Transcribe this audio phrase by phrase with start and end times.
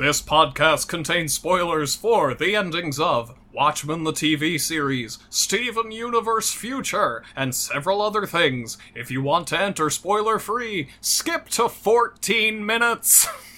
[0.00, 7.22] This podcast contains spoilers for the endings of Watchmen the TV series, Steven Universe Future,
[7.36, 8.78] and several other things.
[8.94, 13.28] If you want to enter spoiler free, skip to 14 minutes.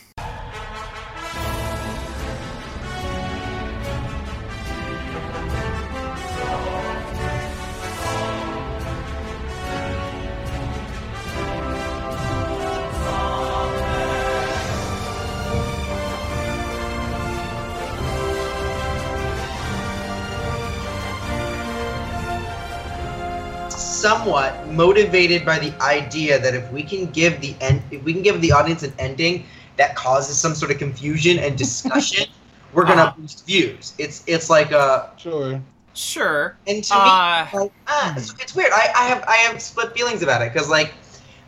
[24.12, 28.22] somewhat motivated by the idea that if we can give the end, if we can
[28.22, 29.46] give the audience an ending
[29.78, 32.26] that causes some sort of confusion and discussion,
[32.74, 33.14] we're gonna Uh-huh.
[33.16, 33.94] boost views.
[33.98, 35.62] It's it's like a Sure.
[35.94, 36.56] Sure.
[36.66, 38.72] and to Uh, me, like, ah, it's, it's weird.
[38.72, 40.94] I, I have I have split feelings about it because like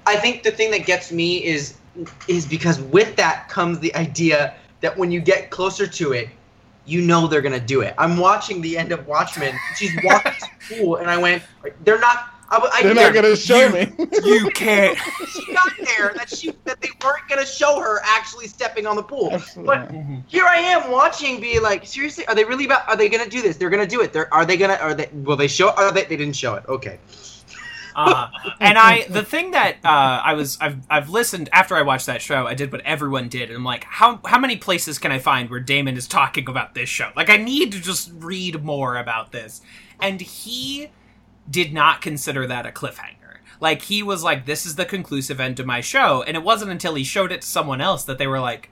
[0.07, 1.75] I think the thing that gets me is
[2.29, 6.29] is because with that comes the idea that when you get closer to it,
[6.87, 7.95] you know they're gonna do it.
[7.99, 9.61] I'm watching the end of Watchmen.
[9.75, 11.43] She's walking to the pool, and I went,
[11.85, 12.31] they're not.
[12.49, 13.93] I, I, They're not gonna show me.
[14.25, 14.99] You can't.
[15.33, 19.03] she got there that she that they weren't gonna show her actually stepping on the
[19.03, 19.31] pool.
[19.33, 19.77] Absolutely.
[19.77, 19.91] But
[20.27, 22.89] here I am watching, be like, seriously, are they really about?
[22.89, 23.57] Are they gonna do this?
[23.57, 24.13] They're gonna do it.
[24.13, 24.75] They're are they gonna?
[24.75, 25.09] Are they?
[25.13, 25.71] Will they show?
[25.71, 26.05] Are they?
[26.05, 26.65] They didn't show it.
[26.69, 26.99] Okay.
[27.97, 29.89] Uh, and I, the thing that uh,
[30.25, 32.45] I was, I've, I've listened after I watched that show.
[32.45, 35.49] I did what everyone did, and I'm like, how, how many places can I find
[35.49, 37.11] where Damon is talking about this show?
[37.15, 39.61] Like, I need to just read more about this.
[40.01, 40.91] And he
[41.49, 43.39] did not consider that a cliffhanger.
[43.61, 46.71] Like, he was like, this is the conclusive end to my show, and it wasn't
[46.71, 48.71] until he showed it to someone else that they were like,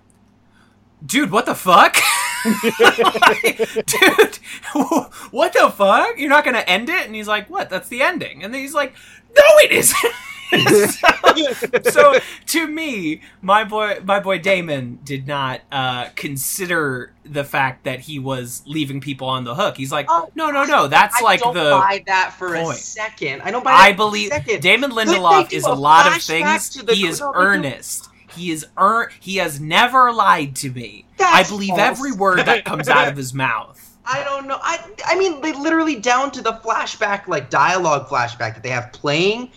[1.05, 1.97] dude, what the fuck?
[2.45, 3.57] Like,
[3.87, 4.39] dude,
[5.31, 6.19] what the fuck?
[6.19, 7.07] You're not gonna end it?
[7.07, 7.71] And he's like, what?
[7.71, 8.43] That's the ending.
[8.43, 8.95] And then he's like,
[9.37, 10.13] no, it isn't.
[10.53, 17.85] so, so to me, my boy, my boy Damon did not uh, consider the fact
[17.85, 19.77] that he was leaving people on the hook.
[19.77, 20.89] He's like, Oh, no, no, no.
[20.89, 21.71] That's I like don't the.
[21.71, 23.43] buy that for a second.
[23.43, 23.71] I don't buy.
[23.73, 24.63] That I for believe a second.
[24.63, 26.71] Damon Lindelof is a a lot of things.
[26.75, 28.09] the- He is no, earnest.
[28.37, 29.09] He is earn.
[29.21, 31.07] He has never lied to me.
[31.19, 31.81] That's I believe false.
[31.81, 33.79] every word that comes out of his mouth.
[34.05, 34.59] I don't know.
[34.61, 38.93] I I mean, they literally down to the flashback, like dialogue flashback that they have
[38.93, 39.51] playing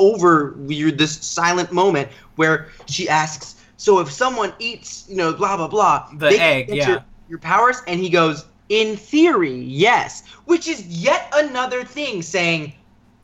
[0.00, 5.68] over this silent moment where she asks, "So if someone eats, you know, blah blah
[5.68, 6.88] blah, The egg, yeah.
[6.88, 12.72] your, your powers," and he goes, "In theory, yes," which is yet another thing saying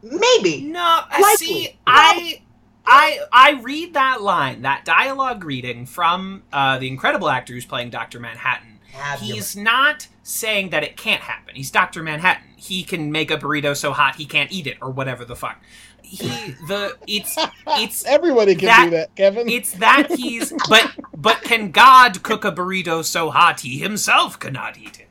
[0.02, 0.60] maybe.
[0.62, 1.46] No, I Likely.
[1.46, 1.78] see.
[1.86, 2.42] I,
[2.86, 7.90] I, I read that line, that dialogue reading from uh, the incredible actor who's playing
[7.90, 8.78] Doctor Manhattan.
[9.20, 11.54] He's not saying that it can't happen.
[11.54, 12.44] He's Doctor Manhattan.
[12.56, 15.60] He can make a burrito so hot he can't eat it, or whatever the fuck.
[16.06, 16.28] He
[16.68, 17.36] the it's
[17.66, 19.48] it's Everybody can that- do that, Kevin.
[19.48, 24.78] it's that he's but but can God cook a burrito so hot he himself cannot
[24.78, 25.08] eat it?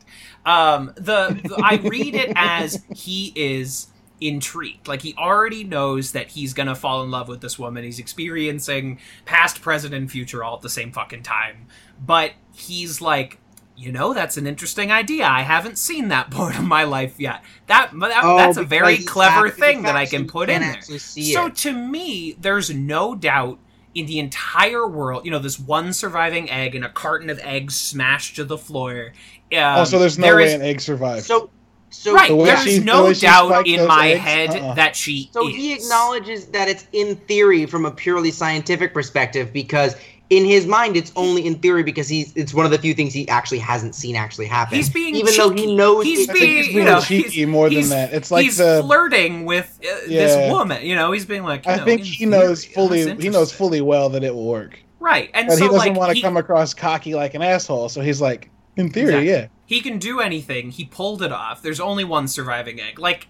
[0.50, 3.88] Um, the, the I read it as he is
[4.22, 7.84] intrigued, like he already knows that he's gonna fall in love with this woman.
[7.84, 11.67] He's experiencing past, present, and future all at the same fucking time,
[12.03, 13.39] but he's like.
[13.77, 15.25] You know, that's an interesting idea.
[15.25, 17.43] I haven't seen that part of my life yet.
[17.67, 20.71] That, that Oh, that's a very clever after thing that I can put can't in
[20.71, 20.99] there.
[20.99, 21.55] So it.
[21.57, 23.59] to me, there's no doubt
[23.93, 27.75] in the entire world, you know, this one surviving egg and a carton of eggs
[27.75, 29.13] smashed to the floor.
[29.53, 31.25] Um, also, there's no there way is- an egg survives.
[31.25, 31.49] So
[31.91, 34.73] so right, The there's she- no way she doubt in my eggs, head uh-uh.
[34.73, 35.55] that she So is.
[35.55, 39.95] he acknowledges that it's in theory from a purely scientific perspective because
[40.31, 43.13] in his mind it's only in theory because he's it's one of the few things
[43.13, 44.75] he actually hasn't seen actually happen.
[44.75, 47.69] He's being even though he knows He's I it's- being, you know, cheeky he's- more
[47.69, 48.13] than that.
[48.13, 50.25] It's like he's the- flirting with uh, Yeah.
[50.25, 50.83] this woman.
[50.85, 51.65] You know, he's being like.
[51.65, 53.15] you I know, think in he knows fully.
[53.21, 55.95] He knows fully well that it will work, Right, and but so he doesn't like
[55.95, 57.89] want to he- come across cocky like an asshole.
[57.89, 59.29] So he's like, in theory, Exactly.
[59.29, 59.47] yeah.
[59.67, 60.71] he can do anything.
[60.71, 61.61] He pulled it off.
[61.61, 62.97] There's only one surviving egg.
[62.99, 63.27] Like,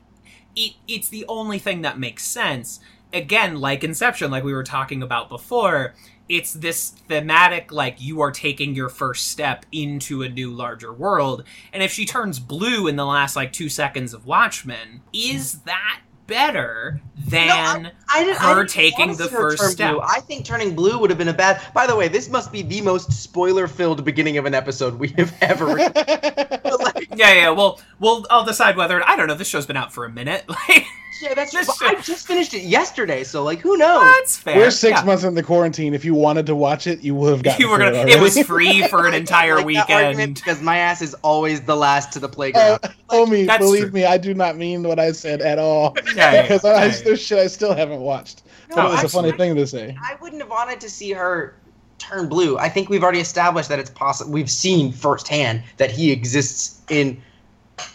[0.56, 2.80] it, it's the only thing that makes sense.
[3.14, 5.94] Again, like Inception, like we were talking about before,
[6.28, 11.44] it's this thematic, like, you are taking your first step into a new, larger world.
[11.72, 15.66] And if she turns blue in the last, like, two seconds of Watchmen, is mm.
[15.66, 19.92] that better than I didn't, her I taking the her first step.
[19.92, 20.02] blue.
[20.02, 21.62] I think turning blue would have been a bad.
[21.74, 25.36] By the way, this must be the most spoiler-filled beginning of an episode we have
[25.42, 25.66] ever.
[25.76, 27.50] like, Yeah, yeah.
[27.50, 29.36] Well, well, I'll decide whether I don't know.
[29.36, 30.46] This show's been out for a minute.
[30.68, 30.86] Like,
[31.22, 34.04] yeah, that's just, should- I just finished it yesterday, so like, who knows?
[34.16, 34.58] that's fair.
[34.58, 35.06] We're six Yeah.
[35.06, 35.94] months into quarantine.
[35.94, 37.62] If you wanted to watch it, you would have gotten.
[37.62, 37.92] You were gonna.
[37.98, 40.36] It, It was free for an entire like weekend.
[40.36, 42.80] because my ass is always the last to the Uh, playground.
[43.10, 43.92] homie, believe true.
[43.92, 45.96] me, I do not mean what I said at all.
[46.16, 46.96] Yeah, yeah, because I, yeah.
[47.04, 48.44] there's shit I still haven't watched.
[48.70, 49.96] No, but it was a funny thing to say.
[50.02, 51.56] I wouldn't have wanted to see her
[51.98, 52.58] turn blue.
[52.58, 54.32] I think we've already established that it's possible.
[54.32, 57.22] We've seen firsthand that he exists in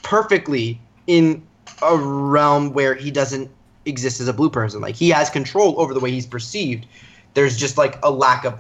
[0.02, 1.43] perfectly in
[1.82, 3.50] a realm where he doesn't
[3.84, 4.81] exist as a blue person.
[4.81, 6.87] Like he has control over the way he's perceived.
[7.34, 8.58] There's just like a lack of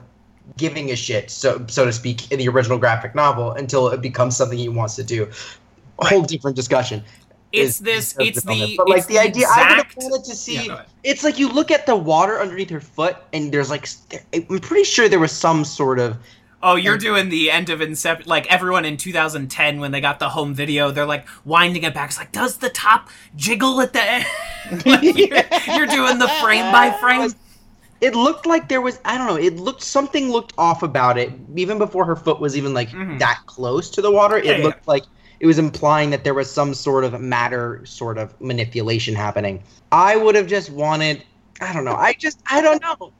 [0.56, 4.36] giving a shit, so so to speak, in the original graphic novel until it becomes
[4.36, 5.28] something he wants to do.
[6.00, 7.04] A whole different discussion.
[7.52, 8.12] It's is- this.
[8.12, 8.74] is It's the.
[8.76, 9.46] but like it's the idea.
[9.48, 10.66] I would have wanted to see.
[10.66, 13.88] Yeah, it's like you look at the water underneath her foot, and there's like
[14.32, 16.16] I'm pretty sure there was some sort of
[16.62, 18.28] Oh, you're doing the end of Inception.
[18.28, 22.10] Like everyone in 2010 when they got the home video, they're like winding it back.
[22.10, 24.26] It's like, does the top jiggle at the end?
[24.86, 25.16] Like, you're,
[25.76, 27.32] you're doing the frame by frame.
[28.00, 31.32] it looked like there was I don't know, it looked something looked off about it
[31.56, 33.18] even before her foot was even like Mhm.
[33.18, 34.36] that close to the water.
[34.36, 34.64] It yeah.
[34.64, 35.04] looked like
[35.40, 39.62] it was implying that there was some sort of matter sort of manipulation happening.
[39.90, 41.24] I would have just wanted
[41.60, 41.96] I don't know.
[41.96, 43.12] I just I don't know.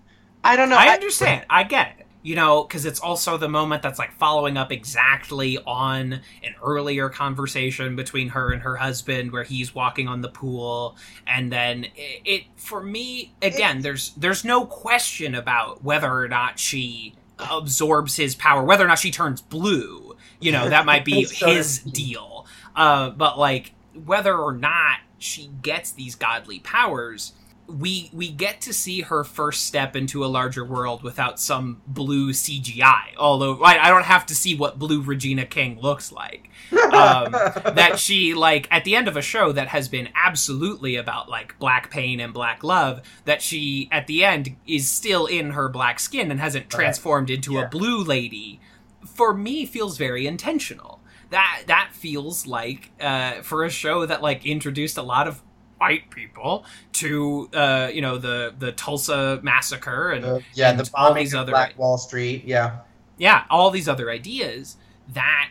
[0.45, 0.77] I don't know.
[0.77, 1.47] I understand.
[1.51, 2.00] I get it.
[2.23, 7.09] You know, because it's also the moment that's like following up exactly on an earlier
[7.09, 10.97] conversation between her and her husband, where he's walking on the pool,
[11.27, 13.81] and then it, it for me again.
[13.81, 18.99] There's there's no question about whether or not she absorbs his power, whether or not
[18.99, 20.17] she turns blue.
[20.41, 22.47] You know, that might be his deal.
[22.77, 23.73] Uh, but like
[24.05, 27.33] whether or not she gets these godly powers
[27.79, 32.33] we we get to see her first step into a larger world without some blue
[32.33, 33.15] CGI.
[33.19, 36.51] Although I, I don't have to see what blue Regina King looks like.
[36.73, 41.29] Um, that she like at the end of a show that has been absolutely about
[41.29, 43.03] like black pain and black love.
[43.25, 47.55] That she at the end is still in her black skin and hasn't transformed into
[47.55, 47.63] Yeah.
[47.63, 48.61] a blue lady.
[49.07, 51.01] For me, feels very intentional.
[51.31, 55.43] That that feels like uh, for a show that like introduced a lot of
[55.81, 60.91] white people to uh, you know the the Tulsa massacre and Uh, yeah, and the
[60.95, 62.45] all these of other Black Wall Street.
[62.45, 62.81] Yeah.
[63.17, 64.77] yeah all these other ideas
[65.09, 65.51] that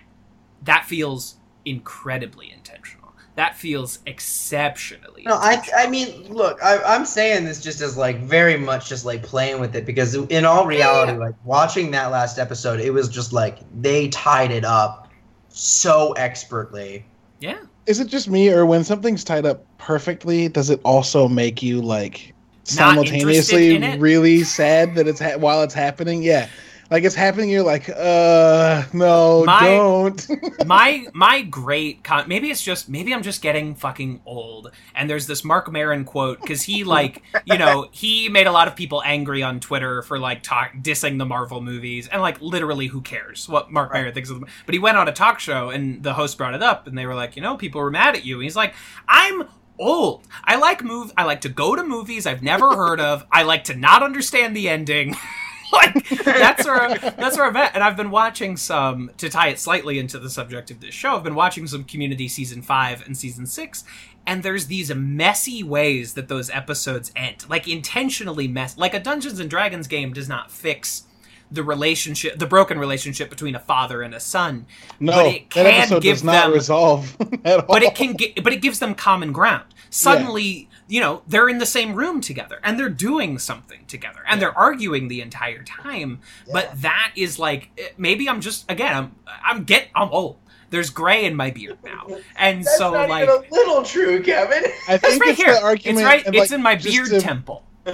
[0.64, 1.36] that feels
[1.66, 5.64] incredibly intentional that feels exceptionally No, I.
[5.76, 9.62] I mean, look, I, I'm saying this just as like very much just like playing
[9.62, 13.60] with it because in all reality, like watching that last episode, it was just like
[13.82, 15.10] they tied it up
[15.48, 17.06] so expertly.
[17.40, 21.63] yeah Is it just me, or when something's tied up perfectly, does it also make
[21.63, 22.36] you like
[22.75, 26.21] Not simultaneously in really sad that it's ha- while it's happening?
[26.21, 26.47] Yeah,
[26.89, 30.27] like it's happening, you're like, uh, no, My- don't.
[30.65, 34.71] my my great con- maybe it's just maybe I'm just getting fucking old.
[34.95, 38.68] And there's this Mark Maron quote because he like you know he made a lot
[38.68, 42.88] of people angry on Twitter for like talk dissing the Marvel movies and like literally
[42.88, 44.50] who cares what Mark Maron thinks of them.
[44.65, 47.06] But he went on a talk show and the host brought it up and they
[47.06, 48.36] were like you know people were mad at you.
[48.36, 48.74] And he's like
[49.07, 49.44] I'm
[49.77, 50.27] old.
[50.44, 51.13] I like move.
[51.18, 53.25] I like to go to movies I've never heard of.
[53.31, 55.15] I like to not understand the ending.
[55.74, 57.75] like that's where that's where I'm at.
[57.75, 61.16] And I've been watching some to tie it slightly into the subject of this show.
[61.16, 63.83] I've been watching some Community season five and season six,
[64.25, 68.77] and there's these messy ways that those episodes end, like intentionally mess.
[68.77, 71.04] Like a Dungeons and Dragons game does not fix
[71.51, 74.66] the relationship, the broken relationship between a father and a son.
[75.00, 77.66] no, but it that can episode give does not them- resolve at all.
[77.68, 81.57] but it can get but it gives them common ground suddenly you know they're in
[81.57, 86.19] the same room together and they're doing something together and they're arguing the entire time
[86.54, 90.38] but that is like eh, maybe i'm just again i'm i'm get i'm old
[90.69, 92.06] there's gray in my beard now
[92.38, 94.63] and so like a little true, Kevin.
[94.88, 95.98] I it's think right it's here the argument.
[96.00, 97.63] it's right it's like, in my beard to- temple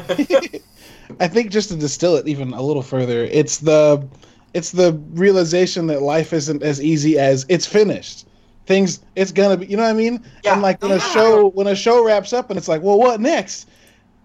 [1.19, 4.07] I think just to distill it even a little further, it's the
[4.53, 8.27] it's the realization that life isn't as easy as it's finished.
[8.65, 10.23] Things it's gonna be you know what I mean?
[10.43, 10.53] Yeah.
[10.53, 13.19] And like when a show when a show wraps up and it's like, well what
[13.21, 13.69] next?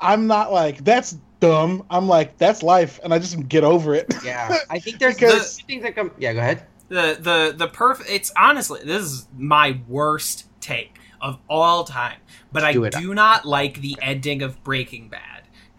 [0.01, 1.85] I'm not like, that's dumb.
[1.91, 4.13] I'm like, that's life and I just get over it.
[4.25, 6.11] Yeah, I think there's Because- there's two things that come.
[6.19, 6.63] Yeah, go ahead.
[6.89, 12.17] the the the perf it's honestly this is my worst take of all time
[12.51, 12.93] but i Do it.
[12.95, 15.30] do not like the ending of breaking bad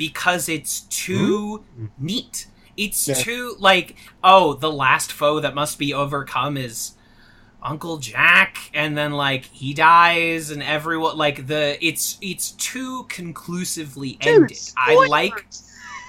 [0.01, 1.63] because it's too
[1.99, 3.13] neat it's Yeah.
[3.13, 6.93] too like oh the last foe that must be overcome is
[7.61, 14.17] uncle jack and then like he dies and everyone like the it's it's too conclusively
[14.21, 15.45] ended i like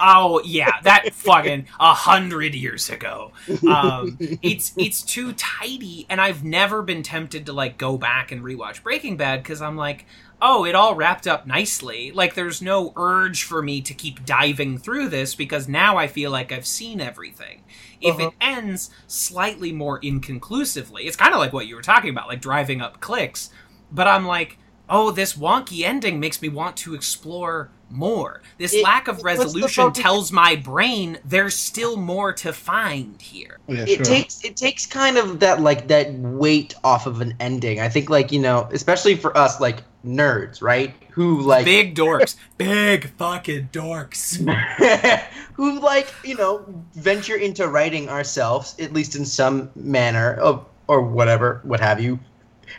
[0.05, 3.31] Oh yeah, that fucking a hundred years ago.
[3.69, 8.43] Um, it's it's too tidy, and I've never been tempted to like go back and
[8.43, 10.07] rewatch Breaking Bad because I'm like,
[10.43, 12.11] oh, it all wrapped up nicely.
[12.13, 16.31] Like, there's no urge for me to keep diving through this because now I feel
[16.31, 17.63] like I've seen everything.
[18.01, 18.29] If Uh-huh.
[18.29, 22.41] it ends slightly more inconclusively, it's kind of like what you were talking about, like
[22.41, 23.51] driving up clicks.
[23.93, 24.59] But I'm like,
[24.93, 28.43] oh, this wonky ending makes me want to explore more.
[28.59, 33.59] This It- lack of resolution tells my brain there's still more to find here.
[33.67, 37.81] Yeah, it takes it takes kind of that like that weight off of an ending.
[37.81, 40.95] I think like you know, especially for us like nerds, right?
[41.11, 42.37] Who like Big dorks.
[42.59, 44.39] Big fucking dorks.
[45.55, 51.01] who like you know venture into writing ourselves at least in some manner of or
[51.01, 52.19] whatever, what have you,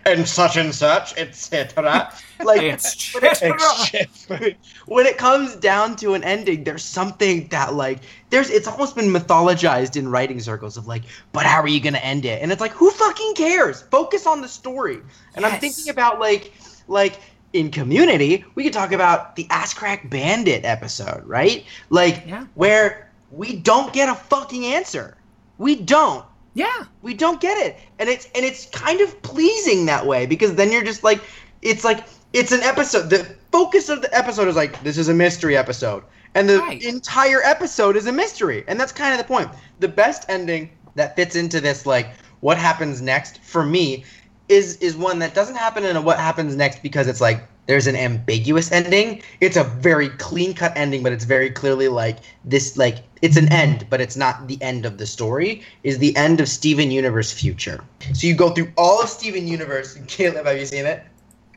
[0.06, 2.14] and such and such, etc.
[2.44, 3.16] Like It's
[4.86, 8.00] when it- comes down to an ending, there's something that like
[8.32, 12.00] there's it's almost been mythologized in writing circles of like, but how are you gonna
[12.00, 12.42] end it?
[12.42, 13.84] And it's like, who fucking cares?
[13.84, 15.00] Focus on the story.
[15.36, 16.54] And I'm thinking about like
[16.88, 17.20] like
[17.54, 21.64] in community, we could talk about the Ass Crack Bandit episode, right?
[21.90, 22.46] Like Yeah.
[22.56, 25.16] where we don't get a fucking answer.
[25.60, 26.86] We don't Yeah.
[27.02, 30.72] we don't get it and it's and it's kind of pleasing that way because then
[30.72, 31.22] you're just like
[31.62, 35.14] it's like it's an episode the focus of the episode is like this is a
[35.14, 36.04] mystery episode
[36.36, 36.82] and the Right.
[36.84, 41.16] entire episode is a mystery and that's kind of the point the best ending that
[41.16, 42.10] fits into this like
[42.42, 44.04] what happens next for me
[44.50, 47.88] is is one that doesn't happen in a what happens next because it's like there's
[47.88, 49.22] an ambiguous ending.
[49.40, 53.52] It's a very clean cut ending, but it's very clearly like this like it's an
[53.54, 55.64] end, but it's not the end of the story.
[55.84, 57.82] Is the end of Steven Universe Future.
[58.14, 59.98] So you go through all of Steven Universe.
[60.08, 61.04] Caleb, have you seen it?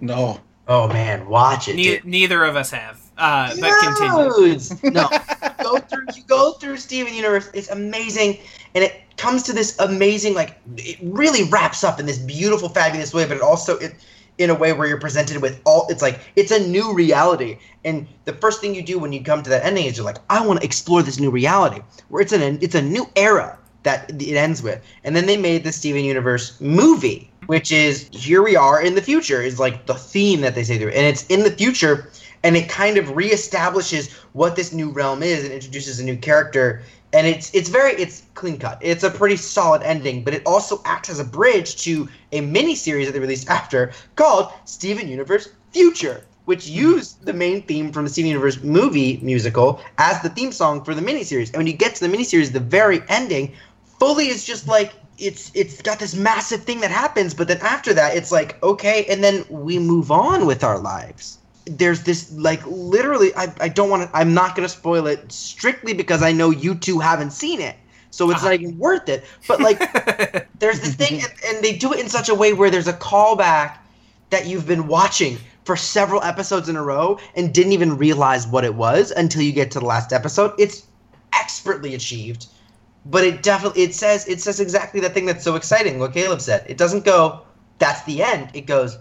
[0.01, 0.41] no.
[0.69, 1.77] Oh man, watch it.
[1.77, 3.01] Ne- neither of us have.
[3.17, 4.91] Uh, but continue.
[4.91, 7.49] No, you go through you go through Steven Universe.
[7.55, 8.39] It's amazing,
[8.75, 13.15] and it comes to this amazing like it really wraps up in this beautiful, fabulous
[13.15, 13.27] way.
[13.27, 13.95] But it also it
[14.39, 15.87] in a way where you're presented with all.
[15.89, 19.43] It's like it's a new reality, and the first thing you do when you come
[19.43, 22.33] to that ending is you're like, I want to explore this new reality, where it's
[22.33, 24.85] an it's a new era that it ends with.
[25.05, 29.01] And then they made the Steven Universe movie, which is here we are in the
[29.01, 30.91] future, is like the theme that they say through.
[30.91, 32.11] And it's in the future,
[32.43, 36.83] and it kind of reestablishes what this new realm is and introduces a new character.
[37.13, 38.79] And it's it's very it's clean cut.
[38.81, 42.75] It's a pretty solid ending, but it also acts as a bridge to a mini
[42.75, 46.79] series that they released after called Steven Universe Future which mm-hmm.
[46.79, 50.95] used the main theme from the Steven Universe movie musical as the theme song for
[50.95, 51.49] the miniseries.
[51.49, 53.53] And when you get to the miniseries, the very ending
[53.99, 57.95] fully is just like it's it's got this massive thing that happens, but then after
[57.95, 61.39] that, it's like okay, and then we move on with our lives.
[61.67, 64.17] There's this like literally, I I don't want to.
[64.17, 67.77] I'm not gonna spoil it strictly because I know you two haven't seen it.
[68.11, 68.51] So it's Uh-huh.
[68.51, 69.25] not even worth it.
[69.49, 69.81] But like,
[70.59, 72.93] there's this thing, and, and they do it in such a way where there's a
[72.95, 73.79] callback
[74.31, 78.65] that you've been watching for several episodes in a row and didn't even realize what
[78.65, 80.53] it was until you get to the last episode.
[80.59, 80.87] It's
[81.35, 82.47] expertly achieved,
[83.05, 85.99] but it definitely it says it says exactly the thing that's so exciting.
[85.99, 86.65] What Caleb said.
[86.69, 87.43] It doesn't go
[87.79, 88.51] that's the end.
[88.55, 88.99] It goes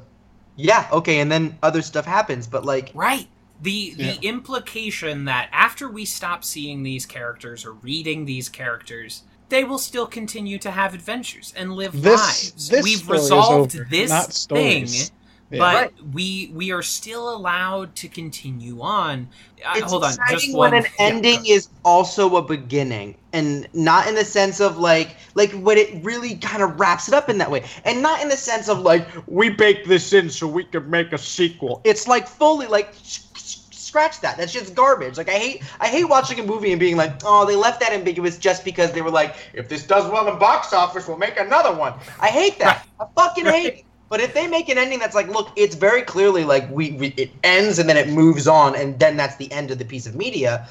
[0.56, 3.28] yeah, okay, and then other stuff happens, but like Right.
[3.62, 4.30] The the Yeah.
[4.30, 10.06] implication that after we stop seeing these characters or reading these characters, they will still
[10.08, 12.20] continue to have adventures and live This-
[12.54, 12.70] lives.
[12.70, 14.88] this We've story is resolved over, this not thing.
[14.88, 15.04] Yeah.
[15.52, 15.92] but Right.
[16.14, 19.30] we we are still allowed to continue on.
[19.66, 20.72] Uh, it's hold on, just exciting one.
[20.72, 25.18] when an ending go- is also a beginning and not in the sense of like
[25.36, 27.64] like when it really kind of wraps it up in that way.
[27.84, 31.12] And not in the sense of like we baked this in so we could make
[31.12, 31.82] a sequel.
[31.84, 34.38] It's like fully like sh- sh- scratch that.
[34.38, 35.18] That's just garbage.
[35.18, 37.92] Like i hate i hate watching a movie and being like oh they left that
[37.92, 41.38] ambiguous just because they were like if this does well in box office we'll make
[41.38, 41.94] another one.
[42.22, 42.88] I hate that.
[43.02, 43.86] I fucking hate it.
[44.08, 47.08] But if they make an ending that's like, look, it's very clearly like we, we
[47.18, 50.06] it ends and then it moves on and then that's the end of the piece
[50.06, 50.70] of media,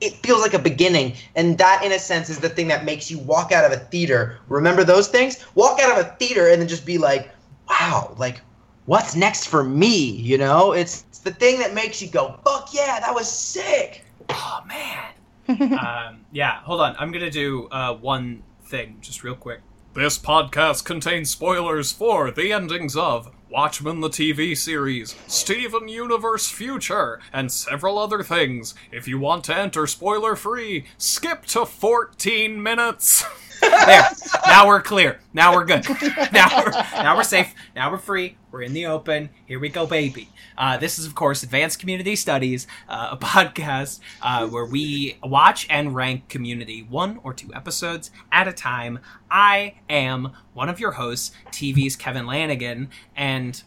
[0.00, 1.14] it feels like a beginning.
[1.34, 3.82] And that in a sense is the thing that makes you walk out of a
[3.84, 4.38] theater.
[4.48, 5.44] Remember those things?
[5.54, 7.30] Walk out of a theater and then just be like,
[7.68, 8.40] wow, like
[8.86, 9.96] what's next for me?
[9.96, 10.72] You know?
[10.72, 14.04] It's, it's the thing that makes you go, fuck yeah, that was sick.
[14.30, 15.04] Oh man.
[15.78, 16.94] um, yeah, hold on.
[16.98, 19.60] I'm gonna do uh, one thing just real quick.
[19.94, 27.18] This podcast contains spoilers for the endings of Watchmen the TV series, Steven Universe Future,
[27.32, 28.74] and several other things.
[28.92, 33.24] If you want to enter spoiler free, skip to 14 minutes.
[33.60, 34.08] there.
[34.46, 35.20] Now we're clear.
[35.32, 35.86] Now we're good.
[36.32, 37.54] Now we're, now we're safe.
[37.74, 38.36] Now we're free.
[38.50, 39.30] We're in the open.
[39.46, 40.28] Here we go, baby.
[40.56, 45.66] Uh, this is, of course, Advanced Community Studies, uh, a podcast uh, where we watch
[45.70, 48.98] and rank Community one or two episodes at a time.
[49.30, 53.62] I am one of your hosts, TV's Kevin Lanigan, and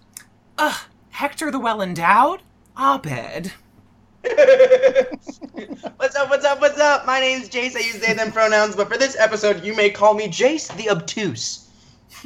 [0.57, 0.77] uh,
[1.11, 2.41] Hector the Well Endowed,
[2.77, 3.53] Abed.
[5.97, 7.07] what's up, what's up, what's up?
[7.07, 7.75] My name's Jace.
[7.75, 10.89] I use they, them pronouns, but for this episode, you may call me Jace the
[10.91, 11.67] Obtuse.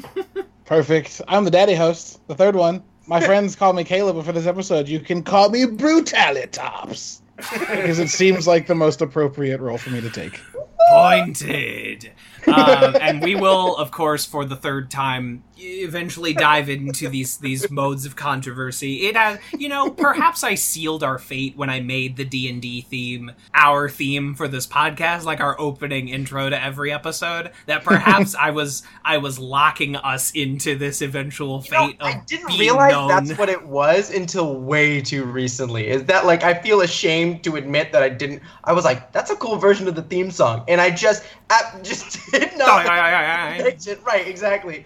[0.66, 1.22] Perfect.
[1.28, 2.84] I'm the daddy host, the third one.
[3.08, 8.00] my friends call me Caleb, but for this episode, you can call me Brutalitops because
[8.00, 10.42] it seems like the most appropriate role for me to take.
[10.90, 12.12] Pointed.
[12.48, 17.70] Um, and we will, of course, for the third time, eventually dive into these these
[17.72, 19.08] modes of controversy.
[19.08, 22.62] It has, you know, perhaps I sealed our fate when I made the D and
[22.62, 27.52] D theme our theme for this podcast, like our opening intro to every episode.
[27.66, 32.08] That perhaps I was I was locking us into this eventual You know, fate of
[32.08, 33.08] I didn't realize known.
[33.08, 35.88] that's what it was until way too recently.
[35.88, 38.42] Is that like I feel ashamed to admit that I didn't.
[38.64, 41.80] I was like, that's a cool version of the theme song, and I just, I
[41.84, 42.86] just did not.
[42.86, 44.86] It, right, exactly.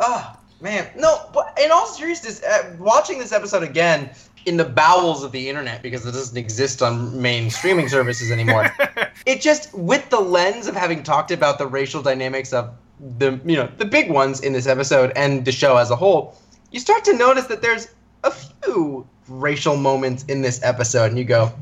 [0.00, 1.28] Oh man, no.
[1.32, 4.10] But in all seriousness, uh, watching this episode again
[4.46, 8.70] in the bowels of the internet because it doesn't exist on main streaming services anymore.
[9.26, 12.74] it just with the lens of having talked about the racial dynamics of
[13.18, 16.36] the you know the big ones in this episode and the show as a whole,
[16.70, 17.88] you start to notice that there's
[18.24, 21.52] a few racial moments in this episode, and you go,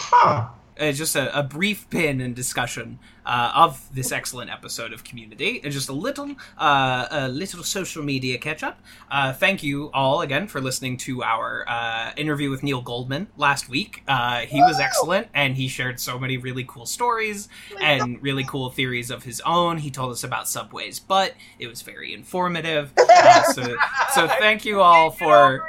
[0.00, 0.48] huh.
[0.78, 5.60] Uh, just a, a brief pin and discussion uh, of this excellent episode of Community,
[5.64, 8.78] and just a little, uh, a little social media catch up.
[9.10, 13.68] Uh, thank you all again for listening to our uh, interview with Neil Goldman last
[13.68, 14.02] week.
[14.06, 17.48] Uh, he was excellent, and he shared so many really cool stories
[17.80, 19.78] and really cool theories of his own.
[19.78, 22.92] He told us about Subway's but It was very informative.
[23.52, 23.76] So,
[24.14, 25.66] so thank you all for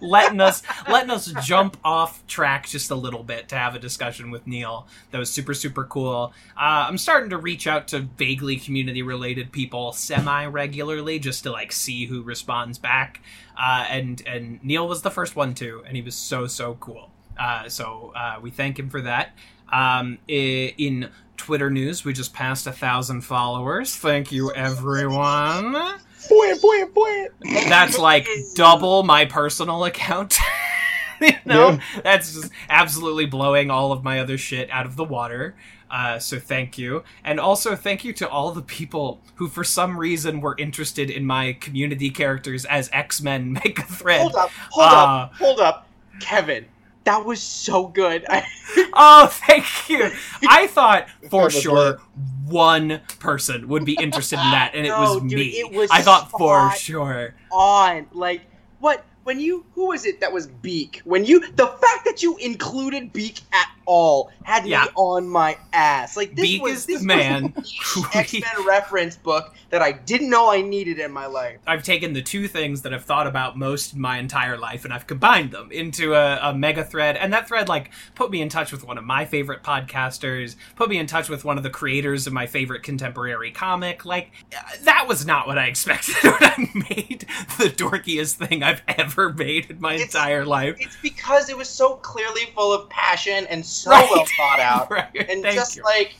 [0.00, 4.30] letting us letting us jump off track just a little bit to have a discussion
[4.30, 4.86] with Neil.
[5.10, 6.32] That was super super cool.
[6.56, 11.52] Uh, I'm starting to reach out to vaguely community related people semi regularly just to
[11.52, 13.20] like see who responds back.
[13.58, 17.10] Uh, and and Neil was the first one too, and he was so so cool.
[17.38, 19.32] Uh, so uh, we thank him for that.
[19.70, 23.94] Um, in Twitter news, we just passed a thousand followers.
[23.96, 26.00] Thank you, everyone.
[26.28, 27.26] Boy, boy, boy.
[27.68, 30.38] That's like double my personal account.
[31.20, 32.00] you know, Yeah.
[32.02, 35.54] that's just absolutely blowing all of my other shit out of the water.
[35.90, 39.96] Uh, so thank you, and also thank you to all the people who, for some
[39.96, 44.20] reason, were interested in my community characters as X Men Make a Thread.
[44.22, 45.86] Hold up, hold Uh, up, hold up,
[46.18, 46.66] Kevin.
[47.06, 48.26] That was so good.
[48.98, 50.10] Oh, thank you.
[50.48, 51.98] I thought for sure lit.
[52.46, 55.46] one person would be interested in that, and it was dude, me.
[55.48, 57.34] it was I thought for sure.
[57.52, 58.42] on like
[58.80, 61.02] what when you who was it that was Beak?
[61.04, 64.84] When you the fact that you included Beak at all had Yeah.
[64.84, 66.16] me on my ass.
[66.16, 67.52] Like this Beak was is the this man
[68.14, 71.58] X Men reference book that I didn't know I needed in my life.
[71.66, 74.94] I've taken the two things that I've thought about most in my entire life and
[74.94, 77.16] I've combined them into a, a mega thread.
[77.16, 80.88] And that thread, like, put me in touch with one of my favorite podcasters, put
[80.88, 84.04] me in touch with one of the creators of my favorite contemporary comic.
[84.04, 84.30] Like,
[84.82, 87.26] that was not what I expected when I made
[87.58, 90.76] the dorkiest thing I've ever made in my It's- entire life.
[90.78, 94.08] It's because it was so clearly full of passion and so Right.
[94.10, 94.90] well thought out.
[94.96, 95.08] Right.
[95.14, 95.82] and Thank just you.
[95.84, 96.14] like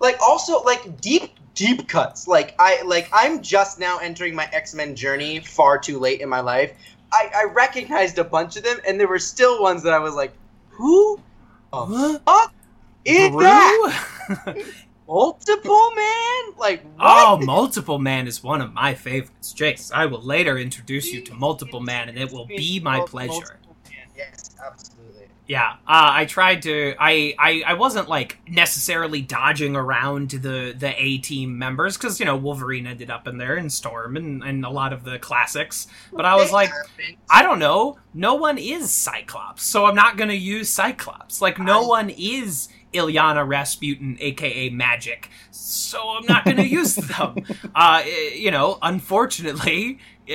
[0.00, 4.96] like also like deep deep cuts like i like i'm just now entering my x-men
[4.96, 6.72] journey far too late in my life
[7.12, 10.14] i i recognized a bunch of them and there were still ones that i was
[10.14, 10.32] like
[10.70, 11.20] who
[11.72, 11.84] Huh?
[11.86, 12.54] the fuck
[13.04, 14.64] is that?
[15.06, 17.38] multiple man like Oh.
[17.42, 19.52] Multiple Man is one of my favorites.
[19.52, 23.58] Jace, I will later introduce you to Multiple Man, and it will be my pleasure.
[24.16, 26.94] Yes absolutely Yeah, uh, I tried to.
[26.98, 32.26] I, I I wasn't like necessarily dodging around the the A team members because you
[32.26, 35.88] know Wolverine ended up in there and Storm and and a lot of the classics.
[36.12, 36.70] But I was like.
[37.28, 37.98] I don't know.
[38.14, 41.40] No one is Cyclops, so I'm not gonna use Cyclops.
[41.40, 47.36] Like no one is Illyana Rasputin, aka Magik, so I'm not gonna use them.
[47.74, 49.98] Uh, eh, you know, unfortunately,
[50.30, 50.34] uh,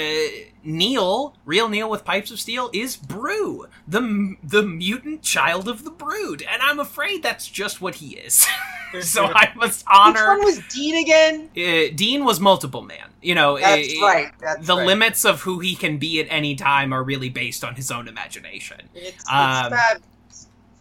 [0.63, 5.91] Neil, real Neil with pipes of steel, is Broo, the the mutant child of the
[5.91, 8.46] Brood, and I'm afraid that's just what he is.
[9.02, 10.12] so I must honor.
[10.13, 10.28] which honor.
[10.30, 13.10] one was dean again Uh, Dean was multiple man.
[13.22, 14.88] You know, that's eh, right that's the right.
[14.88, 18.08] limits of who he can be at any time are really based on his own
[18.08, 18.82] imagination.
[18.93, 20.02] it's, it's um, bad It's bad.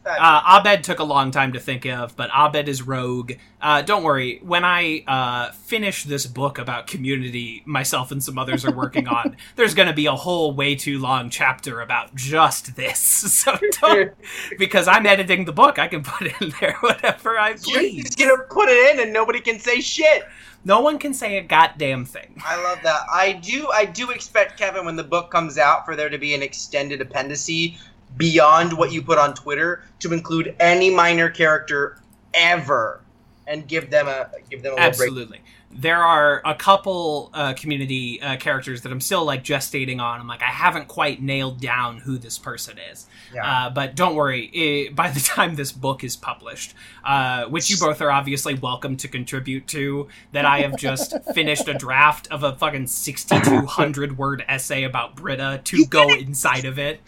[0.06, 3.32] Uh, Abed took a long time to think of, but Abed is rogue.
[3.60, 4.38] Uh, don't worry.
[4.42, 9.36] When I uh, finish this book about community, myself and some others are working on,
[9.56, 13.24] there's going to be a whole way too long chapter about just this.
[13.36, 14.12] So don't,
[14.58, 18.04] because I'm editing the book, I can put in there whatever I You're please.
[18.04, 20.24] just gonna put it in and nobody can say shit.
[20.64, 22.40] No one can say a goddamn thing.
[22.44, 23.02] I love that.
[23.12, 23.68] I do.
[23.68, 27.00] I do expect Kevin when the book comes out for there to be an extended
[27.00, 27.76] appendice
[28.16, 32.00] beyond what you put on Twitter to include any minor character
[32.34, 33.00] ever
[33.46, 34.80] and give them a give them a.
[34.80, 35.40] Absolutely.
[35.70, 40.20] there are a couple uh, community uh, characters that I'm still like gestating on.
[40.20, 43.06] I'm like, I haven't quite nailed down who this person is.
[43.34, 43.66] Yeah.
[43.66, 46.74] Uh, but don't worry, it, by the time this book is published,
[47.04, 51.68] uh, which you both are obviously welcome to contribute to, that I have just finished
[51.68, 57.00] a draft of a fucking 6,200 word essay about Britta to go inside of it.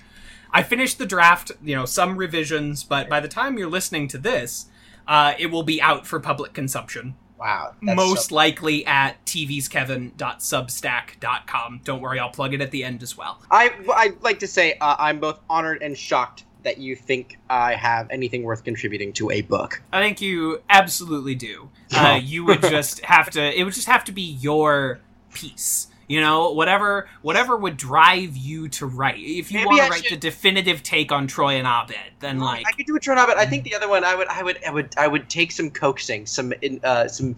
[0.52, 4.18] I finished the draft, you know, some revisions, but by the time you're listening to
[4.18, 4.66] this,
[5.06, 7.14] uh, it will be out for public consumption.
[7.38, 7.74] wow.
[7.80, 11.80] Most so- likely at tvskevin.substack.com.
[11.84, 13.40] Don't worry, I'll plug it at the end as well.
[13.50, 17.74] I I'd like to say uh, I'm both honored and shocked that you think I
[17.74, 19.80] have anything worth contributing to a book.
[19.92, 21.70] I think you absolutely do.
[21.94, 23.58] Uh, you would just have to.
[23.58, 25.00] It would just have to be your
[25.32, 25.87] piece.
[26.08, 29.18] You know, whatever whatever would drive you to write.
[29.18, 31.96] If you Maybe want I to write should- the definitive take on Troy and Abed,
[32.20, 34.14] then like I could do a Troy and but I think the other one I
[34.14, 37.36] would I would I would I would take some coaxing, some uh, some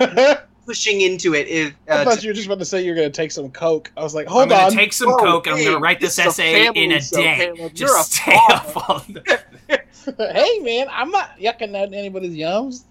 [0.66, 1.46] pushing into it.
[1.46, 3.50] If, uh, thought you were just about to say you were going to take some
[3.50, 3.92] coke.
[3.96, 4.72] I was like, I'm hold gonna on.
[4.72, 7.16] take some Whoa, coke and I'm gonna write this this a essay in a show,
[7.18, 7.52] day.
[7.54, 7.72] Caleb.
[7.76, 8.54] You're a Just stay father.
[8.80, 9.42] up all the-
[10.32, 12.84] hey, man, I'm not yucking at anybody's yums.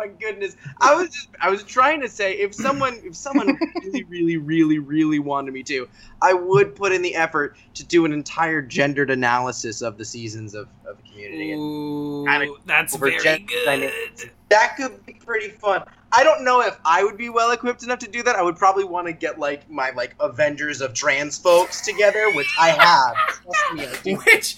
[0.00, 0.56] My goodness!
[0.80, 4.78] I was just, I was trying to say if someone if someone really really really
[4.78, 5.88] really wanted me to,
[6.22, 10.54] I would put in the effort to do an entire gendered analysis of the seasons
[10.54, 11.52] of, of the community.
[11.52, 13.64] Ooh, that's very gender good.
[13.66, 14.26] dynamics.
[14.48, 15.84] that could be pretty fun.
[16.12, 18.34] I don't know if I would be well equipped enough to do that.
[18.36, 22.52] I would probably want to get like my like Avengers of trans folks together, which
[22.58, 23.76] I have.
[23.76, 24.18] Me, I.
[24.24, 24.56] Which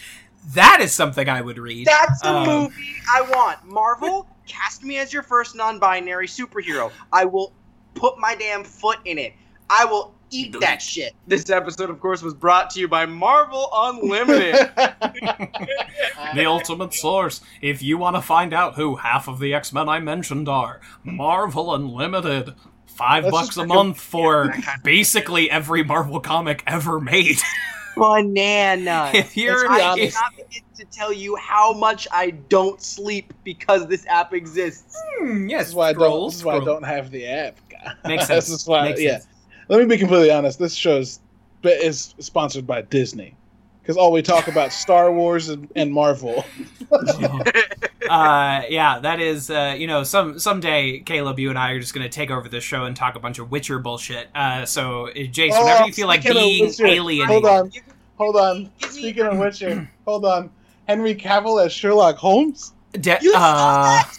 [0.54, 1.86] that is something I would read.
[1.86, 3.64] That's the Um, movie I want.
[3.64, 6.90] Marvel, cast me as your first non-binary superhero.
[7.12, 7.52] I will
[7.94, 9.34] put my damn foot in it.
[9.70, 11.14] I will eat that shit.
[11.26, 14.54] This episode, of course, was brought to you by Marvel Unlimited.
[16.34, 17.40] the ultimate source.
[17.60, 20.80] If you want to find out who half of the X Men I mentioned are,
[21.04, 22.54] Marvel Unlimited.
[22.86, 27.38] Five Let's bucks a month for that basically every Marvel comic ever made.
[27.96, 29.10] Banana.
[29.14, 33.86] If you're- I if- cannot begin to tell you how much I don't sleep because
[33.88, 34.96] this app exists.
[35.18, 36.28] Hmm, yes, This is why I don't.
[36.28, 37.56] This is why I don't have the app.
[38.04, 38.48] Makes this sense.
[38.62, 38.88] is why.
[38.88, 39.18] Makes yeah.
[39.18, 39.26] sense.
[39.68, 40.58] Let me be completely honest.
[40.58, 41.20] This show's
[41.64, 43.34] is sponsored by Disney
[43.80, 46.44] because all we talk about Star Wars and, and Marvel.
[48.12, 51.94] uh, yeah, that is, uh, you know, some someday, Caleb, you and I are just
[51.94, 54.28] going to take over this show and talk a bunch of Witcher bullshit.
[54.34, 57.70] Uh, so, uh, Jace, Oh, whenever you feel like speaking being Witcher, alienated, Hold on,
[58.16, 58.70] hold on.
[58.90, 60.50] Speaking of Witcher, hold on.
[60.88, 62.72] Henry Cavill as Sherlock Holmes.
[62.92, 64.12] Da- You saw uh, that?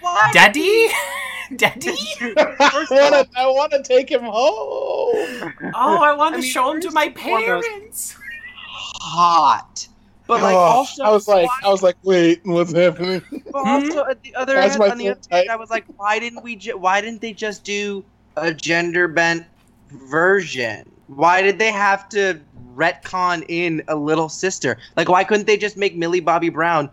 [0.00, 0.32] What?
[0.34, 0.88] Daddy,
[1.56, 1.90] Daddy.
[2.20, 3.38] I want to.
[3.40, 4.32] I want to take him home.
[5.74, 8.16] Oh, I want I to mean, show him to my parents.
[8.56, 9.88] Hot.
[10.30, 13.20] But like Oh, also, I was like, why- I was like, wait, what's happening?
[13.50, 14.10] But also mm-hmm.
[14.10, 15.50] at the other That's end, on the other hand.
[15.50, 16.54] I was like, why didn't we?
[16.54, 18.04] Ju- why didn't they just do
[18.36, 19.44] a gender bent
[19.90, 20.88] version?
[21.08, 22.40] Why did they have to
[22.76, 24.78] retcon in a little sister?
[24.96, 26.88] Like, why couldn't they just make Millie Bobby Brown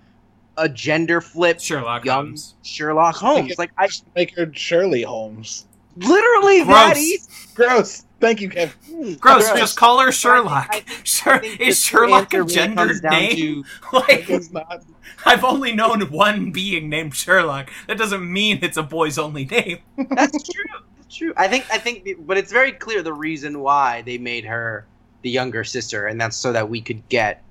[0.57, 2.55] a gender flipped Sherlock young Holmes.
[2.63, 3.59] Sherlock Holmes?
[3.59, 5.67] Like, I Make her Shirley Holmes.
[5.97, 6.67] literally Gross.
[6.75, 7.29] that easy.
[7.53, 8.03] Gross.
[8.19, 8.73] Thank you, Kevin.
[9.19, 9.59] Gross, Gross.
[9.59, 10.67] just call her Sherlock.
[10.71, 13.35] I think- Sure, I think is Sherlock a gendered comes down name?
[13.35, 14.83] to- Like, It's not.
[15.25, 17.69] I've only known one being named Sherlock.
[17.87, 19.79] That doesn't mean it's a boy's only name.
[20.09, 20.63] That's true.
[20.97, 21.33] That's true.
[21.37, 21.65] I think.
[21.71, 22.07] I think.
[22.25, 24.85] But it's very clear the reason why they made her
[25.21, 27.43] the younger sister, and that's so that we could get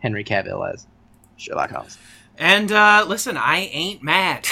[0.00, 0.86] Henry Cavill as
[1.36, 1.98] Sherlock Holmes.
[2.38, 4.46] And uh listen, I ain't mad.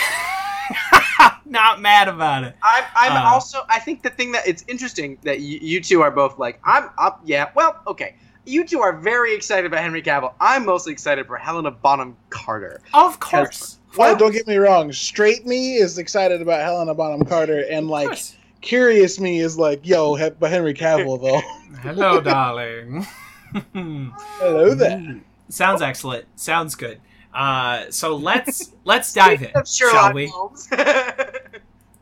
[1.44, 2.56] Not mad about it.
[2.62, 2.84] I'm.
[2.94, 3.60] I'm Uh, also.
[3.68, 6.60] I think the thing that it's interesting that you, you two are both like.
[6.64, 7.20] I'm up.
[7.24, 7.50] Yeah.
[7.54, 7.80] Well.
[7.86, 8.14] Okay.
[8.44, 10.32] You two are very excited about Henry Cavill.
[10.40, 12.80] I'm mostly excited for Helena Bonham Carter.
[12.92, 13.78] Of course.
[13.96, 14.92] Well, don't get me wrong.
[14.92, 18.18] Straight me is excited about Helena Bonham Carter, and like
[18.60, 21.40] curious me is like, yo, he- but Henry Cavill though.
[21.82, 23.06] Hello, darling.
[23.74, 25.20] Hello there.
[25.48, 26.24] Sounds excellent.
[26.36, 27.00] Sounds good.
[27.32, 30.32] Uh, so let's let's dive in, Speaking shall we?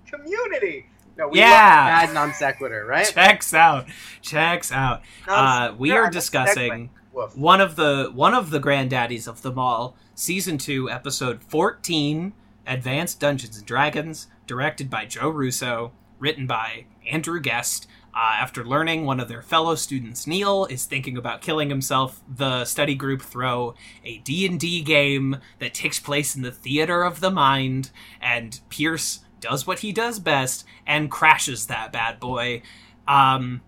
[0.07, 0.87] Community.
[1.17, 1.47] No, we Yeah.
[1.51, 3.07] love bad non sequitur, right?
[3.15, 3.87] Checks out.
[4.23, 5.03] Checks out.
[5.29, 6.91] Uh, we are discussing
[7.35, 12.33] one of the one of the granddaddies of them all, season two, episode fourteen,
[12.67, 17.87] Advanced Dungeons and Dragons, directed by Joe Russo, written by Andrew Guest.
[18.13, 22.65] Uh, after learning one of their fellow students, Neil, is thinking about killing himself, the
[22.65, 27.91] study group throw a D&D game that takes place in the theater of the mind,
[28.21, 32.63] and Pierce does what he does best and crashes that bad boy.
[33.07, 33.61] Um,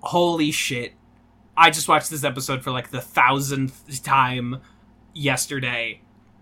[0.00, 0.92] holy shit.
[1.56, 4.60] I just watched this episode for like the thousandth time
[5.14, 6.00] yesterday.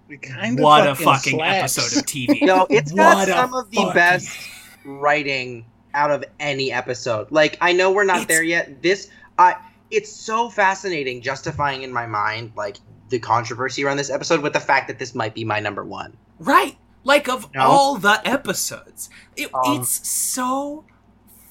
[0.09, 1.79] It kinda what a fucking slaps.
[1.79, 2.43] episode of TV.
[2.47, 4.37] No, it's got What some of the best
[4.85, 7.31] writing out of any episode.
[7.31, 8.83] Like I know we're not It's- there yet.
[8.83, 9.57] This I
[9.91, 12.77] it's so fascinating justifying in my mind like
[13.09, 16.15] the controversy around this episode with the fact that this might be my number 1.
[16.39, 16.77] Right.
[17.05, 17.63] Like of No.
[17.63, 19.09] all the episodes.
[19.35, 20.85] It, Um, it's so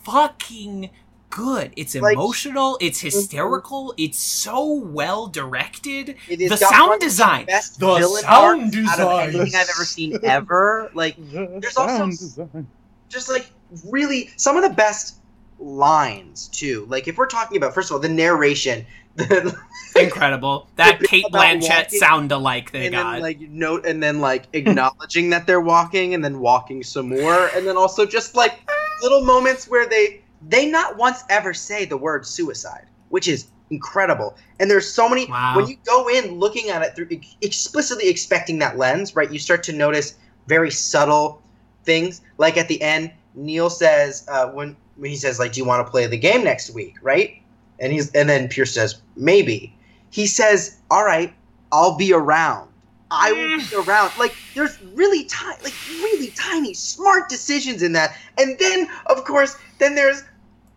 [0.04, 0.90] fucking
[1.30, 1.74] good.
[1.76, 6.16] It's Like- emotional, it's hysterical, it's so well directed.
[6.30, 7.46] It is The sound one of design.
[7.46, 10.90] best The villain sound arcs out of anything I've ever seen ever.
[10.94, 12.68] Like The There's also design.
[13.10, 13.48] just like
[13.86, 15.16] really some of the best
[15.60, 16.86] lines too.
[16.90, 19.58] Like if we're talking about first of all the narration, the,
[19.96, 20.68] Incredible.
[20.76, 23.14] That Cate Blanchett sound alike they and got.
[23.14, 27.48] then like note and then like acknowledging that they're walking and then walking some more
[27.56, 28.60] and then also just like
[29.02, 34.38] little moments where they they not once ever say the word suicide, which is incredible.
[34.60, 35.56] And there's so many Wow.
[35.58, 37.10] when you go in looking at it through
[37.42, 39.32] explicitly expecting that lens, right?
[39.32, 40.16] You start to notice
[40.48, 41.42] very subtle
[41.84, 42.22] things.
[42.38, 45.90] Like at the end, Neil says uh, when he says like, "Do you want to
[45.90, 47.42] play the game next week?" Right?
[47.80, 49.74] And he's and then Pierce says, "Maybe."
[50.10, 51.34] He says, "All right,
[51.72, 52.70] I'll be around.
[53.12, 58.18] I will be around." Like there's really tiny, like really tiny, smart decisions in that.
[58.38, 60.24] And then of course, then there's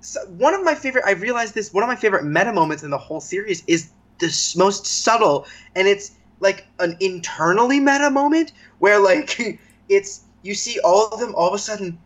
[0.00, 1.04] so one of my favorite.
[1.06, 1.72] I realized this.
[1.72, 5.88] One of my favorite meta moments in the whole series is the most subtle, and
[5.88, 11.48] it's like an internally meta moment where like it's you see all of them all
[11.48, 11.98] of a sudden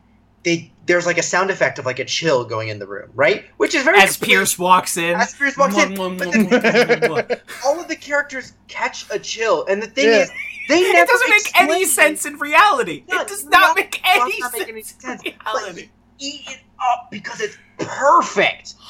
[0.44, 3.46] they there's like a sound effect of like a chill going in the room, right?
[3.56, 5.18] Which is very As Pierce walks in.
[5.18, 10.22] as Pierce walks in, all of the characters catch a chill, and the thing Yeah.
[10.22, 10.30] is,
[10.68, 13.04] they It never doesn't make any explain- sense in reality.
[13.08, 15.22] No, It does not not- make any not make sense any in sense.
[15.24, 15.88] reality.
[16.18, 18.74] eat it up because it's perfect.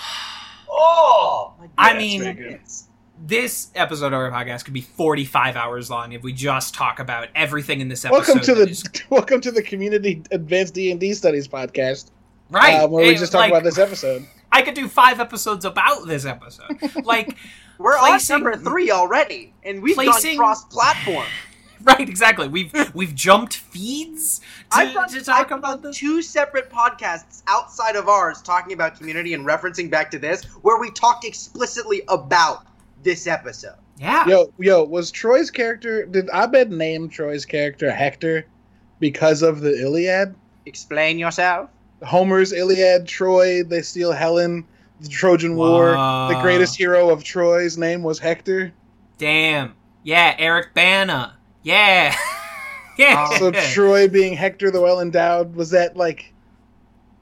[0.76, 2.02] Oh, my I goodness.
[2.02, 2.46] mean, very good.
[2.54, 6.98] It's- This episode of our podcast could be 45 hours long if we just talk
[6.98, 8.34] about everything in this episode.
[8.34, 12.10] Welcome to the is- welcome to the Community Advanced D and D Studies podcast,
[12.50, 12.74] right.
[12.74, 14.26] uh, where we just talk like, about this episode.
[14.52, 16.76] I could do five episodes about this episode.
[17.04, 17.36] Like,
[17.78, 21.26] we're placing- on number three already, and we've placing- gone cross-platform.
[21.84, 22.48] right, exactly.
[22.48, 25.96] We've we've jumped feeds to, I've done, to talk I've about this.
[25.96, 30.80] two separate podcasts outside of ours talking about community and referencing back to this, where
[30.80, 32.66] we talked explicitly about
[33.04, 33.76] this episode.
[33.98, 34.26] Yeah.
[34.26, 36.04] Yo, yo, was Troy's character?
[36.06, 38.44] Did Abed name Troy's character Hector
[38.98, 40.34] because of the Iliad?
[40.66, 41.70] Explain yourself.
[42.02, 44.66] Homer's Iliad, Troy, they steal Helen,
[45.00, 45.92] the Trojan War.
[45.92, 48.72] The greatest hero of Troy's name was Hector.
[49.18, 49.74] Damn.
[50.02, 51.34] Yeah, Eric Bana.
[51.62, 52.14] Yeah.
[52.98, 53.28] yeah.
[53.30, 53.38] Oh.
[53.38, 56.32] So Troy being Hector the Well Endowed, was that like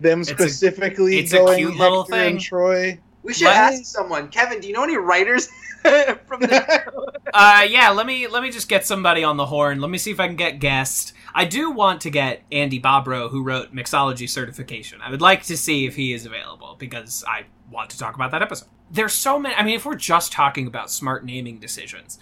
[0.01, 2.41] them It's a- specifically it's a going cute Hector little and.
[2.41, 2.99] Troy?
[3.23, 3.57] We should What?
[3.57, 4.29] ask someone.
[4.29, 5.49] Kevin, do you know any writers
[5.83, 6.93] from the
[7.35, 9.81] Uh, yeah, let me let me just get somebody on the horn.
[9.81, 11.13] Let me see if I can get guest.
[11.35, 15.01] I do want to get Andy Bobrow, who wrote Mixology Certification.
[15.01, 18.33] I would like to see if he is available because I want to talk about
[18.33, 18.69] that episode.
[18.91, 19.55] There's so many.
[19.55, 22.19] I mean, if we're just talking about smart naming decisions,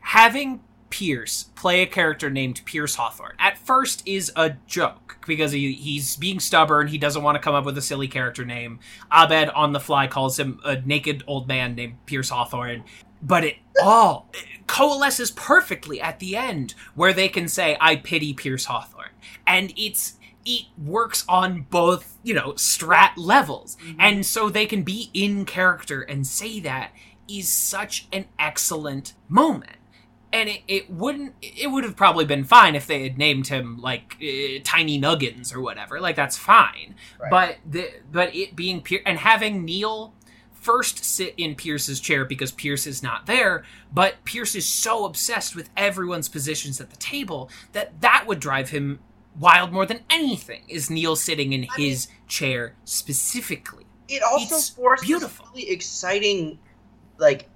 [0.00, 0.60] having
[0.92, 6.16] Pierce play a character named Pierce Hawthorne at first is a joke because he, he's
[6.16, 6.86] being stubborn.
[6.86, 8.78] He doesn't want to come up with a silly character name.
[9.10, 12.84] Abed on the fly calls him a naked old man named Pierce Hawthorne.
[13.22, 14.30] But it all
[14.66, 19.08] coalesces perfectly at the end where they can say, I pity Pierce Hawthorne.
[19.46, 23.76] And it's it works on both, you know, strat levels.
[23.76, 24.00] Mm-hmm.
[24.00, 26.92] And so they can be in character and say that
[27.28, 29.76] is such an excellent moment
[30.32, 33.78] and it, it wouldn't it would have probably been fine if they had named him
[33.80, 37.30] like uh, tiny nuggins or whatever like that's fine Right.
[37.30, 40.14] but the but it being Pier- and having neil
[40.52, 45.54] first sit in pierce's chair because pierce is not there but pierce is so obsessed
[45.56, 49.00] with everyone's positions at the table that that would drive him
[49.38, 54.56] wild more than anything is neil sitting in I mean- his chair specifically it also
[54.56, 55.46] It's forced beautiful.
[55.54, 56.58] really exciting
[57.18, 57.48] like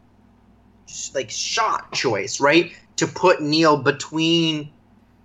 [1.15, 4.71] like shot choice right to put neil between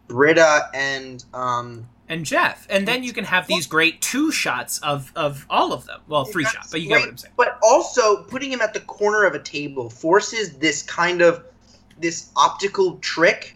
[0.08, 5.13] britta and um and Jeff, and then you can have these great two shots of
[5.15, 6.02] of all of them.
[6.10, 7.34] Well, three That's shots, but you get great, what I'm saying.
[7.38, 11.45] but also putting him at the corner of a table forces this kind of
[11.97, 13.56] this optical trick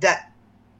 [0.00, 0.30] that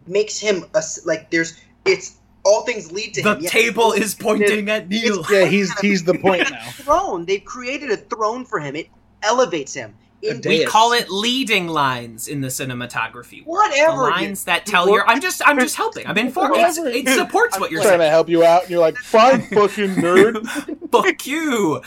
[0.07, 4.15] makes him a, like there's it's all things lead to The him Yes, table is
[4.15, 5.25] pointing at Neil.
[5.31, 6.69] Yeah, he's he's the point now.
[6.73, 8.91] throne they've created a throne for him it
[9.23, 9.95] elevates him
[10.31, 10.69] A We dais.
[10.69, 13.45] call it leading lines in the cinematography.
[13.45, 13.71] world.
[13.71, 15.03] Whatever, the lines that tell you.
[15.07, 16.07] I'm just, I'm just helping.
[16.07, 16.61] I'm informing.
[16.61, 16.97] It's, Whatever.
[16.97, 17.99] it supports what you're saying.
[17.99, 20.47] trying to help you out, and you're like, fine, fucking nerd.
[20.91, 21.83] Fuck you,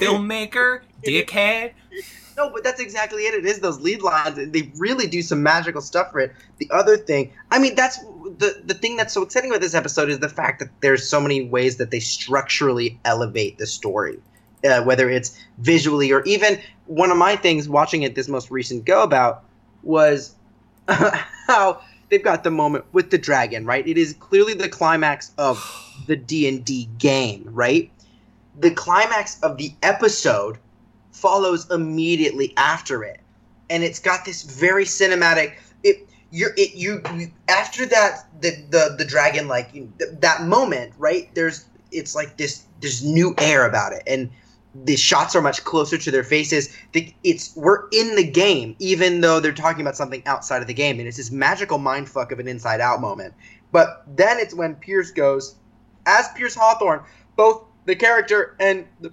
[0.00, 1.72] filmmaker, dickhead.
[2.36, 3.34] No, but that's exactly it.
[3.34, 4.38] It is those lead lines.
[4.38, 6.32] and They really do some magical stuff for it.
[6.58, 10.08] The other thing, I mean, that's the the thing that's so exciting about this episode
[10.08, 14.20] is the fact that there's so many ways that they structurally elevate the story,
[14.64, 18.84] uh, whether it's visually or even one of my things watching it this most recent
[18.84, 19.44] go about
[19.82, 20.34] was
[20.88, 23.64] how they've got the moment with the dragon.
[23.64, 25.58] Right, it is clearly the climax of
[26.06, 27.44] the D and D game.
[27.46, 27.90] Right,
[28.58, 30.58] the climax of the episode
[31.12, 33.20] follows immediately after it,
[33.70, 35.54] and it's got this very cinematic.
[35.82, 40.42] It you're it you, you after that the the the dragon like you- th- that
[40.42, 44.28] moment right there's it's like this there's new air about it and
[44.74, 46.76] the shots are much closer to their faces.
[46.92, 50.74] The, it's we're in the game even though they're talking about something outside of the
[50.74, 53.34] game and it's this magical mind fuck of an inside out moment.
[53.72, 55.56] But then it's when pierce goes
[56.06, 57.02] as pierce hawthorne
[57.36, 59.12] both the character and the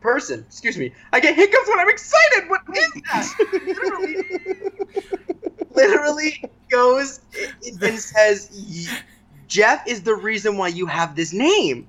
[0.00, 2.48] person excuse me i get hiccups when i'm excited!
[2.48, 3.34] What is that?
[3.66, 4.16] Literally.
[5.74, 7.20] Literally goes
[7.82, 9.02] and says,
[9.48, 11.88] "Jeff is the reason why you have this name."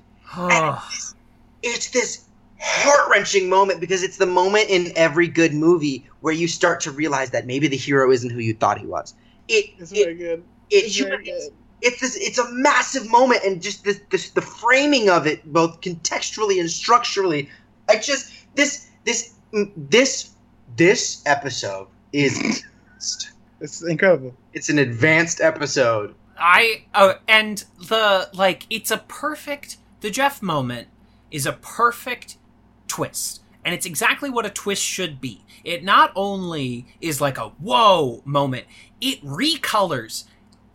[1.62, 2.25] It's this
[2.59, 6.91] heart wrenching moment because it's the moment in every good movie where you start to
[6.91, 9.13] realize that maybe the hero isn't who you thought he was.
[9.47, 10.43] It It's it, very good.
[10.69, 11.53] it It's very humanizates good.
[11.81, 15.81] it's this it's a massive moment and just this, this the framing of it both
[15.81, 17.49] contextually and structurally
[17.89, 19.33] i just this this
[19.75, 20.31] this
[20.77, 22.63] this episode is
[23.61, 24.33] It's incredible.
[24.53, 30.87] it's an advanced episode I uh, and the like it's a perfect the Jeff moment
[31.31, 32.37] is a perfect
[32.87, 33.41] twist.
[33.63, 35.43] And it's exactly what a twist should be.
[35.63, 38.65] It not only is like a whoa moment,
[39.01, 40.25] it recolors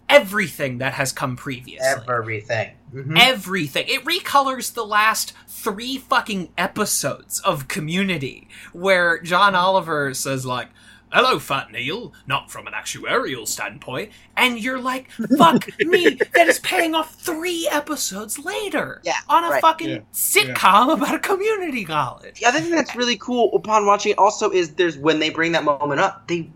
[0.08, 2.04] everything that has come previously.
[2.08, 3.16] everything Mhm.
[3.18, 3.86] Everything.
[3.88, 10.68] It recolors the last three fucking episodes of Community, where John Oliver says, like,
[11.12, 14.12] Hello, Fat Neil, not from an actuarial standpoint.
[14.36, 19.50] And you're like, fuck me, that is paying off three episodes later Yeah, on a
[19.50, 19.60] right.
[19.60, 22.40] fucking Yeah, sitcom about a community college.
[22.40, 25.52] the other thing that's really cool upon watching it also is there's when they bring
[25.52, 26.50] that moment up they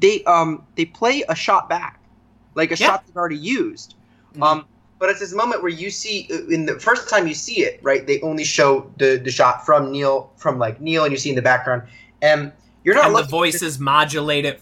[0.00, 2.00] they um they play a shot back
[2.54, 2.86] like a Yeah.
[2.86, 3.94] shot they've already used
[4.40, 4.64] um
[4.98, 7.80] but it's this moment where you see uh, in the first time you see it
[7.82, 11.30] right they only show the the shot from neil from like neil and you see
[11.30, 11.82] in the background
[12.22, 12.52] and
[12.84, 14.60] you're not And the voices modulate it.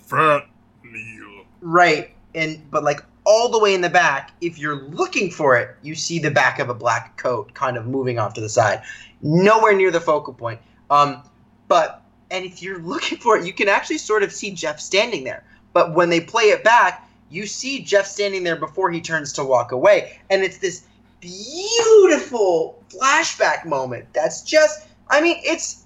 [1.61, 5.76] Right and but like all the way in the back if you're looking for it
[5.83, 8.83] you see the back of a black coat kind of moving off to the side.
[9.22, 10.61] Nowhere near the focal point.
[10.90, 11.22] Um
[11.68, 15.24] but and if you're looking for it you can actually sort of see jeff standing
[15.24, 15.44] there.
[15.72, 19.44] But when they play it back you see jeff standing there before he turns to
[19.44, 20.18] walk away.
[20.30, 20.87] And it's this
[21.20, 25.85] beautiful flashback moment that's just i mean it's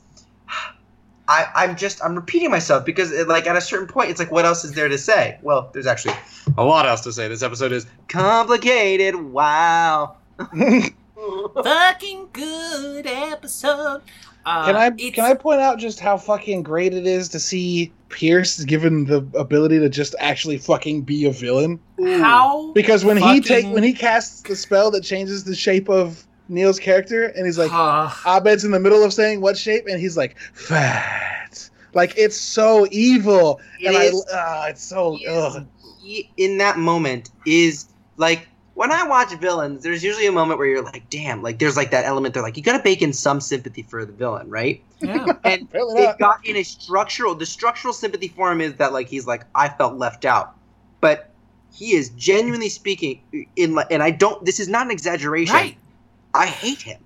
[1.29, 4.31] I, I'm just I'm repeating myself because it, like at a certain point it's like
[4.31, 5.39] what else is there to say?
[5.43, 6.15] Well, there's actually
[6.59, 7.29] a lot else to say.
[7.29, 9.15] This episode is complicated.
[9.17, 10.17] Wow.
[11.63, 14.03] Fucking good episode.
[14.47, 17.41] Uh, Can I it's- can I point out just how fucking great it is to
[17.41, 21.81] see Pierce given the ability to just actually fucking be a villain?
[21.99, 25.89] How Because when he Fucking- take when he casts the spell that changes the shape
[25.89, 29.87] of Neil's character, and he's like, Uh, Abed's in the middle of saying what shape,
[29.89, 31.71] and he's like, fat.
[31.95, 35.19] Like it's so evil, It and is- I, uh, it's so.
[35.29, 35.65] Ugh.
[36.03, 40.67] He- in that moment is like when I watch villains, there's usually a moment where
[40.67, 42.35] you're like, damn, like there's like that element.
[42.35, 44.83] They're like, you got to bake in some sympathy for the villain, right?
[45.01, 45.27] yeah.
[45.45, 47.37] And Apparently they've got in a structural.
[47.37, 50.57] The structural sympathy for him is that like he's like, I felt left out,
[51.01, 51.31] but
[51.73, 53.21] he is genuinely speaking
[53.57, 54.45] in like, and I don't.
[54.45, 55.55] This is not an exaggeration.
[55.55, 55.77] Right.
[56.35, 57.01] I hate him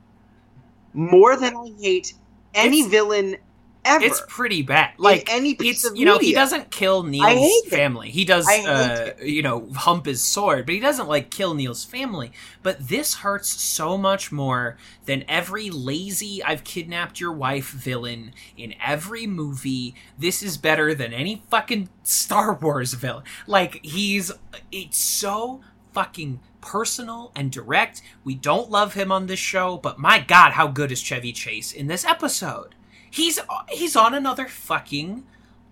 [0.94, 2.14] more than I hate
[2.54, 3.36] any It's- villain
[3.84, 4.04] ever.
[4.04, 4.92] It's pretty bad.
[4.98, 7.70] Like any piece of you know he doesn't kill Neil's it.
[7.70, 8.10] family.
[8.10, 12.32] He does uh, you know hump his sword, but he doesn't like kill Neil's family.
[12.62, 18.74] But this hurts so much more than every lazy "I've kidnapped your wife" villain in
[18.84, 19.94] every movie.
[20.18, 23.24] This is better than any fucking Star Wars villain.
[23.46, 24.32] Like he's
[24.72, 25.60] it's so
[25.98, 28.02] fucking personal and direct.
[28.22, 31.72] We don't love him on this show, but my god, how good is Chevy Chase
[31.72, 32.76] in this episode?
[33.10, 35.24] He's he's on another fucking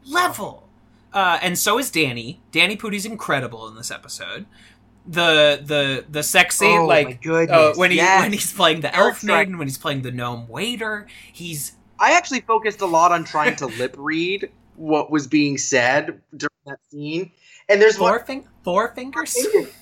[0.04, 0.68] level.
[1.12, 2.40] Uh, and so is Danny.
[2.50, 4.46] Danny Pudi's incredible in this episode.
[5.06, 8.22] The the the sex scene, Oh like uh, when he yes.
[8.22, 12.40] when he's playing the elf maiden, when he's playing the gnome waiter, he's I actually
[12.40, 17.30] focused a lot on trying to lip read what was being said during that scene.
[17.68, 19.36] And there's one four fing- four fingers.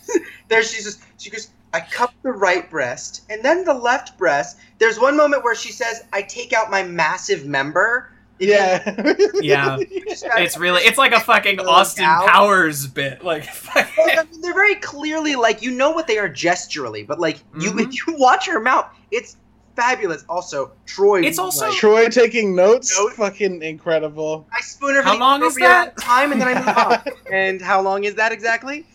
[0.48, 4.58] there she just she goes i cup the right breast and then the left breast
[4.78, 9.14] there's one moment where she says i take out my massive member Yeah.
[9.34, 9.78] Yeah.
[9.80, 12.26] It's really it's like a fucking Austin gal.
[12.26, 13.22] Powers bit.
[13.24, 17.18] Like Like, I mean, they're very clearly like you know what they are gesturally, but
[17.20, 17.88] like you Mhm.
[17.88, 19.36] if you watch her mouth, it's
[19.76, 20.24] fabulous.
[20.28, 21.22] Also, Troy.
[21.22, 23.16] It's also- like, Troy taking notes, Notes.
[23.16, 24.46] fucking incredible.
[24.52, 25.96] I spoon her How long is that?
[25.98, 27.14] time, and then I move on.
[27.32, 28.86] And how long is that exactly?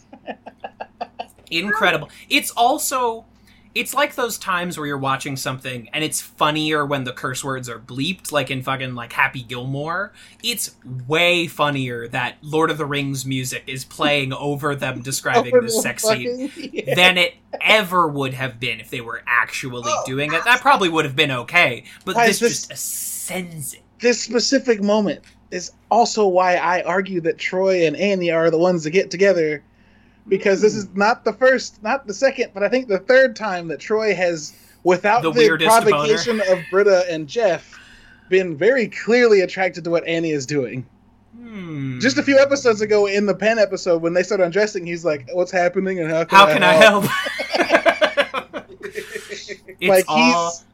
[1.51, 2.09] incredible.
[2.29, 3.25] It's also
[3.79, 7.69] it's like those times where you're watching something and it's funnier when the curse words
[7.69, 10.11] are bleeped, like in fucking like Happy Gilmore.
[10.43, 10.75] It's
[11.07, 15.75] way funnier that Lord of the Rings music is playing over them describing Over this
[15.77, 16.93] the sex scene yeah.
[16.95, 20.43] than it ever would have been if they were actually Oh, doing it.
[20.43, 23.81] That probably would have been okay, but this, this- just ascends it.
[23.99, 25.21] this specific moment
[25.51, 29.63] is also why I argue that Troy and Annie are the ones that get together
[30.27, 33.67] because this is not the first, not the second, but I think the third time
[33.69, 34.53] that Troy has,
[34.83, 37.79] without The the, weirdest provocation of Britta and Jeff,
[38.29, 40.85] been very clearly attracted to what Annie is doing.
[41.35, 41.99] Hmm.
[41.99, 45.27] Just a few episodes ago in the pen episode, when they start undressing, he's like,
[45.31, 48.65] "What's happening and how can How I can I help?" help?
[48.81, 50.65] it's like all he's,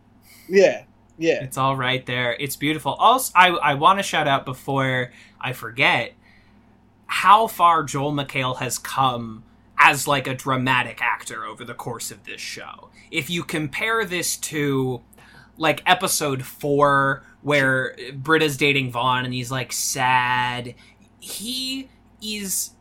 [0.47, 0.83] yeah,
[1.17, 1.43] yeah.
[1.43, 2.35] It's all right there.
[2.39, 2.93] It's beautiful.
[2.93, 6.13] Also, I, I want to shout out before I forget
[7.07, 9.43] how far Joel McHale has come
[9.77, 12.89] as like a dramatic actor over the course of this show.
[13.11, 15.01] If you compare this to
[15.57, 20.75] like episode four where Britta's dating Vaughn and he's like sad,
[21.19, 21.89] he
[22.21, 22.71] is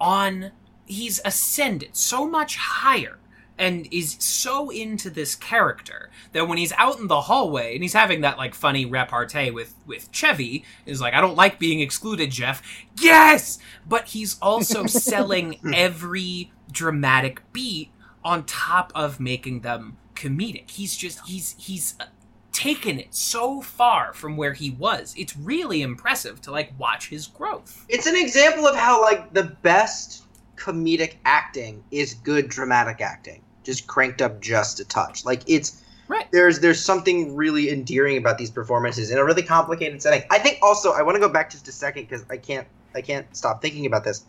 [0.00, 0.52] on
[0.86, 3.19] he's ascended so much higher
[3.60, 7.92] and is so into this character that when he's out in the hallway and he's
[7.92, 12.30] having that like funny repartee with with Chevy is like I don't like being excluded
[12.30, 12.62] Jeff.
[12.98, 13.58] Yes!
[13.86, 17.90] But he's also selling every dramatic beat
[18.24, 20.70] on top of making them comedic.
[20.70, 22.06] He's just he's he's uh,
[22.52, 25.14] taken it so far from where he was.
[25.18, 27.84] It's really impressive to like watch his growth.
[27.90, 30.24] It's an example of how like the best
[30.56, 35.24] comedic acting is good dramatic acting, just cranked up just a touch.
[35.24, 36.26] Like it's Right.
[36.32, 40.24] There's there's something really endearing about these performances in a really complicated setting.
[40.28, 42.66] I think also I want to go back just a second because I can't
[42.96, 44.24] I can't stop thinking about this.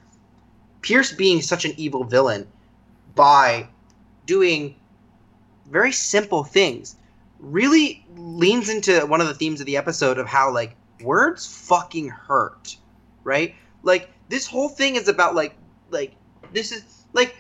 [0.84, 2.48] Pierce being such an evil villain
[3.16, 3.68] by
[4.28, 4.76] doing
[5.72, 6.98] very simple things
[7.40, 12.10] really leans into one of the themes of the episode of how like words fucking
[12.10, 12.78] hurt
[13.24, 15.56] right like this whole thing is about like
[15.90, 16.14] like
[16.54, 17.36] this is like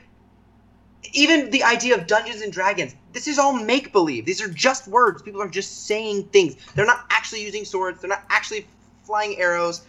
[1.14, 4.88] even the idea of dungeons and dragons this is all make believe these are just
[4.88, 5.22] words.
[5.22, 6.56] People are just saying things.
[6.76, 8.02] They're not actually using swords.
[8.02, 8.68] They're not actually
[9.04, 9.82] flying arrows.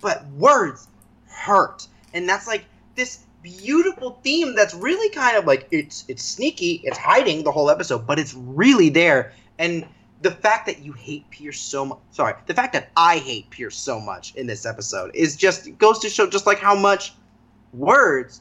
[0.00, 0.88] But words
[1.28, 1.88] hurt.
[2.12, 2.64] And that's like
[2.94, 6.80] this beautiful theme that's really kind of like it's it's sneaky.
[6.84, 9.32] It's hiding the whole episode but it's really there.
[9.58, 9.86] And
[10.22, 13.76] the fact that you hate Pierce so much sorry the fact that I hate Pierce
[13.76, 17.12] so much in this episode is just goes to show just like how much
[17.74, 18.40] words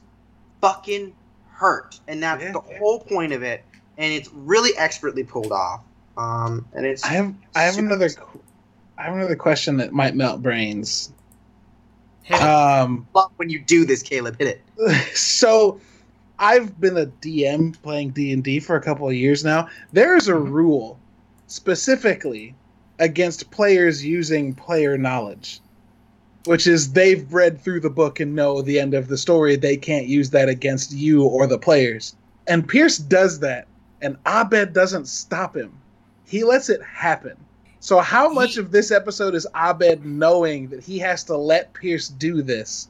[0.62, 1.14] fucking
[1.56, 2.52] hurt and that's Yeah.
[2.52, 3.64] the whole point of it
[3.98, 5.82] and it's really expertly pulled off
[6.18, 8.42] um and it's I have I have another qu-
[8.98, 11.12] I have another question that might melt brains.
[12.24, 12.42] Hit.
[12.42, 14.48] Um, love when you do this Caleb hit
[14.80, 15.80] it so
[16.40, 19.70] I've been a DM playing D and D for a couple of years now.
[19.94, 20.50] There is a Mhm.
[20.52, 21.00] rule
[21.48, 22.54] specifically
[23.00, 25.62] against players using player knowledge,
[26.46, 29.56] which is they've read through the book and know the end of the story.
[29.56, 32.16] They can't use that against you or the players.
[32.48, 33.68] And Pierce does that,
[34.02, 35.72] and Abed doesn't stop him.
[36.26, 37.36] He lets it happen.
[37.80, 41.74] So how much He- of this episode is Abed knowing that he has to let
[41.74, 42.88] Pierce do this?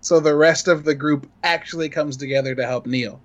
[0.00, 3.20] so the rest of the group actually comes together to help Neil.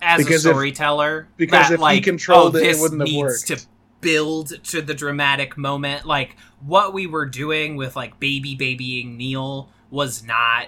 [0.00, 3.06] as Because a if- storyteller because that, if he like, controlled oh, it, it wouldn't
[3.08, 3.48] have worked.
[3.48, 3.58] to
[4.02, 9.70] build to the dramatic moment like what we were doing with like baby babying neil
[9.90, 10.66] was not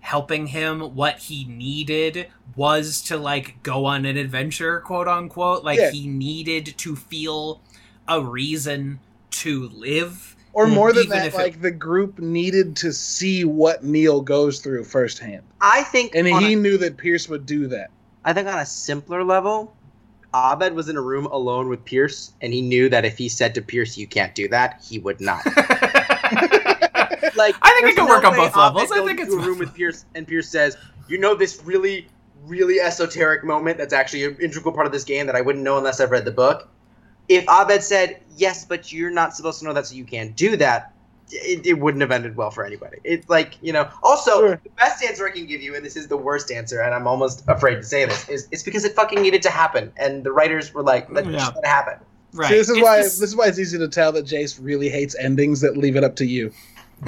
[0.00, 5.78] helping him what he needed was to like go on an adventure quote unquote like
[5.78, 5.90] Yeah.
[5.90, 7.60] he needed to feel
[8.06, 9.00] a reason
[9.30, 13.84] to live Or more than that, if it- like the group needed to see what
[13.84, 17.90] Neil goes through firsthand, I think and he a- knew that Pierce would do that.
[18.24, 19.74] I think on a simpler level,
[20.34, 23.54] Abed was in a room alone with Pierce, and he knew that if he said
[23.54, 25.42] to Pierce, "You can't do that," he would not.
[27.38, 28.90] Like, I think it can no work on both levels.
[28.90, 30.76] I think it's a room with Pierce, and Pierce says,
[31.06, 32.08] "You know this really,
[32.44, 35.78] really esoteric moment that's actually an integral part of this game that I wouldn't know
[35.78, 36.68] unless I've read the book."
[37.28, 40.56] If Abed said, "Yes, but you're not supposed to know that, so you can't do
[40.56, 40.92] that,"
[41.30, 42.98] it, it wouldn't have ended well for anybody.
[43.04, 43.88] It's like you know.
[44.02, 44.60] Also, Sure.
[44.62, 47.06] the best answer I can give you, and this is the worst answer, and I'm
[47.06, 50.32] almost afraid to say this, is it's because it fucking needed to happen, and the
[50.32, 51.46] writers were like, "Let Yeah.
[51.46, 51.94] let it happen."
[52.34, 52.48] right.
[52.50, 54.58] See, this is It's why this- this is why it's easy to tell that Jace
[54.62, 56.52] really hates endings that leave it up to you.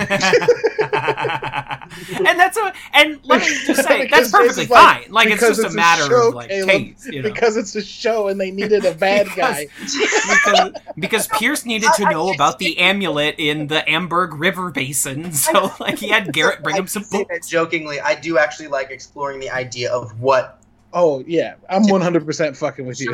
[2.17, 5.13] and that's a and let me just say that's perfectly Jason's like, fine.
[5.13, 7.29] Like it's because just it's a a matter show, of like Caleb, taste, you know.
[7.29, 9.67] Because it's a show and they needed a bad guy.
[9.81, 14.71] because, because Pierce needed to I- I know about the amulet in the Amberg River
[14.71, 17.49] Basin, so like he had Garrett bring him some say books.
[17.49, 18.01] jokingly.
[18.01, 20.61] I do actually like exploring the idea of what
[20.93, 23.13] Oh yeah, I'm 100 percent fucking with you.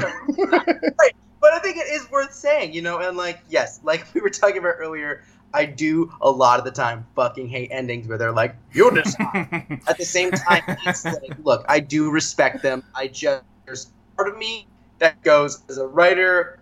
[1.39, 4.31] But I think it is worth saying, you know, and like, yes, like we were
[4.31, 5.23] talking about earlier,
[5.55, 9.81] I do a lot of the time fucking hate endings where they're like, you decide.
[9.89, 12.83] At the same time, it's like, look, I do respect them.
[12.95, 14.67] I just, there's part of me
[14.99, 16.59] that goes, as a writer,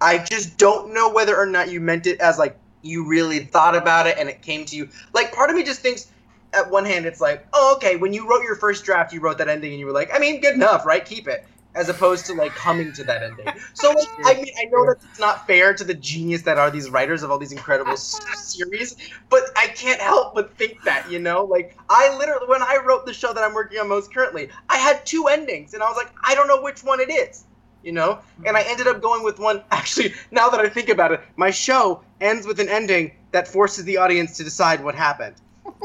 [0.00, 3.74] I just don't know whether or not you meant it as like, you really thought
[3.74, 4.88] about it and it came to you.
[5.12, 6.12] Like, part of me just thinks,
[6.52, 9.38] at one hand, it's like, oh, okay, when you wrote your first draft, you wrote
[9.38, 11.04] that ending and you were like, I mean, good enough, right?
[11.04, 11.46] Keep it.
[11.76, 13.46] As opposed to like coming to that ending.
[13.74, 16.70] So, like, I mean, I know that it's not fair to the genius that are
[16.70, 18.96] these writers of all these incredible s- series,
[19.28, 21.44] but I can't help but think that, you know?
[21.44, 24.78] Like, I literally, when I wrote the show that I'm working on most currently, I
[24.78, 27.44] had two endings, and I was like, I don't know which one it is,
[27.82, 28.20] you know?
[28.46, 29.62] And I ended up going with one.
[29.70, 33.84] Actually, now that I think about it, my show ends with an ending that forces
[33.84, 35.36] the audience to decide what happened.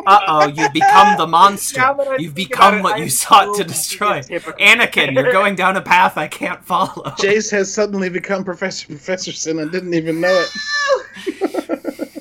[0.05, 1.79] Uh oh, you've become the monster.
[1.79, 4.21] Now that I You've become about it, what you sought so to destroy.
[4.21, 7.03] Anakin, you're going down a path I can't follow.
[7.19, 11.77] Jace has suddenly become Professor Professorson and didn't even know it.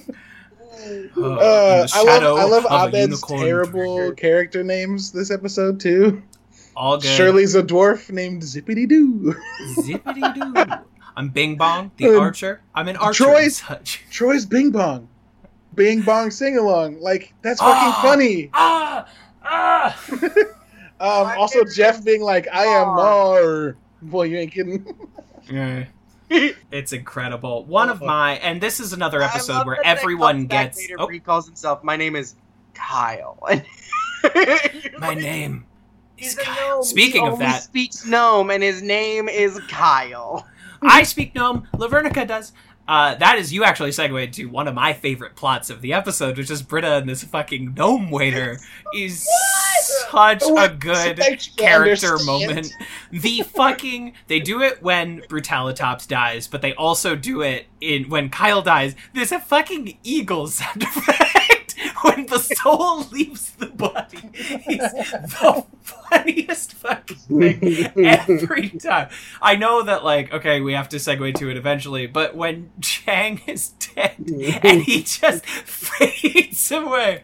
[1.16, 4.14] Oh, Uh, I love I love of Abed's terrible trigger.
[4.14, 6.22] character names this episode too.
[6.74, 7.06] All good.
[7.16, 9.34] Shirley's a dwarf named Zippity Doo.
[9.76, 10.74] Zippity doo.
[11.16, 12.62] I'm Bing Bong, the Um, archer.
[12.74, 13.24] I'm an archer.
[13.24, 14.02] Troy- and such.
[14.10, 15.08] Troy's Bing Bong.
[15.80, 17.00] Bing Bong sing along.
[17.00, 18.02] Like that's fucking Ah!
[18.02, 18.50] funny.
[18.52, 19.06] Ah!
[19.42, 20.04] Ah!
[21.00, 22.96] Um, also favorite Jeff being like, I am Mar.
[22.96, 23.76] Mar.
[24.02, 24.84] Boy, you ain't kidding.
[25.50, 25.86] Yeah.
[26.70, 27.64] It's incredible.
[27.64, 30.76] One of my, and this is another episode where that that everyone gets.
[30.78, 31.82] later Oh, he calls himself.
[31.82, 32.34] My name is
[32.74, 33.38] Kyle.
[34.98, 35.64] my name
[36.16, 36.74] He's is a Kyle.
[36.76, 36.84] gnome.
[36.84, 40.46] Speaking he of only that, speaks gnome, and his name is Kyle.
[40.82, 41.66] I speak gnome.
[41.76, 42.52] Lavernica does.
[42.90, 46.36] Uh, that is you actually segued to one of my favorite plots of the episode,
[46.36, 48.58] which is Britta and this fucking gnome waiter
[48.92, 49.24] is
[50.10, 51.20] such a good
[51.56, 52.26] character understand.
[52.26, 52.72] moment.
[53.12, 58.28] The fucking they do it when Brutalitops dies, but they also do it in when
[58.28, 58.96] Kyle dies.
[59.14, 61.39] There's a fucking eagle sound effect
[62.02, 64.18] when the soul leaves the body.
[64.32, 64.92] It's
[65.40, 69.08] the funniest fucking thing every time.
[69.40, 73.40] I know that like okay, we have to segue to it eventually, but when Chang
[73.46, 74.14] is dead
[74.62, 77.22] and he just fades away.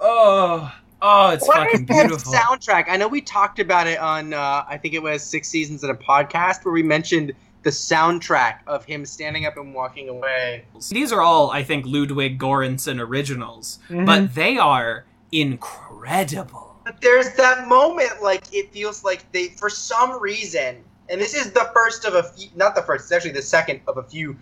[0.00, 2.32] Oh, oh, it's What is fucking that beautiful.
[2.32, 2.84] soundtrack?
[2.88, 5.90] I know we talked about it on, uh, I think it was six seasons in
[5.90, 7.32] a podcast where we mentioned
[7.62, 10.64] the soundtrack of him standing up and walking away.
[10.90, 14.06] These are all, I think, Ludwig Göransson originals, Mhm.
[14.06, 16.76] but they are incredible.
[16.84, 20.76] But there's that moment, like it feels like they, for some reason,
[21.10, 23.80] and this is the first of a few, not the first, it's actually the second
[23.88, 24.36] of a few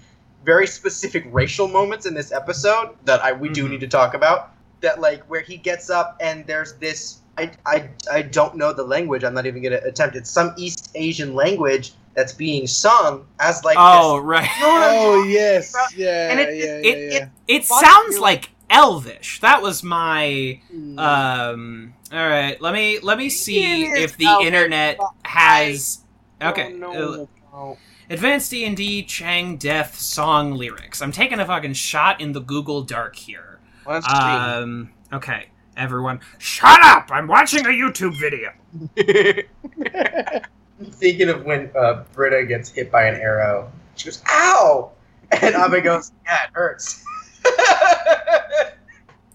[0.44, 3.70] very specific racial moments in this episode that I we do Mhm.
[3.70, 4.50] need to talk about.
[4.80, 8.84] That like where he gets up and there's this, I I I don't know the
[8.84, 9.24] language.
[9.24, 10.14] I'm not even gonna attempt.
[10.14, 14.48] It's some East Asian language that's being sung as like oh, right.
[14.56, 15.96] You know what I'm Oh yes, about?
[15.96, 17.28] yeah, And it- yeah, it- yeah, It, yeah.
[17.46, 19.40] it, it sounds like Elvish.
[19.42, 20.60] That was my.
[20.74, 20.98] Mm.
[20.98, 21.94] Um.
[22.12, 22.60] All right.
[22.60, 26.00] Let me let me see if the Elvish, internet has.
[26.42, 26.72] Okay.
[26.72, 27.78] no, uh, no.
[28.10, 31.00] Advanced D and D Chang Death song lyrics.
[31.02, 33.60] I'm taking a fucking shot in the Google Dark here.
[33.86, 34.24] Well, that's cheating.
[34.30, 34.90] Um.
[35.12, 35.46] Okay.
[35.76, 37.10] Everyone, shut up!
[37.12, 38.50] I'm watching a YouTube video.
[40.82, 44.92] Thinking of when uh, Britta gets hit by an arrow, she goes, "Ow!"
[45.32, 47.04] and Abe goes, "Yeah, it hurts."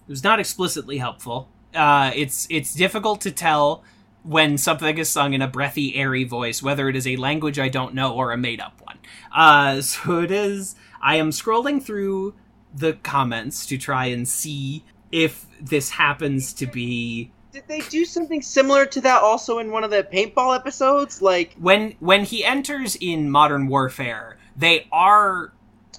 [0.08, 1.48] It was not explicitly helpful.
[1.74, 3.84] Uh, it's it's difficult to tell
[4.24, 7.68] when something is sung in a breathy, airy voice, whether it is a language I
[7.68, 8.98] don't know or a made up one.
[9.34, 10.74] Uh, so it is.
[11.00, 12.34] I am scrolling through
[12.74, 18.40] the comments to try and see if this happens to be Did they do something
[18.40, 21.20] similar to that also in one of the paintball episodes?
[21.20, 24.38] Like, when when he enters in Modern Warfare.
[24.56, 25.52] They are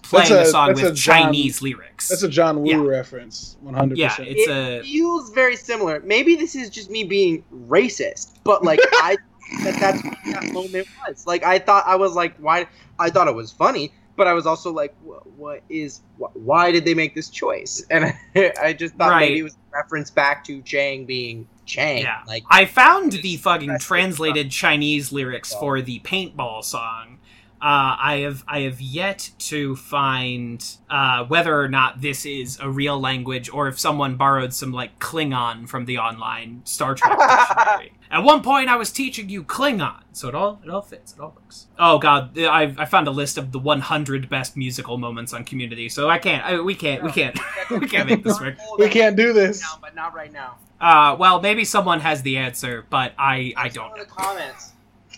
[0.04, 2.08] playing That's a, a- song with John- Chinese lyrics.
[2.10, 2.78] That's a John Woo Yeah.
[2.98, 4.30] reference, one hundred yeah, percent.
[4.30, 6.00] it's it a feels very similar.
[6.02, 9.18] Maybe this is just me being racist, but like I
[9.64, 11.26] that that's what that moment was.
[11.28, 12.68] Like I thought I was like, why?
[13.00, 16.02] I thought it was funny, but I was also like, what, what is?
[16.20, 17.84] Wh- why did they make this choice?
[17.92, 19.30] And I, just thought Right.
[19.30, 22.02] maybe it was a reference back to Chang being Chang.
[22.04, 22.22] Yeah.
[22.28, 27.20] Like I found the fucking translated Chinese lyrics for the paintball song.
[27.64, 32.70] Uh, I have I have yet to find uh, whether or not this is a
[32.70, 37.94] real language or if someone borrowed some like Klingon from the online Star Trek dictionary.
[38.12, 41.14] At one point, I was teaching you Klingon, so it all it all fits.
[41.14, 41.68] It all works.
[41.80, 45.88] Oh God, I, I found a list of the 100 best musical moments on Community,
[45.88, 46.44] so I can't.
[46.44, 47.02] I, we can't.
[47.02, 47.40] We can't.
[47.72, 48.58] we can't make this work.
[48.78, 49.62] We can't do this.
[49.62, 50.58] Now, but not right now.
[50.82, 53.92] Uh, well, maybe someone has the answer, but I I don't.
[53.92, 54.04] In know.
[54.04, 54.73] the comments.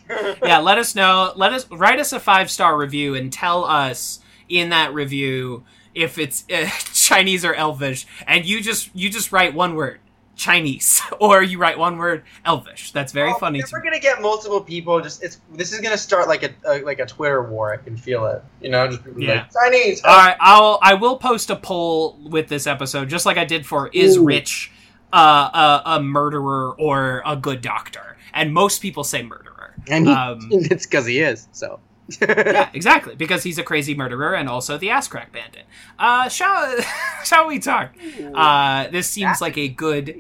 [0.44, 1.34] yeah, let us know.
[1.36, 6.18] Let us write us a five star review and tell us in that review if
[6.18, 10.00] it's uh, Chinese or Elvish, and you just you just write one word
[10.36, 12.92] Chinese, or you write one word Elvish.
[12.92, 13.64] That's very funny.
[13.72, 17.00] We're gonna get multiple people, just it's this is gonna start like a, a like
[17.00, 17.74] a Twitter war.
[17.74, 18.44] I can feel it.
[18.62, 19.34] You know, just Yeah.
[19.34, 20.04] like Chinese.
[20.04, 23.66] All right, I'll I will post a poll with this episode, just like I did
[23.66, 24.26] for is Ooh.
[24.26, 24.72] Rich
[25.14, 29.45] uh, a, a murderer or a good doctor, and most people say murderer.
[29.90, 31.48] And he, Um, it's because he is.
[31.52, 31.80] So.
[32.22, 35.66] yeah, exactly, because he's a crazy murderer and also the ass crack bandit.
[35.98, 36.78] Uh, shall
[37.24, 37.96] shall we talk?
[38.34, 40.16] Uh, this seems like a good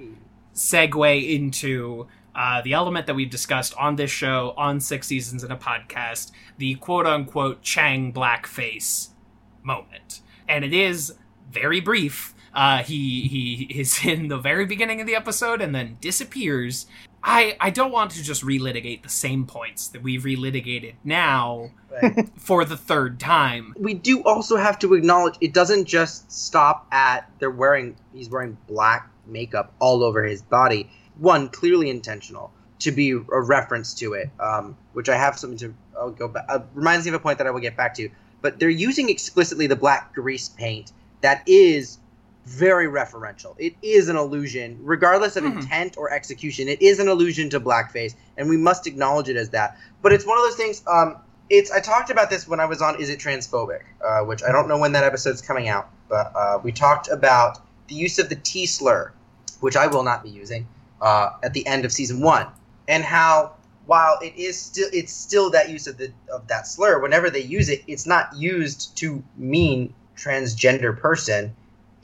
[0.56, 5.52] segue into uh, the element that we've discussed on this show on six seasons in
[5.52, 9.10] a podcast the quote unquote Chang blackface
[9.64, 10.22] moment.
[10.48, 11.14] And it is
[11.52, 12.34] very brief.
[12.56, 16.88] Uh, he he is in the very beginning of the episode and then disappears.
[17.28, 22.30] I, I don't want to just relitigate the same points that we've relitigated now But
[22.38, 23.74] for the third time.
[23.80, 28.58] we do also have to acknowledge it doesn't just stop at they're wearing he's wearing
[28.68, 30.90] black makeup all over his body.
[31.18, 35.74] One clearly intentional to be a reference to it, um, which I have something to
[36.00, 36.46] I'll go back.
[36.48, 38.10] Uh, reminds me of a point that I will get back to.
[38.42, 40.92] But they're using explicitly the black grease paint
[41.22, 41.98] that is
[42.46, 43.56] very referential.
[43.58, 45.62] It is an allusion, regardless of Mhm.
[45.62, 46.68] intent or execution.
[46.68, 49.78] It is an allusion to blackface, and we must acknowledge it as that.
[50.02, 50.84] But it's one of those things.
[50.88, 51.18] Um,
[51.50, 54.52] it's I talked about this when I was on Is It Transphobic, uh, which I
[54.52, 58.30] don't know when that episode's coming out, but uh, we talked about the use of
[58.30, 59.12] the T slur,
[59.60, 60.68] which I will not be using
[61.02, 62.48] uh, at the end of season one,
[62.88, 63.54] and how
[63.88, 67.00] while it is still it's still that use of the of that slur.
[67.00, 71.56] Whenever they use it, it's not used to mean transgender person.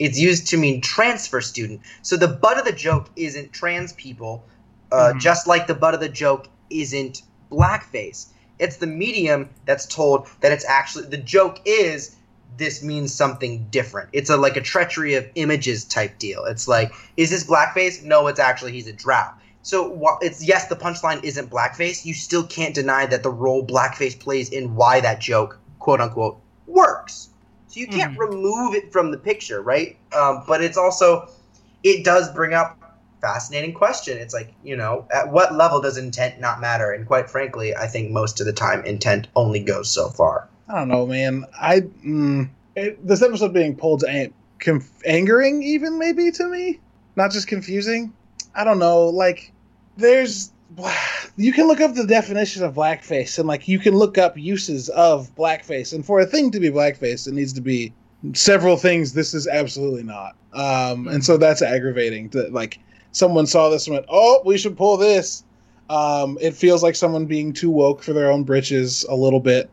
[0.04, 1.80] It's used to mean transfer student.
[2.02, 4.44] So the butt of the joke isn't trans people,
[4.90, 5.20] uh, Mhm.
[5.20, 8.26] just like the butt of the joke isn't blackface.
[8.58, 12.16] It's the medium that's told that it's actually the joke is
[12.58, 14.10] this means something different.
[14.12, 16.44] It's a like a treachery of images type deal.
[16.44, 18.02] It's like, is this blackface?
[18.02, 19.28] No, it's actually he's a drow.
[19.62, 22.04] So while it's yes, the punchline isn't blackface.
[22.04, 26.40] You still can't deny that the role blackface plays in why that joke, quote unquote,
[26.66, 27.28] works.
[27.72, 29.96] So you can't remove it from the picture, right?
[30.14, 31.30] Um, but it's also,
[31.82, 32.78] it does bring up
[33.22, 34.18] fascinating question.
[34.18, 36.92] It's like you know, at what level does intent not matter?
[36.92, 40.48] And quite frankly, I think most of the time intent only goes so far.
[40.68, 41.46] I don't know, man.
[41.58, 46.78] I mm, it, this episode being pulled an- conf- angering, even maybe to me,
[47.16, 48.12] not just confusing.
[48.54, 49.06] I don't know.
[49.06, 49.50] Like,
[49.96, 50.50] there's
[51.36, 54.88] you can look up the definition of blackface, and like you can look up uses
[54.90, 57.92] of blackface, and for a thing to be blackface, it needs to be
[58.32, 59.12] several things.
[59.12, 62.28] This is absolutely not, um, and so that's aggravating.
[62.28, 62.78] That like
[63.12, 65.44] someone saw this and went, "Oh, we should pull this."
[65.90, 69.68] Um, it feels like someone being too woke for their own britches a little bit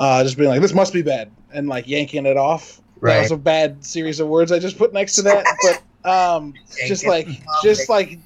[0.00, 2.80] uh, just being like, "This must be bad," and like yanking it off.
[3.02, 6.54] That was a bad series of words I just put next to that, but um,
[6.86, 7.28] just like,
[7.62, 8.18] just like,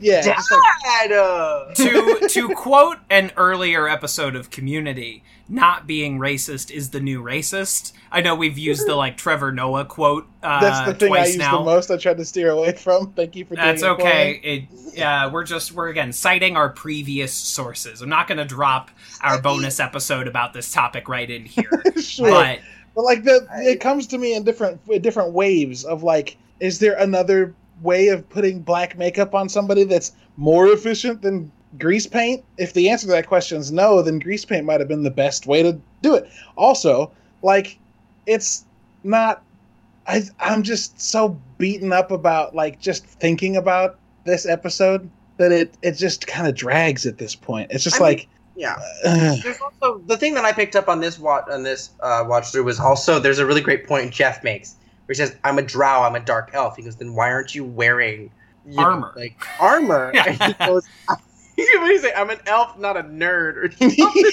[0.00, 6.90] yeah, just like, to to quote an earlier episode of Community, not being racist is
[6.90, 7.92] the new racist.
[8.10, 11.36] I know we've used the like Trevor Noah quote uh, that's the thing I use
[11.36, 11.58] now.
[11.58, 11.90] the most.
[11.90, 13.12] I tried to steer away from.
[13.12, 14.40] Thank you for doing That's okay.
[14.42, 14.50] me.
[14.50, 14.64] It
[14.96, 18.02] yeah, we're just we're again citing our previous sources.
[18.02, 18.90] I'm not going to drop
[19.20, 22.60] our bonus episode about this topic right in here, sure, but
[22.94, 26.36] but like the I- it comes to me in different in different waves of like,
[26.58, 32.06] is there another way of putting black makeup on somebody that's more efficient than grease
[32.06, 32.44] paint?
[32.58, 35.10] If the answer to that question is no, then grease paint might have been the
[35.10, 36.28] best way to do it.
[36.56, 37.10] Also,
[37.42, 37.78] like,
[38.26, 38.64] it's
[39.04, 39.42] not.
[40.06, 45.74] I I'm just so beaten up about like just thinking about this episode that it
[45.82, 47.70] it just kind of drags at this point.
[47.70, 48.28] It's just I mean, like.
[48.56, 48.76] yeah.
[49.42, 52.50] There's also the thing that I picked up on this watch on this uh, watch
[52.50, 54.76] through was also there's a really great point Jeff makes
[55.10, 57.52] where he says, "I'm a drow, I'm a dark elf." He goes, "Then why aren't
[57.52, 58.30] you wearing
[58.64, 59.12] you know, Armor.
[59.16, 60.36] like armor?" Yeah.
[60.40, 61.18] And he goes, "What
[61.56, 62.12] do you say?
[62.14, 64.24] I'm an elf, not a nerd." Or something.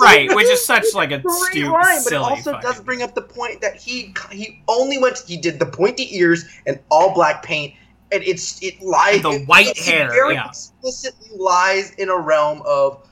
[0.00, 3.16] right, which is such like a stupid, line, but it also fucking- does bring up
[3.16, 7.42] the point that he he only went he did the pointy ears and all black
[7.42, 7.74] paint
[8.12, 10.46] and it's it lies And the it- white it hair, very yeah.
[10.46, 13.08] explicitly lies in a realm of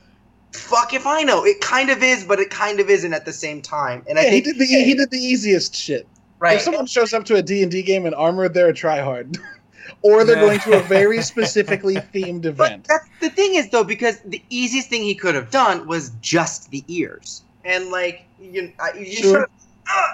[0.53, 1.43] fuck if I know.
[1.45, 4.03] It kind of is, but it kind of isn't at the same time.
[4.07, 6.07] And I Yeah, he think did the he did the easiest shit.
[6.41, 6.57] Right.
[6.57, 9.37] If someone shows up to a D&D game in armor, they're a tryhard.
[10.01, 12.87] or they're going to a very specifically themed But event.
[12.89, 16.69] that's the thing is though, because the easiest thing he could have done was just
[16.71, 19.31] the ears, and like you, you Sure.
[19.31, 19.49] sort of,
[19.89, 20.07] uh,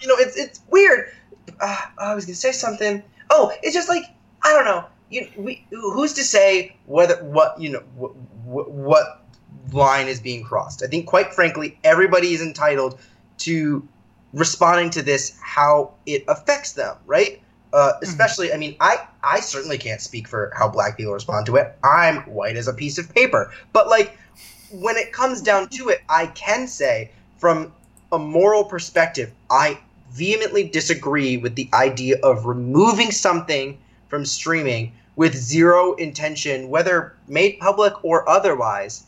[0.00, 1.10] you know, it's it's weird.
[1.60, 3.02] Uh, I was gonna say something.
[3.30, 4.04] Oh, it's just like
[4.42, 4.84] I don't know.
[5.10, 9.24] You, we, who's to say whether what you know what, what
[9.72, 10.82] line is being crossed?
[10.82, 12.98] I think, quite frankly, everybody is entitled
[13.38, 13.86] to
[14.32, 17.40] responding to this how it affects them, right?
[17.72, 21.56] Uh, especially, I mean, I I certainly can't speak for how black people respond to
[21.56, 21.78] it.
[21.82, 24.16] I'm white as a piece of paper, but like
[24.68, 27.74] when it comes down to it, I can say from
[28.12, 29.80] a moral perspective, I
[30.10, 37.58] vehemently disagree with the idea of removing something from streaming with zero intention, whether made
[37.60, 39.04] public or otherwise,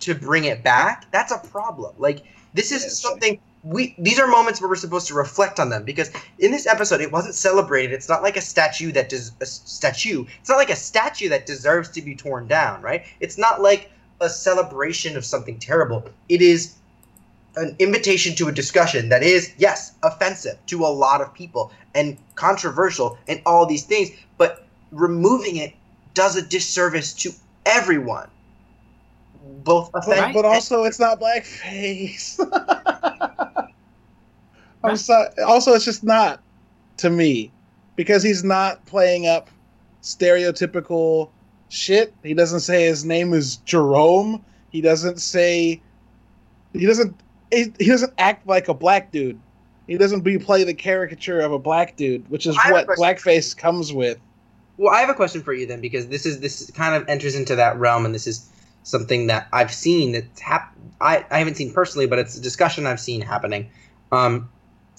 [0.00, 1.06] to bring it back.
[1.12, 1.94] That's a problem.
[1.98, 2.24] Like
[2.54, 5.84] this is Yeah, something we these are moments where we're supposed to reflect on them
[5.84, 7.92] because in this episode it wasn't celebrated.
[7.92, 10.24] It's not like a statue that does a statue.
[10.40, 13.04] It's not like a statue that deserves to be torn down, right?
[13.20, 13.90] It's not like
[14.20, 16.04] a celebration of something terrible.
[16.28, 16.74] It is
[17.56, 22.16] an invitation to a discussion that is yes offensive to a lot of people and
[22.36, 25.74] controversial and all these things but removing it
[26.14, 27.32] does a disservice to
[27.66, 28.28] everyone
[29.64, 32.38] both But, offend but also, it's not blackface.
[34.84, 35.28] I'm sorry.
[35.46, 36.40] Also, it's just not
[36.98, 37.52] to me
[37.96, 39.50] because he's not playing up
[40.02, 41.30] stereotypical
[41.68, 42.14] shit.
[42.22, 44.44] He doesn't say his name is Jerome.
[44.70, 45.80] He doesn't say
[46.72, 47.14] he doesn't
[47.50, 49.38] he, he doesn't act like a black dude.
[49.86, 53.56] He doesn't be play the caricature of a black dude, which is I what blackface
[53.56, 54.18] comes with.
[54.76, 57.34] Well, I have a question for you then, because this is this kind of enters
[57.34, 58.48] into that realm, and this is
[58.82, 62.86] something that I've seen that's hap- I I haven't seen personally, but it's a discussion
[62.86, 63.70] I've seen happening.
[64.10, 64.50] Um,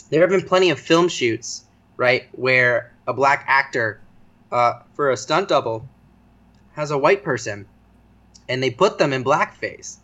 [0.10, 1.66] there have been plenty of film shoots,
[1.98, 4.02] right, where a black actor
[4.52, 5.88] uh, for a stunt double
[6.74, 7.68] has a white person,
[8.48, 9.98] and they put them in blackface.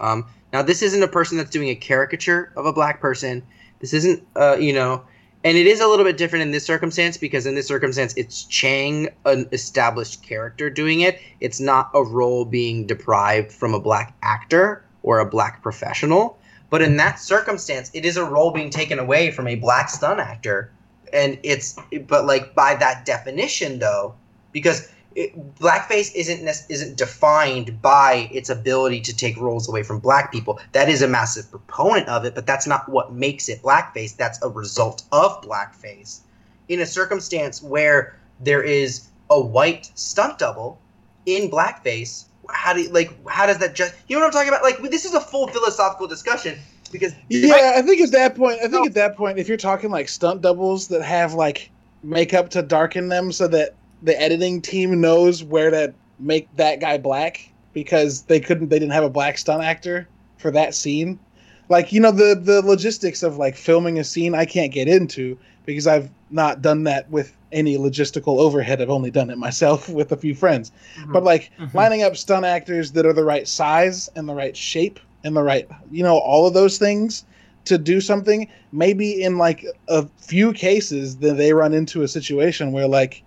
[0.00, 3.42] Um, now, this isn't a person that's doing a caricature of a black person.
[3.80, 5.04] This isn't, uh, you know,
[5.46, 8.42] and it is a little bit different in this circumstance because in this circumstance, it's
[8.46, 11.20] Chang, an established character, doing it.
[11.38, 16.36] It's not a role being deprived from a black actor or a black professional.
[16.68, 20.18] But in that circumstance, it is a role being taken away from a black stunt
[20.18, 20.72] actor,
[21.12, 21.78] and it's
[22.08, 24.16] but like by that definition though,
[24.50, 30.30] because it, blackface isn't isn't defined by its ability to take roles away from black
[30.30, 30.60] people.
[30.72, 34.14] That is a massive proponent of it, but that's not what makes it blackface.
[34.14, 36.20] That's a result of blackface.
[36.68, 40.78] In a circumstance where there is a white stunt double
[41.24, 44.48] in blackface, how do you, like how does that just you know what I'm talking
[44.48, 44.62] about?
[44.62, 46.58] Like this is a full philosophical discussion
[46.92, 49.90] because Yeah, I think at that point, I think at that point, if you're talking
[49.90, 51.70] like stunt doubles that have like
[52.02, 56.98] makeup to darken them so that the editing team knows where to make that guy
[56.98, 61.20] black because they couldn't, they didn't have a black stunt actor for that scene.
[61.68, 65.38] Like you know the the logistics of like filming a scene, I can't get into
[65.64, 68.80] because I've not done that with any logistical overhead.
[68.80, 70.70] I've only done it myself with a few friends.
[71.12, 71.74] But like Mhm.
[71.74, 75.42] lining up stunt actors that are the right size and the right shape and the
[75.42, 77.24] right, you know, all of those things
[77.64, 78.48] to do something.
[78.72, 83.24] Maybe in like a few cases, then they run into a situation where like,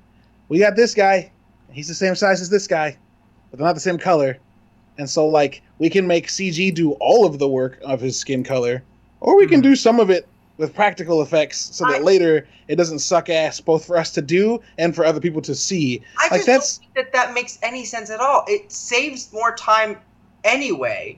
[0.49, 1.31] we got this guy,
[1.71, 2.97] he's the same size as this guy,
[3.49, 4.37] but they're not the same color,
[4.97, 8.43] and so like we can make CG do all of the work of his skin
[8.43, 8.83] color,
[9.21, 9.63] or we can Mhm.
[9.63, 10.27] do some of it
[10.57, 14.21] with practical effects so that I- later it doesn't suck ass both for us to
[14.21, 16.01] do and for other people to see.
[16.17, 18.43] I Like, just that's- don't think that that makes any sense at all.
[18.47, 19.97] It saves more time
[20.43, 21.17] anyway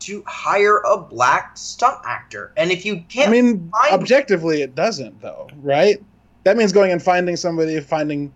[0.00, 4.74] to hire a black stunt actor, and if you can't, I mean, find- objectively, it
[4.74, 6.02] doesn't, though, right?
[6.44, 8.32] That means going and finding somebody, finding the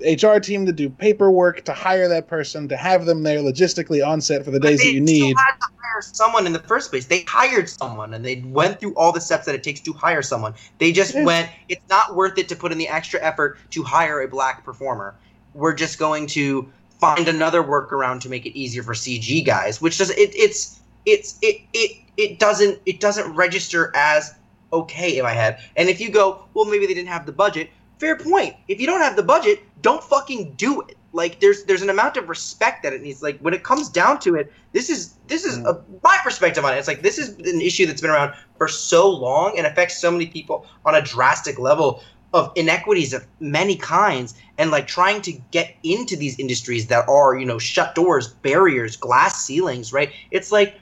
[0.00, 4.20] HR team to do paperwork, to hire that person, to have them there logistically on
[4.20, 5.36] set for the but days that you need.
[5.36, 7.06] had to hire someone in the first place.
[7.06, 10.22] They hired someone, and they went through all the steps that it takes to hire
[10.22, 10.54] someone.
[10.78, 11.24] They just Yeah.
[11.24, 11.50] went.
[11.68, 15.14] It's not worth it to put in the extra effort to hire a black performer.
[15.54, 16.68] We're just going to
[17.00, 20.16] find another workaround to make it easier for CG guys, which does it.
[20.34, 24.34] It's it's it it it doesn't it doesn't register as
[24.72, 25.58] okay in my head.
[25.76, 27.70] And if you go, well, maybe they didn't have the budget.
[27.98, 28.56] Fair point.
[28.68, 30.96] If you don't have the budget, don't fucking do it.
[31.12, 33.22] Like there's there's an amount of respect that it needs.
[33.22, 35.66] Like when it comes down to it, this is this is mm.
[35.66, 36.78] a, my perspective on it.
[36.78, 40.10] It's like this is an issue that's been around for so long and affects so
[40.10, 42.02] many people on a drastic level.
[42.34, 47.38] of inequities of many kinds and like trying to get into these industries that are
[47.38, 50.74] you know shut doors barriers glass ceilings right it's like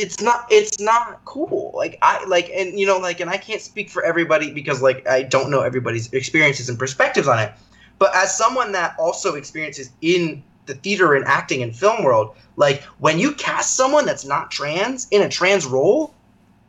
[0.00, 1.72] it's not it's not cool.
[1.74, 5.06] Like i like and you know like and i can't speak for everybody because like
[5.06, 7.52] i don't know everybody's experiences and perspectives on it.
[7.98, 12.82] But as someone that also experiences in the theater and acting and film world like
[12.98, 16.14] when you cast someone that's not trans in a trans role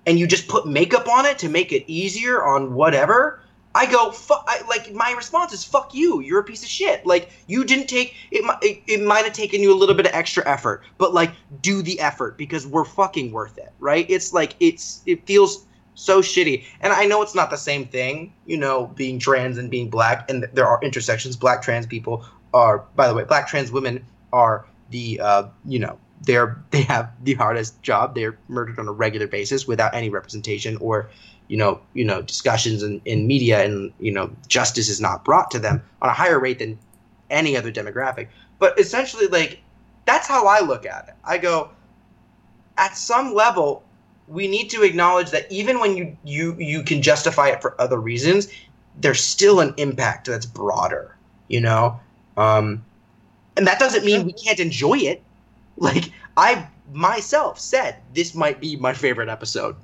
[0.06, 3.41] and you just put makeup on it to make it easier on whatever
[3.74, 7.06] I go, fuck, like, my response is, fuck you, you're a piece of shit.
[7.06, 10.14] Like, you didn't take, it, it, it might have taken you a little bit of
[10.14, 14.06] extra effort, but, like, do the effort because we're fucking worth it, right?
[14.10, 15.66] It's like, it's, it feels
[15.96, 16.66] so shitty.
[16.82, 20.30] And I know it's not the same thing, you know, being trans and being black,
[20.30, 21.38] and there are intersections.
[21.38, 25.98] Black trans people are, by the way, black trans women are the, uh, you know,
[26.24, 28.16] they're, they have the hardest job.
[28.16, 31.10] They're murdered on a regular basis without any representation or,
[31.52, 35.52] you know, you know, discussions in, in media and you know, justice is not brought
[35.52, 36.80] to them on a higher rate than
[37.30, 38.30] any other demographic.
[38.58, 39.60] But essentially, like
[40.06, 41.16] that's how I look at it.
[41.26, 41.70] I go,
[42.78, 43.84] at some level,
[44.30, 48.00] we need to acknowledge that even when you you you can justify it for other
[48.00, 48.48] reasons,
[49.02, 51.18] there's still an impact that's broader.
[51.50, 52.00] You know,
[52.38, 52.82] um,
[53.58, 55.22] and that doesn't mean we can't enjoy it.
[55.76, 59.76] Like I myself said, this might be my favorite episode.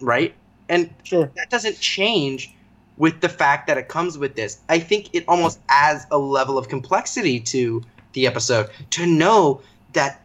[0.00, 0.34] Right?
[0.68, 1.30] And Sure.
[1.36, 2.52] that doesn't change
[2.96, 4.58] with the fact that it comes with this.
[4.68, 7.82] I think it almost adds a level of complexity to
[8.14, 9.60] the episode to know
[9.92, 10.22] that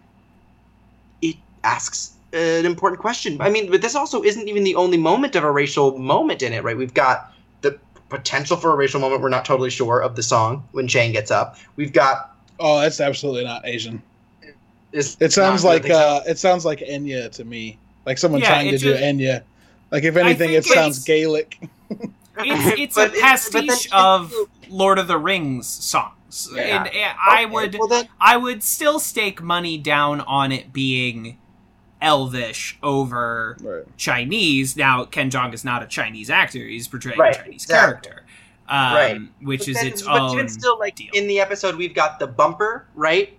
[1.21, 3.39] it asks an important question.
[3.41, 6.53] I mean, but this also isn't even the only moment of a racial moment in
[6.53, 6.77] it, right?
[6.77, 7.77] We've got the
[8.09, 9.21] potential for a racial moment.
[9.21, 11.57] We're not totally sure of the song when Chang gets up.
[11.75, 12.29] We've got
[12.59, 14.01] Oh, that's absolutely not Asian.
[14.91, 15.17] this.
[15.19, 15.99] It sounds like think so?
[15.99, 19.41] uh, it sounds like Enya to me, like someone Yeah, trying it to do Enya.
[19.91, 21.59] Like if anything, it sounds it's- Gaelic.
[22.43, 24.33] It's it's a pastiche but of
[24.69, 26.61] Lord of the Rings songs, Yeah.
[26.61, 30.71] and uh, I Okay, would Well, then, I would still stake money down on it
[30.71, 31.37] being
[32.01, 33.97] Elvish over Right.
[33.97, 34.75] Chinese.
[34.77, 38.09] Now, Ken Jeong is not a Chinese actor; he's portraying Right, a Chinese exactly.
[38.09, 38.25] character,
[38.69, 39.21] um, Right.
[39.41, 40.33] which but is then- its but own.
[40.35, 41.09] even still, like deal.
[41.13, 43.37] in the episode, we've got the bumper, right?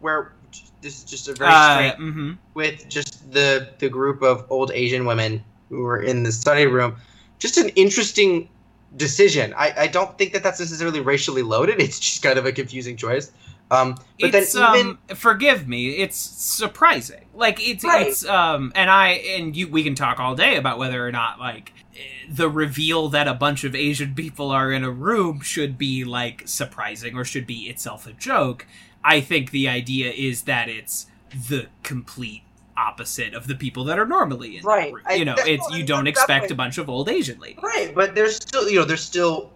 [0.00, 0.32] Where
[0.80, 2.38] this is just a very uh, straight mhm.
[2.54, 6.96] with just the the group of old Asian women who were in the study room.
[7.38, 8.50] Just an interesting
[8.96, 9.54] decision.
[9.56, 11.80] I, I don't think that that's necessarily racially loaded.
[11.80, 13.32] It's just kind of a confusing choice.
[13.72, 18.08] Um, but it's then even um forgive me it's surprising like it's Right.
[18.08, 21.38] it's um and i and you we can talk all day about whether or not
[21.38, 21.72] like
[22.28, 26.42] the reveal that a bunch of asian people are in a room should be like
[26.48, 28.66] surprising or should be itself a joke
[29.04, 32.42] i think the idea is that it's the complete
[32.80, 34.92] opposite of the people that are normally in Right.
[34.92, 35.02] room.
[35.16, 37.94] You know that- it's you don't expect definitely- a bunch of old asian ladies Right,
[37.94, 39.50] but there's still you know there's still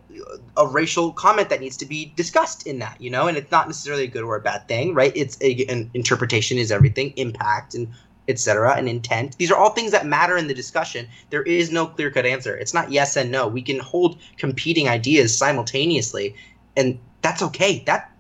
[0.57, 3.66] a racial comment that needs to be discussed in that, you know, and it's not
[3.66, 5.12] necessarily a good or a bad thing, right?
[5.16, 7.89] It's a, an interpretation is everything, impact and
[8.29, 8.75] etc.
[8.77, 9.37] and intent.
[9.39, 11.09] These are all things that matter in the discussion.
[11.31, 12.57] There is no clear cut answer.
[12.57, 13.49] It's not yes and no.
[13.49, 16.35] We can hold competing ideas simultaneously,
[16.77, 17.83] and that's okay.
[17.87, 18.11] That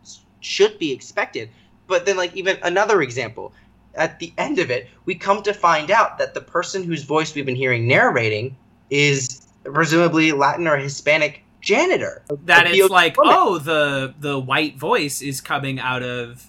[0.40, 1.48] should be expected.
[1.86, 3.52] But then, like even another example,
[3.96, 7.34] at the end of it, we come to find out that the person whose voice
[7.34, 8.56] we've been hearing narrating
[8.90, 12.22] is presumably Latin or Hispanic janitor.
[12.44, 13.34] that A it's like woman.
[13.36, 16.46] oh the the white voice is coming out of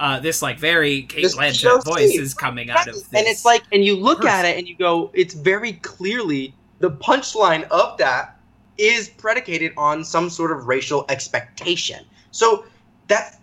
[0.00, 3.44] uh this like very Cate This Blanchett voice is coming out of this and it's
[3.44, 7.96] like, and you look at it and you go, it's very clearly the punchline of
[7.98, 8.38] that
[8.76, 12.04] is predicated on some sort of racial expectation.
[12.32, 12.66] So
[13.08, 13.38] that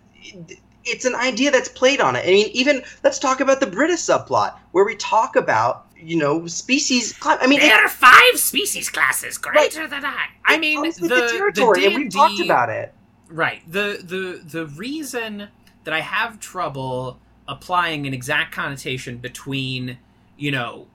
[0.84, 2.24] it's an idea that's played on it.
[2.24, 6.46] I mean, even let's talk about the British subplot where we talk about you know
[6.46, 7.12] species.
[7.12, 10.26] cli- I mean, it, there are five species classes greater than I.
[10.44, 12.94] I it mean, the, the territory, the and we D&D talked about it.
[13.28, 13.60] Right.
[13.70, 15.48] The the the reason
[15.84, 19.98] that I have trouble applying an exact connotation between,
[20.36, 20.86] you know,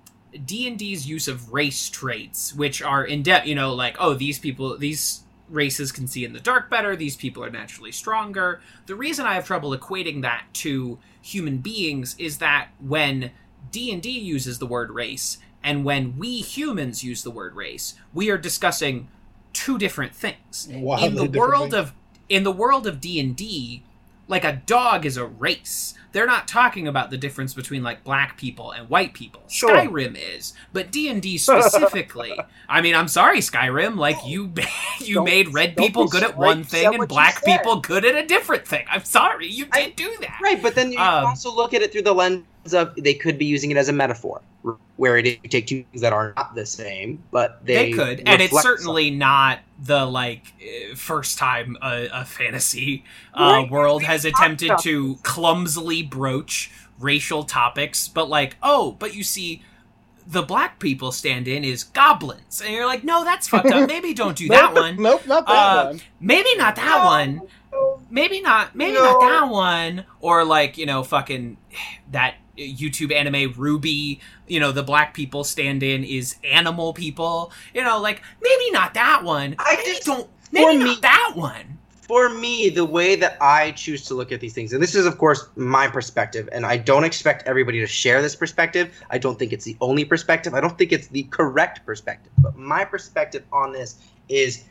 [0.46, 4.78] D&D's use of race traits, which are in depth, you know, like oh, these people
[4.78, 8.62] these races can see in the dark better, these people are naturally stronger.
[8.86, 13.32] The reason I have trouble equating that to human beings is that when
[13.72, 18.38] D&D uses the word race and when we humans use the word race, we are
[18.38, 19.10] discussing
[19.54, 21.74] two different things Wildly in the world things.
[21.74, 21.94] of
[22.30, 23.84] in the world of D&D
[24.30, 25.94] like a dog is a race.
[26.12, 29.44] They're not talking about the difference between like black people and white people.
[29.48, 29.76] Sure.
[29.76, 31.38] Skyrim is but D&D
[31.74, 32.40] specifically.
[32.70, 33.98] I mean I'm sorry Skyrim.
[33.98, 34.52] Like you
[35.00, 38.26] you Don't- made red people good at one thing and black people good at a
[38.26, 38.86] different thing.
[38.90, 40.40] I'm sorry you did I- do that.
[40.42, 43.38] Right, but then you Um, also look at it through the lens of they could
[43.38, 44.42] be using it as a metaphor,
[44.98, 48.24] where it you take two things that are not the same, but they, they could
[48.26, 53.04] and it's certainly not the like uh, first time a, a fantasy
[53.34, 53.72] uh, Right.
[53.72, 59.64] world has attempted to clumsily broach racial topics, but like, oh, but you see,
[60.28, 63.88] the black people stand in is goblins, and you're like, no, that's fucked up.
[63.88, 65.02] Maybe don't do that one.
[65.02, 66.02] Nope, not that Uh, one.
[66.20, 67.42] Maybe not that one.
[68.12, 68.76] Maybe not.
[68.76, 70.06] Maybe not that one.
[70.20, 71.58] Or like you know, fucking
[72.12, 74.20] that YouTube anime RWBY.
[74.48, 77.52] You know, the black people stand in is animal people.
[77.74, 79.56] You know, like maybe not that one.
[79.60, 80.30] I maybe just- don't.
[80.52, 81.78] Maybe not me- that one.
[82.02, 85.06] for me, the way that I choose to look at these things, and this is,
[85.06, 89.00] of course, my perspective, and I don't expect everybody to share this perspective.
[89.12, 90.56] I don't think it's the only perspective.
[90.56, 92.32] I don't think it's the correct perspective.
[92.40, 93.98] But my perspective on this
[94.28, 94.64] is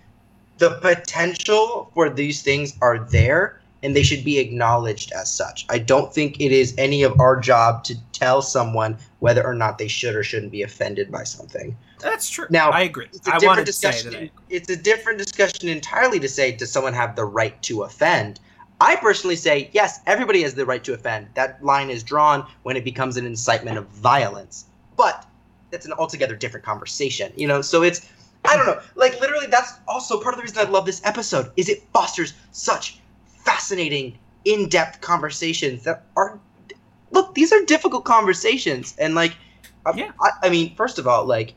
[0.59, 5.67] the potential for these things are there, and they should be acknowledged as such.
[5.69, 9.79] I don't think it is any of our job to tell someone whether or not
[9.79, 11.77] they should or shouldn't be offended by something.
[12.01, 12.47] That's true.
[12.51, 13.07] Now, I agree.
[13.13, 14.13] It's a I different wanted to say discussion.
[14.13, 14.23] that.
[14.23, 18.41] I, It's a different discussion entirely to say, does someone have the right to offend?
[18.81, 21.29] I personally say, yes, everybody has the right to offend.
[21.35, 24.67] That line is drawn when it becomes an incitement of violence.
[24.97, 25.27] But
[25.71, 27.61] that's an altogether different conversation, you know.
[27.61, 28.09] So it's,
[28.45, 31.51] I don't know, like literally, that's also part of the reason I love this episode
[31.57, 33.01] is it fosters such
[33.49, 36.39] fascinating, in-depth conversations that are,
[37.11, 39.37] look, these are difficult conversations, and like,
[39.87, 40.13] I- Yeah.
[40.21, 41.55] I, I mean, first of all, like,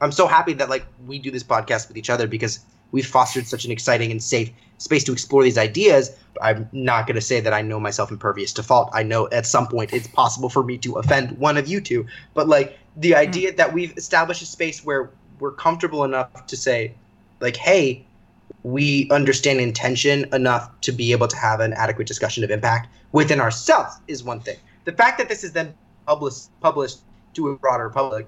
[0.00, 2.60] I'm so happy that like we do this podcast with each other because
[2.90, 6.10] we've fostered such an exciting and safe space to explore these ideas.
[6.40, 8.90] I'm not going to say that I know myself impervious to fault.
[8.94, 12.06] I know at some point it's possible for me to offend one of you two,
[12.32, 13.20] but like the mm-hmm.
[13.20, 16.94] idea that we've established a space where we're comfortable enough to say,
[17.40, 18.06] like, hey,
[18.62, 23.40] we understand intention enough to be able to have an adequate discussion of impact within
[23.40, 24.56] ourselves is one thing.
[24.84, 25.74] The fact that this is then
[26.06, 26.98] published published
[27.34, 28.26] to a broader public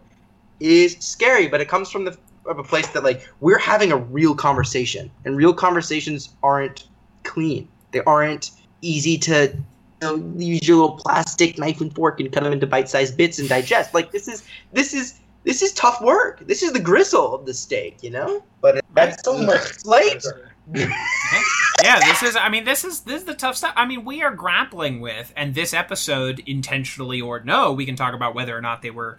[0.60, 2.16] is scary, but it comes from the
[2.46, 6.86] of a place that like we're having a real conversation, and real conversations aren't
[7.24, 7.68] clean.
[7.92, 9.54] They aren't easy to
[10.02, 13.38] you know, use your little plastic knife and fork and cut them into bite-sized bits
[13.38, 13.94] and digest.
[13.94, 16.46] Like this is this is this is tough work.
[16.46, 18.44] This is the gristle of the steak, you know.
[18.60, 20.24] But that's so much slate.
[20.74, 22.36] yeah, this is.
[22.36, 23.74] I mean, this is this is the tough stuff.
[23.76, 28.14] I mean, we are grappling with, and this episode, intentionally or no, we can talk
[28.14, 29.18] about whether or not they were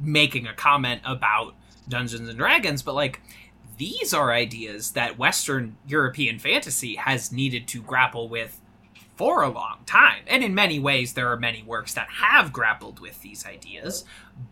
[0.00, 1.54] making a comment about
[1.88, 3.20] Dungeons and Dragons, but like
[3.78, 8.60] these are ideas that Western European fantasy has needed to grapple with
[9.16, 10.22] for a long time.
[10.26, 14.04] And in many ways, there are many works that have grappled with these ideas,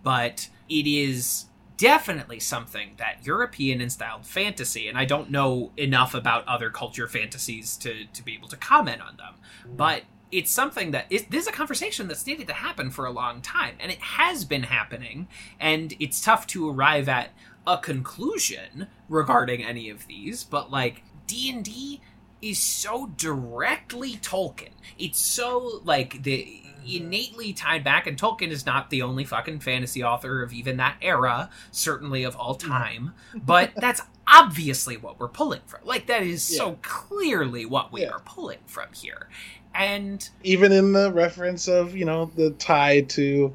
[0.03, 1.47] but it is
[1.77, 7.09] definitely something that European and styled fantasy, and I don't know enough about other culture
[7.09, 9.35] fantasies to, to be able to comment on them,
[9.77, 13.11] but it's something that is, this is a conversation that's needed to happen for a
[13.11, 15.27] long time, and it has been happening,
[15.59, 17.31] and it's tough to arrive at
[17.67, 22.01] a conclusion regarding any of these, but like D&D
[22.43, 24.73] is so directly Tolkien.
[24.99, 30.03] It's so like the innately tied back and Tolkien is not the only fucking fantasy
[30.03, 35.61] author of even that era, certainly of all time, but that's obviously what we're pulling
[35.67, 35.81] from.
[35.85, 38.11] Like that is so clearly what we Yeah.
[38.11, 39.29] are pulling from here.
[39.75, 43.55] And Even in the reference of you know the tie to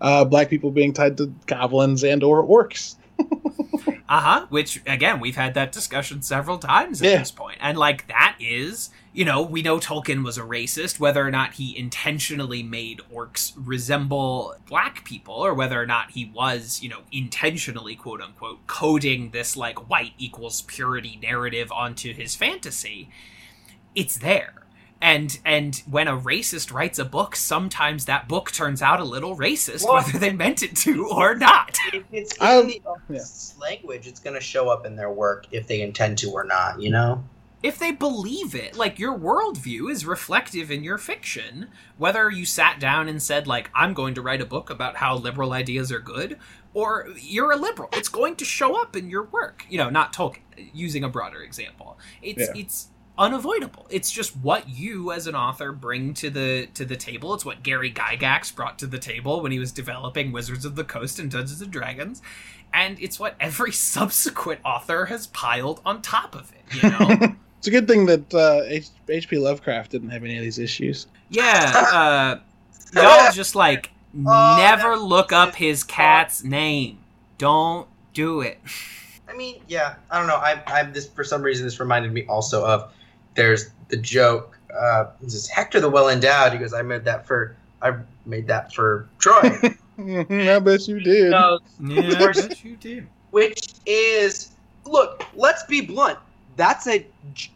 [0.00, 2.96] uh, black people being tied to goblins and or orcs.
[4.14, 4.46] Uh-huh.
[4.48, 7.18] Which again, we've had that discussion several times at Yeah.
[7.18, 7.32] this.
[7.60, 11.54] And like that is, you know, we know Tolkien was a racist, whether or not
[11.54, 17.00] he intentionally made orcs resemble black people, or whether or not he was, you know,
[17.10, 23.08] intentionally quote unquote coding this like white equals purity narrative onto his fantasy.
[23.96, 24.63] It's there.
[25.04, 29.36] And and when a racist writes a book, sometimes that book turns out a little
[29.36, 31.76] racist, Well- whether they meant it to or not.
[31.92, 32.80] If it's in Um, the
[33.10, 33.20] yeah.
[33.60, 36.80] language, it's going to show up in their work if they intend to or not.
[36.80, 37.22] You know.
[37.62, 42.78] if they believe it like your worldview is reflective in your fiction whether you sat
[42.78, 45.98] down and said like i'm going to write a book about how liberal ideas are
[46.14, 46.36] good
[46.74, 50.12] or you're a liberal it's going to show up in your work you know not
[50.12, 50.42] tolkien
[50.74, 52.60] using a broader example it's Yeah.
[52.62, 57.32] it's unavoidable it's just what you as an author bring to the to the table
[57.32, 60.84] it's what gary gygax brought to the table when he was developing wizards of the
[60.84, 62.20] coast and dungeons and dragons
[62.72, 67.68] and it's what every subsequent author has piled on top of it you know It's
[67.68, 69.38] a good thing that uh, H- H.P.
[69.38, 71.06] Lovecraft didn't have any of these issues.
[71.30, 72.40] Yeah, uh,
[72.94, 76.98] y'all just like Oh, never look up his cat's name.
[77.38, 78.60] Don't do it.
[79.28, 80.36] I mean, yeah, I don't know.
[80.36, 82.92] I, I this for some reason this reminded me also of
[83.34, 84.58] there's the joke.
[84.76, 86.52] Uh, this is Hector the Well Endowed.
[86.52, 87.94] He goes, "I made that for I
[88.26, 89.58] made that for Troy,"
[89.98, 91.30] I bet you did.
[91.30, 92.46] no, Yeah, course.
[92.46, 93.06] bet you do.
[93.30, 94.50] which is
[94.84, 95.24] look.
[95.34, 96.18] Let's be blunt.
[96.56, 97.06] that's a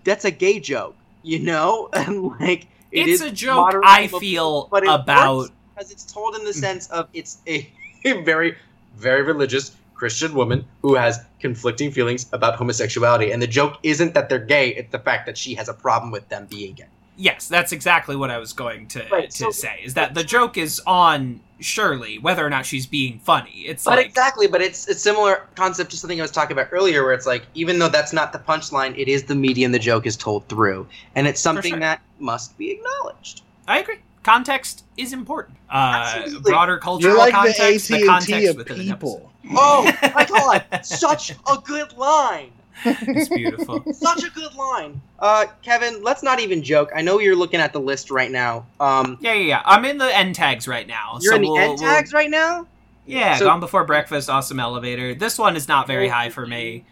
[0.05, 4.21] that's a gay joke, you know, and like it it's is a joke I homophobic,
[4.21, 5.37] feel but about.
[5.39, 7.69] works because it's told in the sense of it's a,
[8.05, 8.57] a very
[8.97, 14.29] very religious Christian woman who has conflicting feelings about homosexuality, and the joke isn't that
[14.29, 16.87] they're gay; it's the fact that she has a problem with them being gay.
[17.17, 19.81] Yes, that's exactly what I was going to Right, to so- say.
[19.83, 23.65] Is that the joke is on Shirley, whether or not she's being funny.
[23.67, 26.69] It's But like exactly, but it's a similar concept to something I was talking about
[26.71, 29.81] earlier, where it's like even though that's not the punchline, it is the medium the
[29.81, 30.87] joke is told through,
[31.17, 31.81] and it's something sure.
[31.81, 33.43] that must be acknowledged.
[33.67, 33.99] I agree.
[34.29, 35.57] Context is important.
[35.71, 36.51] Uh, Absolutely.
[36.51, 39.33] broader cultural You're like context, the the, AT&T context of within an people.
[39.53, 42.53] Oh my god, such a good line.
[42.85, 43.83] It's beautiful.
[43.93, 45.01] Such a good line.
[45.19, 46.91] Uh, Kevin, let's not even joke.
[46.95, 48.67] I know you're looking at the list right now.
[48.79, 49.63] Um, Yeah, yeah, yeah.
[49.65, 51.19] I'm in the end tags right now.
[51.21, 52.69] you're so in the we'll- end we'll- tags right now.
[53.05, 55.15] Yeah, So- Gone Before Breakfast, Awesome Elevator.
[55.17, 56.85] This one is not very high for me.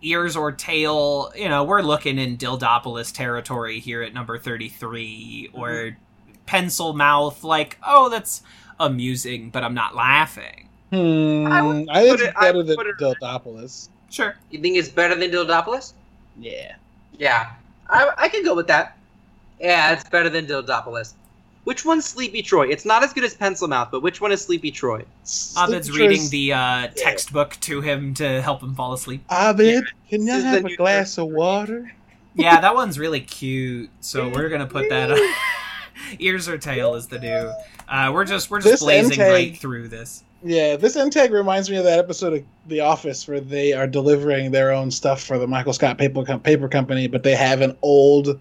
[0.00, 5.60] Ears or Tail, you know, we're looking in Dildopolis territory here at number 33, Mm-hmm.
[5.60, 5.96] or
[6.46, 8.42] Pencil Mouth, like, oh, that's
[8.80, 10.68] amusing, but I'm not laughing.
[10.90, 13.88] Hmm, I I, think put it's it- better than put it- Dildopolis.
[14.10, 14.36] Sure.
[14.50, 15.92] You think it's better than Dildopolis?
[16.38, 16.76] Yeah.
[17.18, 17.50] Yeah,
[17.88, 18.96] I, I can go with that.
[19.60, 21.14] Yeah, it's better than Dildopolis.
[21.64, 22.68] Which one's Sleepy Troy?
[22.68, 24.98] It's not as good as Pencil Mouth, but which one is Sleepy Troy?
[25.58, 29.24] Abed's Sleepy reading Troy's- the uh, textbook to him to help him fall asleep.
[29.30, 31.90] Abed, can you have a glass of water?
[32.36, 35.18] Yeah, that one's really cute, so we're gonna put that up.
[36.18, 37.52] Ears or tail is the new.
[37.88, 40.22] Uh, we're just we're just This blazing intake- right through this.
[40.42, 44.50] Yeah, this intake reminds me of that episode of The Office where they are delivering
[44.50, 47.76] their own stuff for the Michael Scott Paper, Com- paper Company, but they have an
[47.82, 48.38] old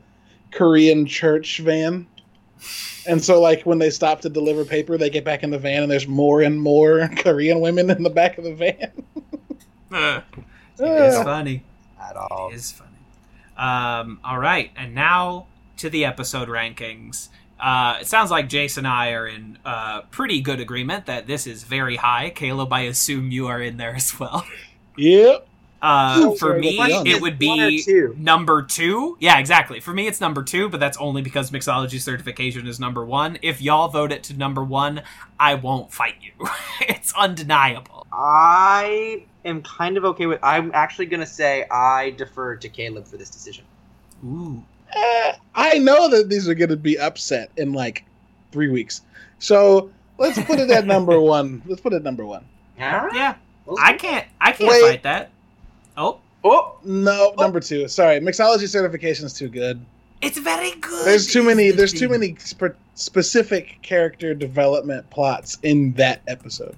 [0.52, 2.06] Korean church van.
[3.08, 5.84] And so, like, when they stop to deliver paper, they get back in the van,
[5.84, 8.92] and there's more and more Korean women in the back of the van.
[9.92, 10.20] Uh,
[10.78, 11.64] it's funny.
[12.02, 12.50] At all.
[12.52, 12.90] It is funny.
[13.56, 15.46] Um, all right, and now
[15.78, 17.30] to the episode rankings.
[17.66, 21.48] Uh, it sounds like Jace and I are in uh, pretty good agreement that this
[21.48, 22.30] is very high.
[22.30, 24.46] Caleb, I assume you are in there as well.
[24.98, 25.48] yep.
[25.82, 28.16] Uh, for sorry, me, it would be two?
[28.20, 29.18] number two.
[29.20, 29.80] Yeah, exactly.
[29.80, 33.40] For me, it's number two, but that's only because mixology certification is number one.
[33.42, 35.02] If y'all vote it to number one,
[35.40, 36.48] I won't fight you.
[36.82, 38.06] it's undeniable.
[38.14, 40.40] I am kind of okay with.
[40.44, 43.66] I'm actually gonna say I defer to Caleb for this decision.
[44.24, 44.64] Ooh.
[44.94, 48.04] Eh, I know that these are going to be upset in like
[48.52, 49.02] three weeks.
[49.40, 51.62] So let's put it at number one.
[51.66, 52.46] Let's put it at number one.
[52.80, 53.14] Alright.
[53.16, 53.36] Yeah,
[53.82, 54.28] I can't.
[54.42, 54.82] I can't Wait.
[54.82, 55.32] fight that.
[55.98, 57.88] Oh, Oh, No, number two.
[57.88, 59.84] Sorry, mixology certification is too good.
[60.22, 61.06] it's very good.
[61.06, 61.72] There's too many.
[61.72, 66.78] There's too many spe- specific character development plots in that episode.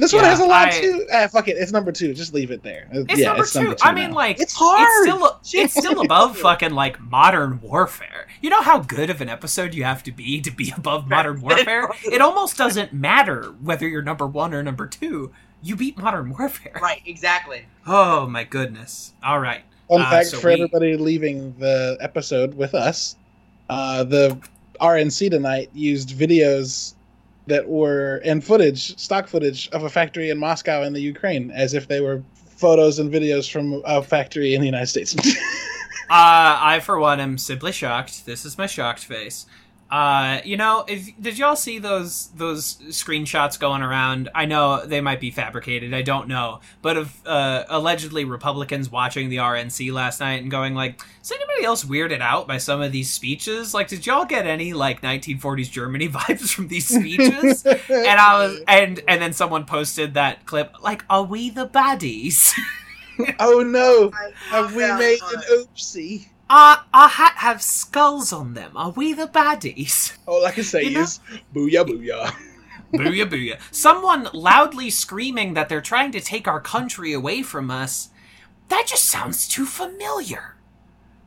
[0.00, 0.06] Yeah.
[0.06, 1.06] This one has a lot I- too.
[1.12, 1.56] Ah, fuck it.
[1.58, 2.14] It's number two.
[2.14, 2.88] Just leave it there.
[2.90, 3.60] It's yeah, number, it's two.
[3.60, 3.84] number two.
[3.86, 4.80] I mean, like it's hard.
[4.80, 8.26] it's still it's still above fucking like modern warfare.
[8.40, 11.40] You know how good of an episode you have to be to be above modern
[11.42, 11.88] warfare?
[12.04, 15.32] It almost doesn't matter whether you're number one or number two.
[15.62, 16.78] You beat modern warfare.
[16.80, 17.02] right.
[17.04, 17.66] Exactly.
[17.86, 19.12] Oh my goodness.
[19.22, 19.60] All right.
[19.88, 23.16] Fun uh, fact so for we- everybody leaving the episode with us:
[23.68, 24.38] uh, the
[24.80, 26.94] RNC tonight used videos
[27.50, 31.74] that were and footage, stock footage of a factory in Moscow in the Ukraine, as
[31.74, 32.22] if they were
[32.56, 35.14] photos and videos from a factory in the United States.
[36.12, 38.26] Uh, I, for one, am simply shocked.
[38.26, 39.46] This is my shocked face.
[39.90, 44.28] Uh, you know, if, did y'all see those those screenshots going around?
[44.36, 45.92] I know they might be fabricated.
[45.92, 50.76] I don't know, but of uh, allegedly Republicans watching the RNC last night and going
[50.76, 53.74] like, "Is anybody else weirded out by some of these speeches?
[53.74, 58.60] Like, did y'all get any like 1940s Germany vibes from these speeches?" and I was,
[58.68, 62.54] and and then someone posted that clip like, "Are we the baddies?"
[63.40, 64.12] oh no!
[64.50, 66.28] Have we made an oopsie?
[66.50, 68.72] Our, our hat have skulls on them.
[68.76, 70.18] Are we the baddies?
[70.26, 71.20] All I can say You know- is
[71.54, 72.34] booyah booyah.
[72.92, 73.60] booyah booyah.
[73.70, 78.10] Someone loudly screaming that they're trying to take our country away from us.
[78.68, 80.56] That just sounds too familiar.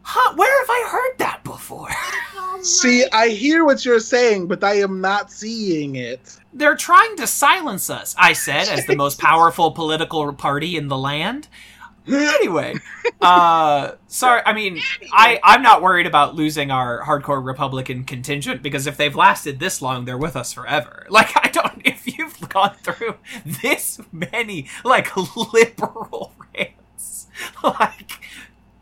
[0.02, 1.88] Huh, where have I heard that before?
[2.62, 6.38] See, I hear what you're saying, but I am not seeing it.
[6.54, 10.98] They're trying to silence us, I said, as the most powerful political party in the
[10.98, 11.48] land.
[12.06, 12.76] Anyway,
[13.22, 14.82] uh, sorry, I mean,
[15.14, 19.82] I, I'm not worried about losing our hardcore Republican contingent because if they've lasted this
[19.82, 21.08] long, they're with us forever.
[21.14, 23.16] Like, I don't, if you've gone through
[23.46, 25.16] this many, like,
[25.54, 27.28] liberal rants,
[27.64, 28.12] like,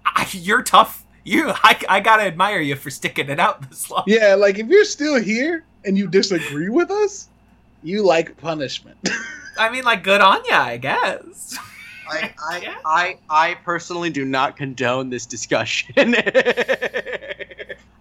[0.06, 1.06] I, you're tough.
[1.24, 4.06] You, I, I gotta admire you for sticking it out this long.
[4.08, 7.28] Yeah, like if you're still here and you disagree with us,
[7.84, 8.98] you like punishment.
[9.60, 11.58] I mean, like, good on ya, I guess.
[12.12, 12.76] I, I, Yeah.
[12.86, 15.94] I, I personally do not condone this discussion.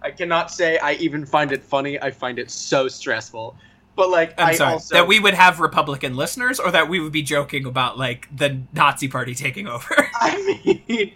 [0.03, 2.01] I cannot say I even find it funny.
[2.01, 3.55] I find it so stressful.
[3.95, 4.73] But like, I'm I sorry.
[4.73, 8.27] also That we would have Republican listeners, or that we would be joking about like
[8.35, 9.87] the Nazi Party taking over.
[10.15, 11.13] I mean,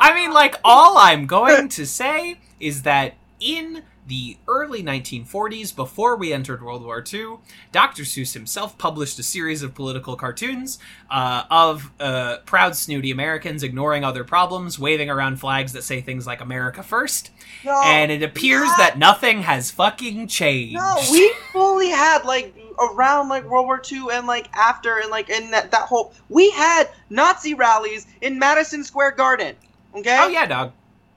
[0.00, 6.16] I mean, like, all I'm going to say is that in the early 1940s, before
[6.16, 7.36] we entered World War II,
[7.72, 8.02] Dr.
[8.02, 10.78] Seuss himself published a series of political cartoons
[11.10, 16.26] uh, of uh, proud, snooty Americans ignoring other problems, waving around flags that say things
[16.26, 17.30] like America first.
[17.64, 18.76] no, and it appears yeah.
[18.78, 20.74] that nothing has fucking changed.
[20.74, 25.28] no, we fully had like around like World War II and like after and like
[25.28, 29.54] in that that whole we had Nazi rallies in Madison Square Garden.
[29.94, 30.16] Okay.
[30.20, 30.72] oh, yeah, dog.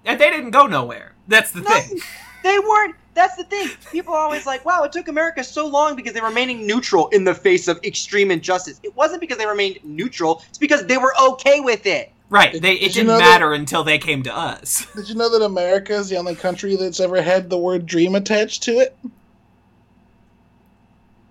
[0.05, 1.13] And they didn't go nowhere.
[1.27, 1.99] That's the No, thing.
[2.43, 2.95] They weren't.
[3.13, 3.69] That's the thing.
[3.91, 7.07] People are always like, "Wow, it took America so long because they were remaining neutral
[7.09, 10.41] in the face of extreme injustice." It wasn't because they remained neutral.
[10.49, 12.11] It's because they were okay with it.
[12.30, 12.53] Right.
[12.53, 14.85] Did- They, it did didn't know that- matter until they came to us.
[14.95, 18.15] Did you know that America is the only country that's ever had the word dream
[18.15, 18.95] attached to it?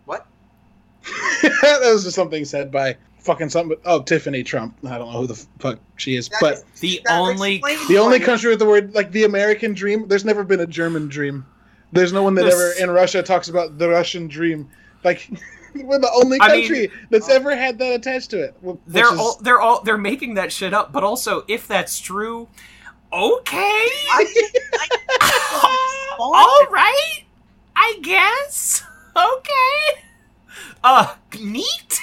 [0.04, 0.26] What?
[1.42, 3.76] that was just something said by fucking something.
[3.84, 4.76] Oh, Tiffany Trump.
[4.84, 8.20] I don't know who the fuck she is, That but is- The only the only
[8.20, 10.08] country with the word like the American dream.
[10.08, 11.46] There's never been a German dream.
[11.92, 14.68] There's no one that This- ever in Russia talks about the Russian dream.
[15.04, 15.28] Like
[15.74, 18.54] we're the only I mean- country that's ever had that attached to it.
[18.86, 22.48] they're is- all they're all they're making that shit up but also if that's true
[23.12, 24.26] okay I
[25.20, 27.24] I, all right
[27.76, 28.82] i guess
[29.16, 30.02] okay
[30.84, 32.00] uh neat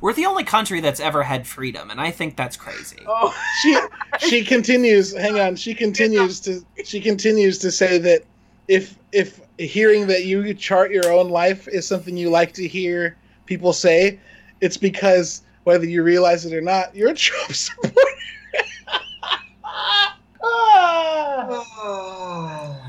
[0.00, 2.98] we're the only country that's ever had freedom and i think that's crazy.
[3.06, 3.78] Oh, she
[4.18, 8.22] she continues hang on she continues to she continues to say that
[8.68, 13.16] if if hearing that you chart your own life is something you like to hear
[13.46, 14.18] people say
[14.60, 17.94] it's because whether you realize it or not you're a trump supporter.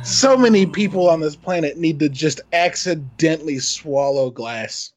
[0.03, 4.91] So many people on this planet need to just accidentally swallow glass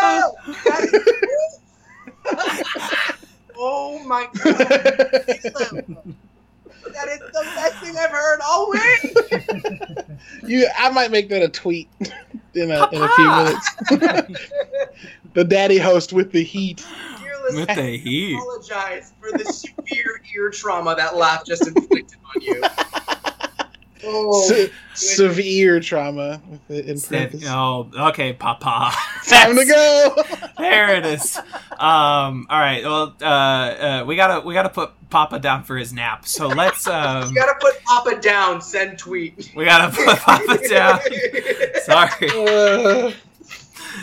[0.06, 1.60] oh, that is-
[4.06, 4.56] my god,
[6.92, 9.14] that is the best thing I've heard all week.
[10.46, 11.88] you i might make that a tweet
[12.54, 14.50] in a, in a few minutes.
[15.32, 16.84] The daddy host with the heat.
[17.20, 18.34] Dear with listener, the heat.
[18.34, 22.60] apologize for the severe ear trauma that laugh just inflicted on you.
[24.04, 28.92] Oh, Se- severe trauma in Said- oh okay papa
[29.28, 30.14] Time to go.
[30.58, 31.36] there it is
[31.78, 35.92] um all right well uh, uh we gotta we gotta put papa down for his
[35.92, 38.60] nap so let's um you gotta put Papa down.
[38.60, 39.50] Send tweet.
[39.56, 41.00] we gotta put papa down
[41.82, 43.12] sorry Uh,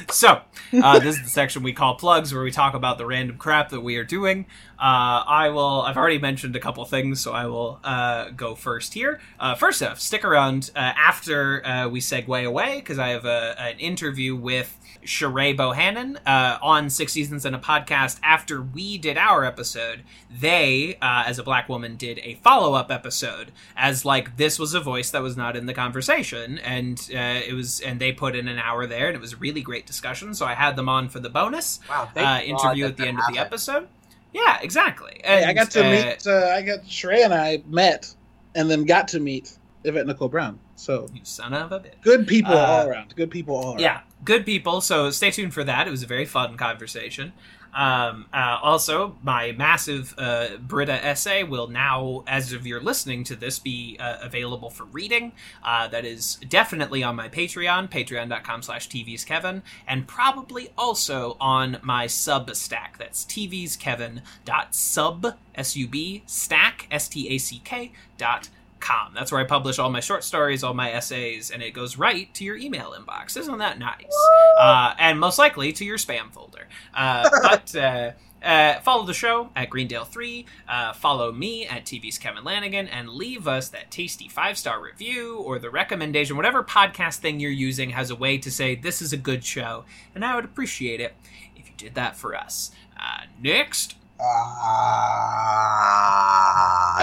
[0.09, 0.41] So,
[0.83, 3.69] uh, this is the section we call plugs, where we talk about the random crap
[3.69, 4.45] that we are doing.
[4.79, 5.81] Uh, I will.
[5.81, 9.19] I've already mentioned a couple things, so I will uh, go first here.
[9.39, 13.55] Uh, first off, stick around uh, after uh, we segue away because I have a,
[13.59, 18.19] an interview with Sheree Bohannon uh, on Six Seasons and a Podcast.
[18.21, 22.91] After we did our episode, they, uh, as a black woman, did a follow up
[22.91, 27.41] episode as like this was a voice that was not in the conversation, and uh,
[27.47, 29.85] it was, and they put in an hour there, and it was a really great
[29.85, 30.33] discussion.
[30.33, 33.33] So I had them on for the bonus Wow, uh, interview at the end of
[33.33, 33.87] the episode.
[34.33, 35.21] Yeah, exactly.
[35.23, 36.27] hey, I got to uh, meet.
[36.27, 38.13] Uh, I got Sheree and I met,
[38.55, 40.59] and then got to meet Yvette Nicole Brown.
[40.75, 42.01] So You son of a bitch.
[42.01, 43.15] good people Uh, all around.
[43.15, 43.79] Good people all around.
[43.79, 44.81] Yeah, good people.
[44.81, 45.87] So stay tuned for that.
[45.87, 47.33] It was a very fun conversation.
[47.73, 53.35] Um, uh, also, my massive uh, Brita essay will now, as of you're listening to
[53.35, 55.33] this, be uh, available for reading.
[55.63, 62.07] Uh, that is definitely on my Patreon, patreon.com slash tvskevin, and probably also on my
[62.07, 62.97] Substack.
[62.97, 68.49] That's tvskevin.sub, S-U-B, stack, S-T-A-C-K, dot
[68.79, 69.13] com.
[69.13, 72.33] That's where I publish all my short stories, all my essays, and it goes right
[72.35, 73.37] to your email inbox.
[73.37, 74.15] Isn't that nice?
[74.59, 76.67] Uh, and most likely to your spam folder.
[76.93, 80.45] Uh, but uh, uh, follow the show at Greendale3.
[80.67, 85.37] Uh, follow me at TV's Kevin Lanigan, and leave us that tasty five star review
[85.37, 86.37] or the recommendation.
[86.37, 89.85] Whatever podcast thing you're using has a way to say this is a good show,
[90.15, 91.15] and I would appreciate it
[91.55, 92.71] if you did that for us.
[92.99, 93.96] Uh, next.
[94.19, 95.83] Ah,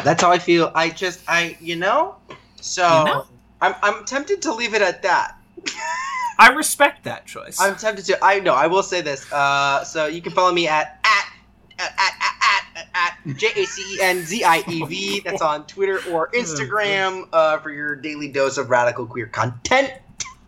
[0.04, 0.72] that's how I feel.
[0.74, 2.16] I just, I, you know,
[2.60, 3.26] so You know?
[3.60, 5.36] I'm, I'm tempted to leave it at that.
[6.38, 7.60] I respect that choice.
[7.60, 8.18] I'm tempted to.
[8.24, 8.54] I know.
[8.54, 9.30] I will say this.
[9.32, 11.32] Uh, so you can follow me at at
[11.78, 12.12] at at
[12.42, 15.20] at, at, at J A C E N Z I E V.
[15.20, 19.92] That's on Twitter or Instagram uh, for your daily dose of radical queer content.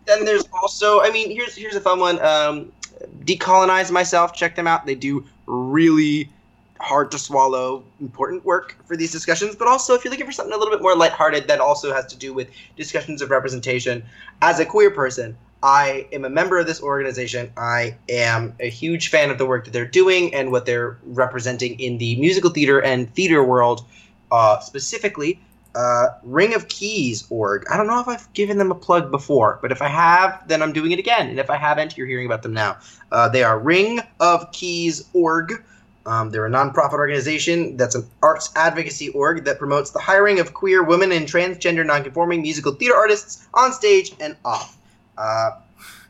[0.05, 2.21] then there's also, I mean, here's here's a fun one.
[2.21, 2.71] Um,
[3.23, 4.33] Decolonize myself.
[4.33, 4.85] Check them out.
[4.85, 6.29] They do really
[6.79, 10.53] hard to swallow important work for these discussions but also if you're looking for something
[10.53, 14.03] a little bit more lighthearted that also has to do with discussions of representation
[14.41, 17.51] as a queer person i am a member of this organization.
[17.57, 21.79] I am a huge fan of the work that they're doing and what they're representing
[21.79, 23.83] in the musical theater and theater world
[24.31, 25.39] uh, specifically
[25.75, 27.63] uh, ring of keys org.
[27.69, 30.61] I don't know if i've given them a plug before but if i have then
[30.61, 31.29] i'm doing it again.
[31.29, 32.77] And if i haven't you're hearing about them now.
[33.11, 35.63] Uh, they are ring of keys org
[36.07, 40.53] um, they're a nonprofit organization that's an arts advocacy org that promotes the hiring of
[40.53, 44.77] queer women and transgender nonconforming musical theater artists on stage and off.
[45.17, 45.51] Uh,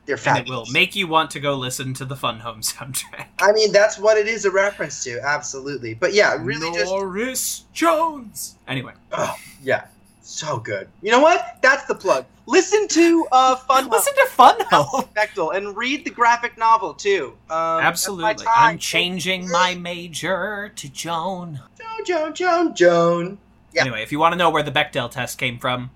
[0.05, 3.25] they're And it will make you want to go listen to the Fun Home soundtrack.
[3.39, 5.95] I mean, that's what it is a reference to, absolutely.
[5.95, 8.55] But yeah, really just Norris Jones.
[8.67, 9.87] Anyway, oh, yeah,
[10.21, 10.87] so good.
[11.01, 11.57] You know what?
[11.61, 12.25] That's the plug.
[12.47, 14.85] Listen to uh, Fun listen to Fun Home.
[14.85, 17.33] Home Bechdel and read the graphic novel too.
[17.49, 21.59] Um, Absolutely, I'm changing my major to Joan.
[21.77, 23.37] Joan, Joan, Joan, Joan.
[23.73, 23.81] Yeah.
[23.81, 25.91] Anyway, if you want to know where the Bechdel test came from,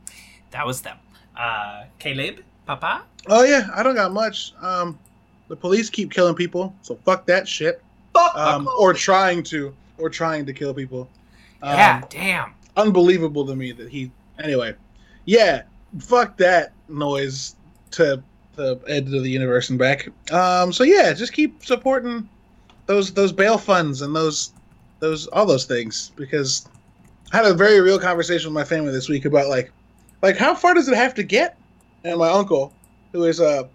[0.52, 0.98] that was them.
[1.38, 3.04] Uh, Caleb, Papa.
[3.28, 4.54] Oh yeah, I don't got much.
[4.62, 5.00] Um,
[5.48, 7.82] the police keep killing people, so fuck that shit.
[8.14, 11.10] Fuck Um, or trying to, or trying to kill people.
[11.62, 12.54] Um, yeah, damn.
[12.76, 14.12] unbelievable to me that he.
[14.44, 14.74] Anyway,
[15.26, 15.62] yeah,
[16.00, 17.56] fuck that noise
[17.92, 18.24] to
[18.56, 20.08] the edge of the universe and back.
[20.32, 22.28] Um, so yeah, just keep supporting
[22.86, 24.52] those those bail funds and those
[25.00, 26.68] those all those things because
[27.32, 29.72] I had a very real conversation with my family this week about like
[30.22, 31.58] like how far does it have to get?
[32.04, 32.74] And my uncle,
[33.12, 33.70] who is a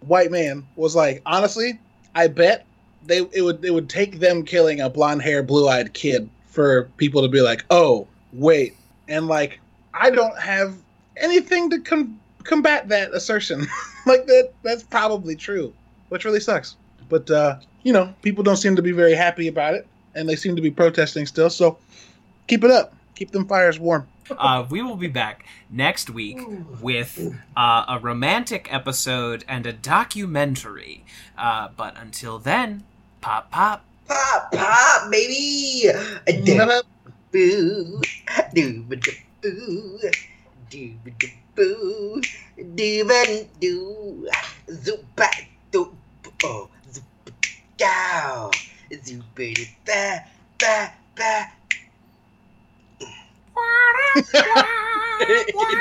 [0.00, 1.78] white man, was like, honestly,
[2.14, 2.66] I bet
[3.06, 6.84] they it would it would take them killing a blonde hair, blue eyed kid for
[6.96, 8.76] people to be like, oh wait,
[9.08, 9.60] and like
[9.94, 10.76] I don't have
[11.20, 13.66] anything to com- combat that assertion.
[14.06, 15.72] like that that's probably true,
[16.08, 16.76] which really sucks.
[17.08, 20.36] But uh, you know, people don't seem to be very happy about it, and they
[20.36, 21.50] seem to be protesting still.
[21.50, 21.78] So
[22.46, 24.08] keep it up, keep them fires warm.
[24.38, 26.38] Uh, we will be back next week
[26.80, 31.04] with uh, a romantic episode and a documentary.
[31.36, 32.84] Uh, but until then,
[33.20, 33.84] pop pop.
[34.06, 35.88] Pop, pop, baby.
[36.28, 36.32] A
[40.70, 42.22] boo, dooba boo, boo,
[42.76, 43.20] dooba
[43.60, 44.28] doo,
[44.70, 45.28] zoopa
[45.70, 45.96] doo,
[46.44, 47.32] oh, zoopa
[47.76, 48.50] dow,
[48.90, 50.24] zoopa ba
[50.58, 51.46] ba ba.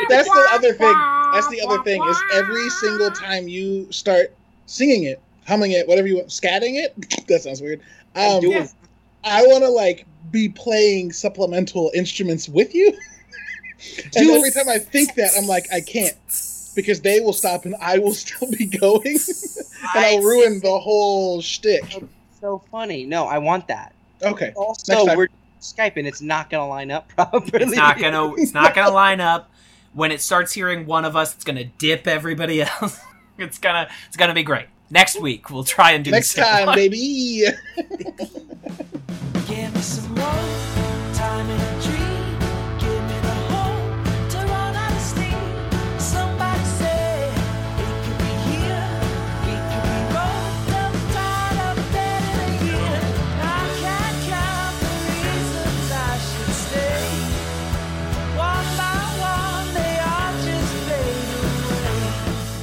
[0.09, 0.95] That's the other thing.
[1.33, 4.35] That's the other thing is every single time you start
[4.65, 6.95] singing it, humming it, whatever you want, scatting it.
[7.27, 7.81] that sounds weird.
[8.15, 8.69] Um, doing-
[9.23, 12.97] I want to like be playing supplemental instruments with you.
[14.03, 16.15] and Do every time I think that, I'm like, I can't
[16.75, 19.01] because they will stop and I will still be going,
[19.95, 21.83] and I'll ruin the whole shtick.
[22.41, 23.05] So funny.
[23.05, 23.93] No, I want that.
[24.21, 25.17] Okay, Next Also, time.
[25.17, 25.27] we're
[25.61, 26.05] skyping.
[26.05, 27.63] it's not gonna line up properly.
[27.63, 28.33] It's not gonna.
[28.35, 29.49] It's not gonna line up.
[29.93, 32.99] When it starts hearing one of us, it's gonna dip everybody else.
[33.37, 33.89] It's gonna.
[34.07, 34.65] It's gonna be great.
[34.91, 36.75] Next week we'll try and do next the same time, one.
[36.75, 37.45] baby.
[39.47, 42.08] Give me some more time in a dream.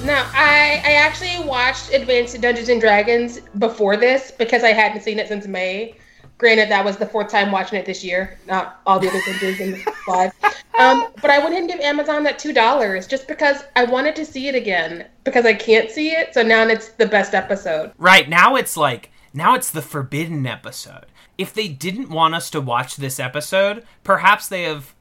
[0.07, 5.19] Now, I I actually watched Advanced Dungeons and Dragons before this because I hadn't seen
[5.19, 5.97] it since May.
[6.39, 9.61] Granted, that was the fourth time watching it this year, not all the other Dungeons
[9.61, 10.33] in live.
[10.79, 14.15] Um, but I went ahead and give Amazon that two dollars just because I wanted
[14.17, 16.35] to see it again because I can't see it.
[16.35, 17.93] So now it's the best episode.
[17.97, 21.07] Right now, it's like now it's the forbidden episode.
[21.39, 24.95] If they didn't want us to watch this episode, perhaps they have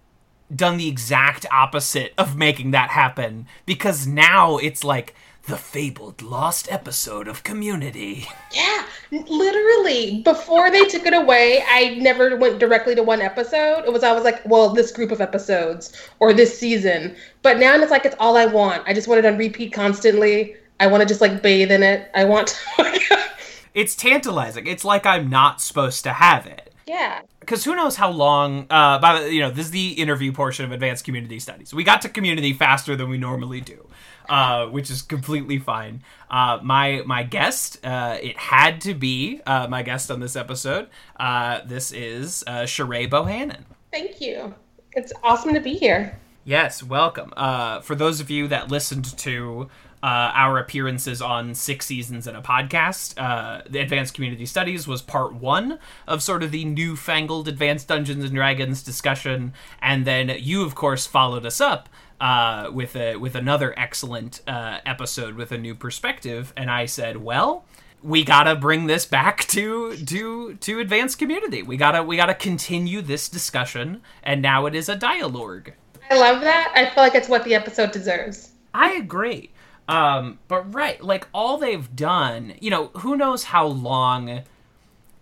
[0.54, 5.16] done the exact opposite of making that happen because now it's like
[5.48, 8.28] the fabled lost episode of Community.
[8.52, 10.22] Yeah, literally.
[10.24, 13.84] Before they took it away, I never went directly to one episode.
[13.86, 17.16] It was always like, well, this group of episodes or this season.
[17.44, 18.84] But now it's like it's all I want.
[18.88, 20.56] I just want it on repeat constantly.
[20.80, 22.10] I want to just like bathe in it.
[22.16, 23.18] I want to.
[23.76, 24.68] It's tantalizing.
[24.68, 26.74] It's like I'm not supposed to have it.
[26.88, 27.20] yeah.
[27.46, 30.66] Because who knows how long uh by the you know this is the interview portion
[30.66, 33.88] of advanced community studies we got to community faster than we normally do
[34.30, 36.02] uh which is completely fine
[36.32, 40.88] uh my my guest uh it had to be uh my guest on this episode
[41.20, 43.64] uh this is uh Sheree Bohannon
[43.96, 44.54] Thank you.
[44.92, 46.20] It's awesome to be here.
[46.44, 47.32] Yes, welcome.
[47.38, 49.70] Uh, for those of you that listened to
[50.04, 53.14] uh, our appearances on six seasons in a podcast.
[53.18, 58.24] Uh, the Advanced Community Studies was part one of sort of the newfangled Advanced Dungeons
[58.24, 61.90] and Dragons discussion, and then you, of course, followed us up
[62.22, 66.54] uh, with a with another excellent uh, episode with a new perspective.
[66.56, 67.66] And I said, well.
[68.04, 71.64] We gotta bring this back to to to advanced community.
[71.64, 75.72] We gotta we gotta continue this discussion, and now it is a dialogue.
[76.12, 76.72] I love that.
[76.76, 78.52] I feel like it's what the episode deserves.
[78.76, 79.50] I agree.
[79.88, 84.42] Um, but right, like all they've done, you know, who knows how long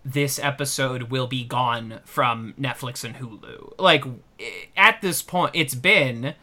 [0.04, 3.78] this episode will be gone from Netflix and Hulu.
[3.78, 4.04] Like
[4.76, 6.34] at this point, it's been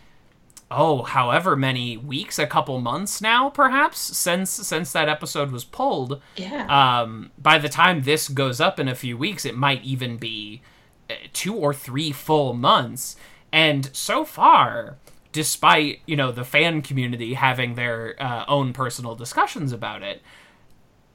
[0.72, 6.22] oh, however many weeks, a couple months now, perhaps since since that episode was pulled.
[6.38, 7.02] Yeah.
[7.02, 10.62] Um, by the time this goes up in a few weeks, it might even be
[11.10, 13.16] uh, two or three full months.
[13.52, 14.98] And so far,
[15.32, 20.22] despite you know the fan community having their uh, own personal discussions about it,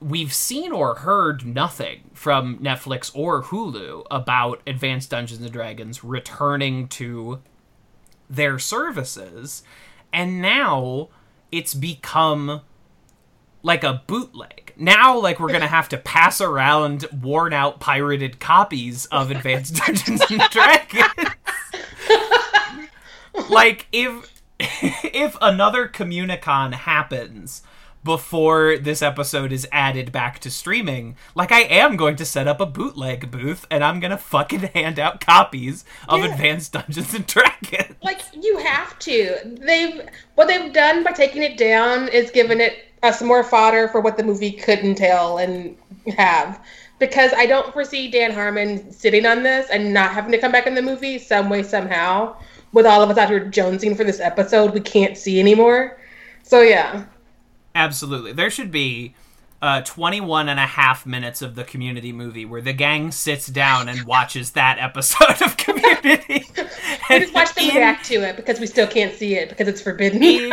[0.00, 6.88] we've seen or heard nothing from Netflix or Hulu about Advanced Dungeons and Dragons returning
[6.88, 7.40] to
[8.28, 9.62] their services.
[10.12, 11.08] And now
[11.50, 12.62] it's become
[13.62, 14.72] like a bootleg.
[14.76, 20.22] Now, like, we're gonna have to pass around worn out pirated copies of Advanced Dungeons
[20.30, 21.34] and Dragons.
[23.50, 27.62] Like, if if another Communicon happens
[28.04, 32.60] before this episode is added back to streaming, like I am going to set up
[32.60, 36.32] a bootleg booth and I'm gonna fucking hand out copies of Yeah.
[36.32, 37.96] Advanced Dungeons and Dragons.
[38.02, 39.36] like you have to.
[39.60, 40.02] They've
[40.36, 44.16] what they've done by taking it down is given it us more fodder for what
[44.16, 45.76] the movie could entail and
[46.16, 46.64] have.
[46.98, 50.66] Because I don't foresee Dan Harmon sitting on this and not having to come back
[50.66, 52.36] in the movie some way somehow.
[52.76, 55.98] With all of us out here jonesing for this episode, we can't see anymore.
[56.42, 57.06] So yeah,
[57.74, 58.32] Absolutely.
[58.32, 59.14] There should be
[59.62, 63.88] uh, 21 and a half minutes of the community movie where the gang sits down
[63.88, 66.46] and watches that episode of community.
[66.56, 69.48] we and just watch them in- react to it because we still can't see it
[69.48, 70.22] because it's forbidden.
[70.22, 70.52] in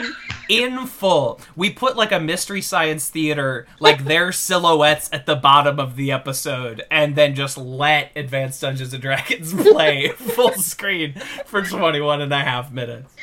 [0.50, 1.40] in full.
[1.56, 6.12] We put like a mystery science theater, like their silhouettes at the bottom of the
[6.12, 11.14] episode, and then just let Advanced Dungeons and Dragons play full screen
[11.46, 13.14] for 21 and a half minutes.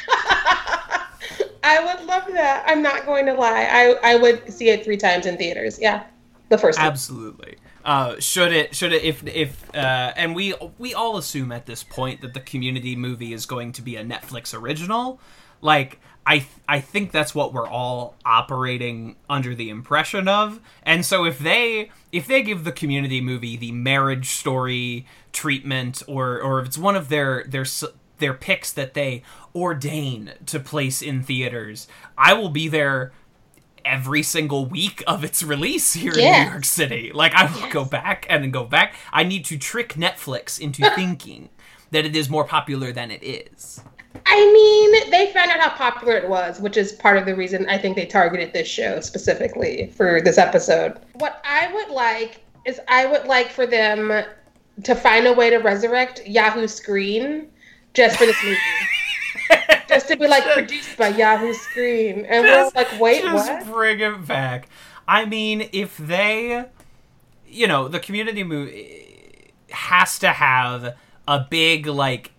[1.63, 2.65] I would love that.
[2.67, 3.69] I'm not going to lie.
[3.71, 5.79] I I would see it three times in theaters.
[5.81, 6.05] Yeah,
[6.49, 6.87] the first one.
[6.87, 7.57] Absolutely.
[7.85, 8.75] Uh, should it?
[8.75, 9.03] Should it?
[9.03, 13.33] If if uh, and we we all assume at this point that the Community movie
[13.33, 15.21] is going to be a Netflix original.
[15.63, 20.61] Like I I think that's what we're all operating under the impression of.
[20.83, 26.41] And so if they if they give the Community movie the marriage story treatment, or
[26.41, 27.65] or if it's one of their their
[28.21, 29.23] their picks that they
[29.55, 33.13] ordain to place in theaters, I will be there
[33.85, 37.11] every single week of its release here in New York City.
[37.13, 38.95] Like I will go back and then go back.
[39.13, 41.49] I need to trick Netflix into thinking
[41.91, 43.83] that it is more popular than it is.
[44.27, 47.69] I mean, they found out how popular it was, which is part of the reason
[47.69, 50.99] I think they targeted this show specifically for this episode.
[51.15, 54.25] What I would like is I would like for them
[54.83, 57.49] to find a way to resurrect Yahoo Screen
[57.95, 58.59] just for this movie.
[59.89, 62.25] just to be like produced by Yahoo Screen.
[62.27, 63.67] And Just- we're like, wait, just what?
[63.67, 64.69] bring it back.
[65.09, 66.65] I mean, if they,
[67.47, 70.97] you know, the community movie has to have
[71.27, 72.33] a big like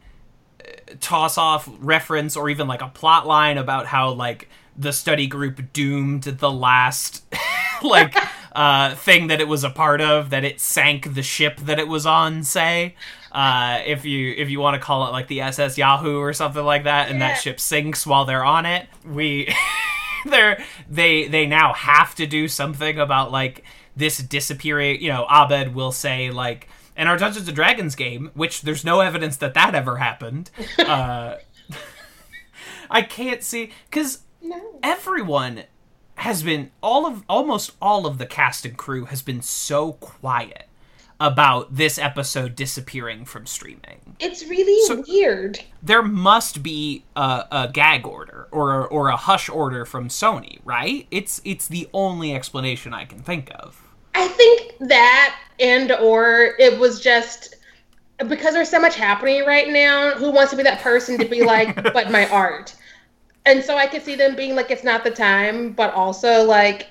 [1.00, 5.74] toss off reference or even like a plot line about how like the study group
[5.74, 7.24] doomed the last
[7.84, 8.16] like
[8.54, 11.88] uh thing that it was a part of that it sank the ship that it
[11.88, 12.94] was on say
[13.32, 16.64] uh if you if you want to call it like the ss yahoo or something
[16.64, 17.30] like that and Yeah.
[17.30, 19.54] that ship sinks while they're on it we
[20.26, 23.64] they're they they now have to do something about like
[23.96, 26.68] this disappearing you know abed will say like
[26.98, 31.36] in our dungeons and dragons game which there's no evidence that that ever happened uh
[32.90, 34.80] i can't see because No.
[34.84, 35.64] everyone
[36.16, 40.68] has been all of almost all of the cast and crew has been so quiet
[41.22, 45.60] about this episode disappearing from streaming It's really So- weird.
[45.84, 51.06] there must be a, a gag order or or a hush order from Sony, right?
[51.12, 53.82] It's it's the only explanation I can think of.
[54.16, 57.56] I think that and or it was just
[58.28, 60.12] because there's so much happening right now.
[60.12, 62.76] Who wants to be that person to be like, but my art?
[63.46, 66.88] And so I could see them being like, it's not the time, but also like,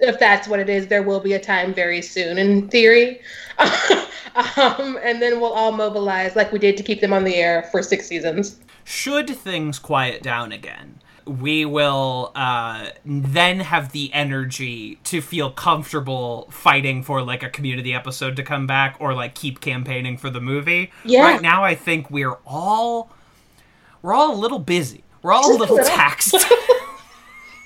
[0.00, 3.20] if that's what it is, there will be a time very soon in theory.
[3.58, 7.62] um, and then we'll all mobilize like we did to keep them on the air
[7.70, 8.58] for six seasons.
[8.84, 16.48] Should things quiet down again, we will uh, then have the energy to feel comfortable
[16.50, 20.40] fighting for like a community episode to come back or like keep campaigning for the
[20.40, 20.92] movie.
[21.04, 21.22] Yeah.
[21.22, 23.10] Right now, I think we're all
[24.02, 25.02] we're all a little busy.
[25.22, 25.90] We're all a Just a little little.
[25.96, 26.36] taxed.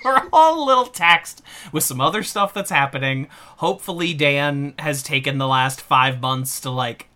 [0.05, 3.29] we're all a little taxed with some other stuff that's happening.
[3.59, 7.09] Hopefully, Dan has taken the last five months to like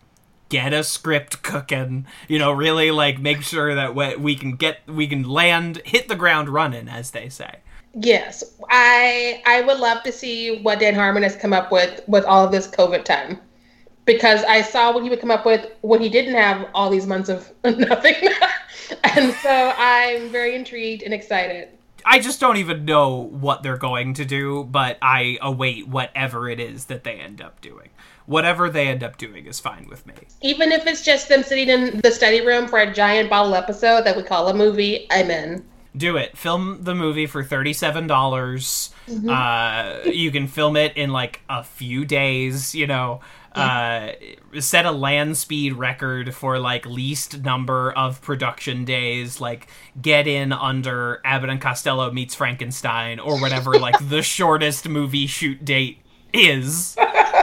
[0.48, 2.06] get a script cooking.
[2.28, 6.08] You know, really like make sure that we, we can get we can land hit
[6.08, 7.56] the ground running, as they say.
[7.94, 12.24] Yes, I I would love to see what Dan Harmon has come up with with
[12.24, 13.38] all of this COVID time,
[14.04, 17.06] because I saw what he would come up with when he didn't have all these
[17.06, 18.16] months of nothing,
[19.04, 21.68] and so I'm very intrigued and excited.
[22.04, 26.60] I just don't even know what they're going to do, but I await whatever it
[26.60, 27.88] is that they end up doing.
[28.26, 30.14] Whatever they end up doing is fine with me.
[30.42, 34.04] Even if it's just them sitting in the study room for a giant bottle episode
[34.04, 35.64] that we call a movie, I'm in.
[35.96, 36.36] do it.
[36.36, 38.90] Film the movie for thirty-seven dollars.
[39.28, 42.74] Uh, you can film it in like a few days.
[42.74, 43.20] You know,
[43.54, 44.12] uh,
[44.60, 49.40] set a land speed record for like least number of production days.
[49.40, 49.68] Like
[50.00, 53.74] get in under Abbott and Costello meets Frankenstein or whatever.
[53.78, 55.98] like the shortest movie shoot date
[56.32, 56.96] is.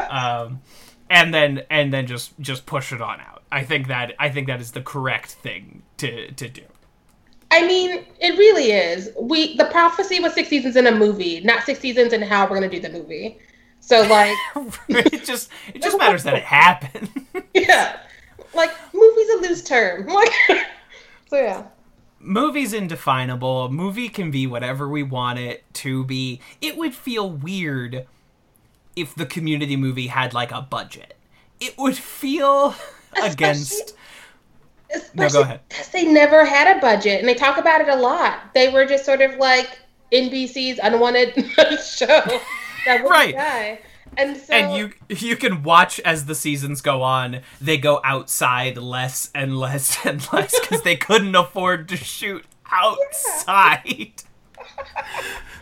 [0.10, 0.62] Um,
[1.10, 3.44] and then and then just just push it on out.
[3.52, 6.64] I think that I think that is the correct thing to to do.
[7.52, 9.10] I mean, it really is.
[9.20, 12.56] We the prophecy was six seasons in a movie, not six seasons in how we're
[12.56, 13.40] gonna do the movie.
[13.82, 14.38] So like,
[14.88, 17.10] it just it just matters that it happened.
[17.54, 17.98] yeah,
[18.54, 20.08] like movie's a loose term.
[20.12, 20.32] Like,
[21.28, 21.64] so yeah.
[22.20, 23.66] Movie's indefinable.
[23.66, 26.40] A movie can be whatever we want it to be.
[26.62, 28.06] It would feel weird
[28.96, 31.16] if the community movie had like a budget.
[31.60, 32.76] It would feel
[33.24, 33.96] against
[35.16, 35.62] No, go ahead.
[35.70, 38.54] Because they never had a budget, and they talk about it a lot.
[38.54, 39.80] They were just sort of like
[40.12, 41.34] NBC's unwanted
[41.84, 42.42] show
[42.86, 43.36] that would Right.
[43.36, 43.80] die.
[44.18, 48.76] And so, and you you can watch as the seasons go on they go outside
[48.78, 54.12] less and less and less because they couldn't afford to shoot outside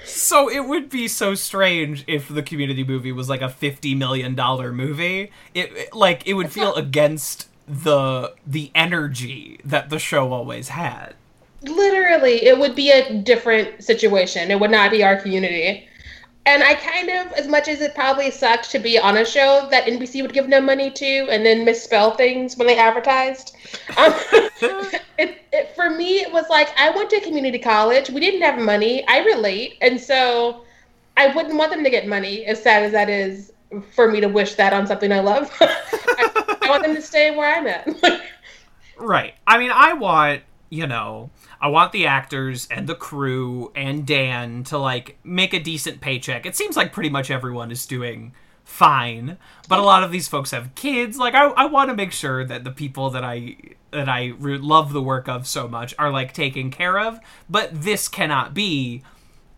[0.03, 4.33] so it would be so strange if the community movie was like a 50 million
[4.33, 10.33] dollar movie it, it- like it would feel against the the energy that the show
[10.33, 11.13] always had
[11.61, 14.49] literally, it would be a different situation.
[14.49, 15.88] It would not be our community.
[16.49, 19.67] And I kind of, as much as it probably sucked to be on a show
[19.69, 23.55] that NBC would give no money to and then misspell things when they advertised,
[23.97, 24.13] um,
[25.19, 28.09] it, it, for me, it was like I went to community college.
[28.09, 29.07] We didn't have money.
[29.07, 29.77] I relate.
[29.81, 30.65] And so
[31.15, 33.53] I wouldn't want them to get money, as sad as that is
[33.91, 35.55] for me to wish that on something I love.
[35.61, 38.21] I, I want them to stay where I'm at.
[38.97, 39.33] Right.
[39.47, 44.63] I mean, I want, you know, I want the actors and the crew and Dan
[44.65, 46.45] to like make a decent paycheck.
[46.45, 48.33] It seems like pretty much everyone is doing
[48.63, 49.37] fine,
[49.67, 51.17] but a lot of these folks have kids.
[51.17, 53.57] Like I I want to make sure that the people that I
[53.91, 57.19] that I love the work of so much are like taken care of,
[57.49, 59.03] but this cannot be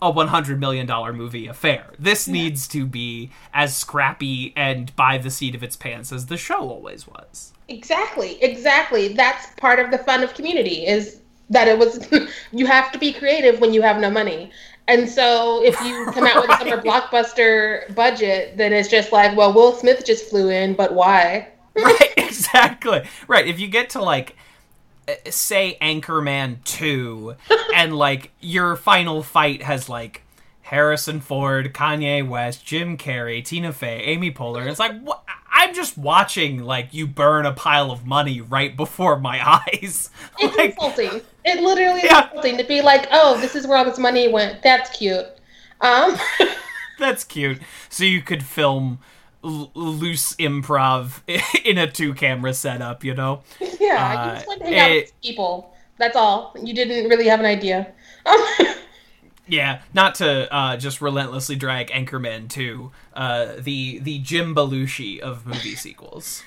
[0.02, 1.94] a 100 million dollar movie affair.
[2.00, 6.38] This needs to be as scrappy and by the seat of its pants as the
[6.38, 7.54] show always was.
[7.68, 9.10] Exactly, exactly.
[9.10, 12.08] That's part of the fun of community is that it was
[12.52, 14.52] you have to be creative when you have no money.
[14.88, 19.38] And so if you come out with a summer blockbuster budget, then it's just like,
[19.38, 21.48] well, Will Smith just flew in, but why?
[21.76, 24.36] right exactly right if you get to like
[25.30, 27.36] say anchorman 2
[27.76, 30.24] and like your final fight has like
[30.62, 35.98] harrison ford kanye west jim carrey tina fey amy poehler it's like what i'm just
[35.98, 39.40] watching like you burn a pile of money right before my
[39.74, 40.10] eyes
[40.40, 41.22] It's like insulting.
[41.44, 44.62] It literally is insulting to be like, oh, this is where all this money went.
[44.62, 45.26] That's cute.
[45.82, 46.16] Um,
[47.00, 47.60] that's cute
[47.90, 49.00] so you could film
[49.44, 51.22] l- loose improv
[51.66, 53.42] in a two camera setup you know
[53.80, 55.74] yeah, Uh, you just went to hang out with people.
[55.98, 56.56] That's all.
[56.62, 57.92] You didn't really have an idea.
[59.48, 65.46] Yeah, not to uh, just relentlessly drag Anchorman to uh, the the Jim Belushi of
[65.46, 66.42] movie sequels.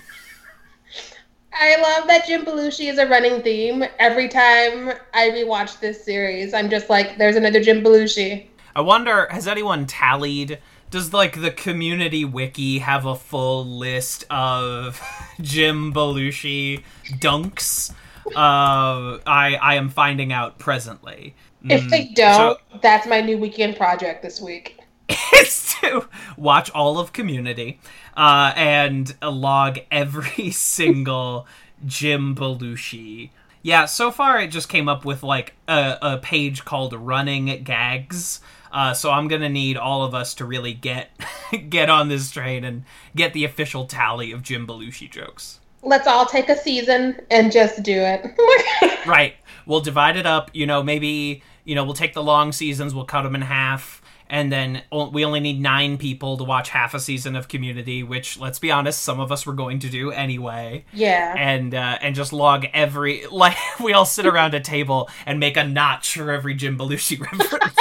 [1.52, 3.84] I love that Jim Belushi is a running theme.
[3.98, 8.46] Every time I rewatch this series, I'm just like, there's another Jim Belushi.
[8.74, 10.58] I wonder, has anyone tallied?
[10.94, 15.00] Does like the community wiki have a full list of
[15.40, 16.84] Jim Belushi
[17.18, 17.90] dunks?
[18.26, 21.34] Uh, I I am finding out presently.
[21.68, 24.78] If they Mm, don't, so- that's my new weekend project this week.
[25.34, 27.80] is to watch all of Community
[28.16, 31.46] uh, and log every single
[31.84, 33.30] Jim Belushi
[33.62, 38.40] Yeah, so far it just came up with like a, a page called running gags.
[38.74, 41.10] Uh, so I'm gonna need all of us to really get
[41.70, 42.84] get on this train and
[43.14, 45.60] get the official tally of Jim Belushi jokes.
[45.82, 48.26] Let's all take a season and just do it.
[49.06, 49.34] Right.
[49.66, 50.50] We'll divide it up.
[50.54, 54.00] You know, maybe you know we'll take the long seasons, we'll cut them in half,
[54.30, 54.82] and then
[55.12, 58.02] we only need nine people to watch half a season of Community.
[58.02, 60.86] Which, let's be honest, some of us were going to do anyway.
[60.94, 61.34] yeah.
[61.36, 65.58] and uh, and just log every like we all sit around a table and make
[65.58, 67.76] a notch for every Jim Belushi reference.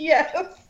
[0.00, 0.68] Yes.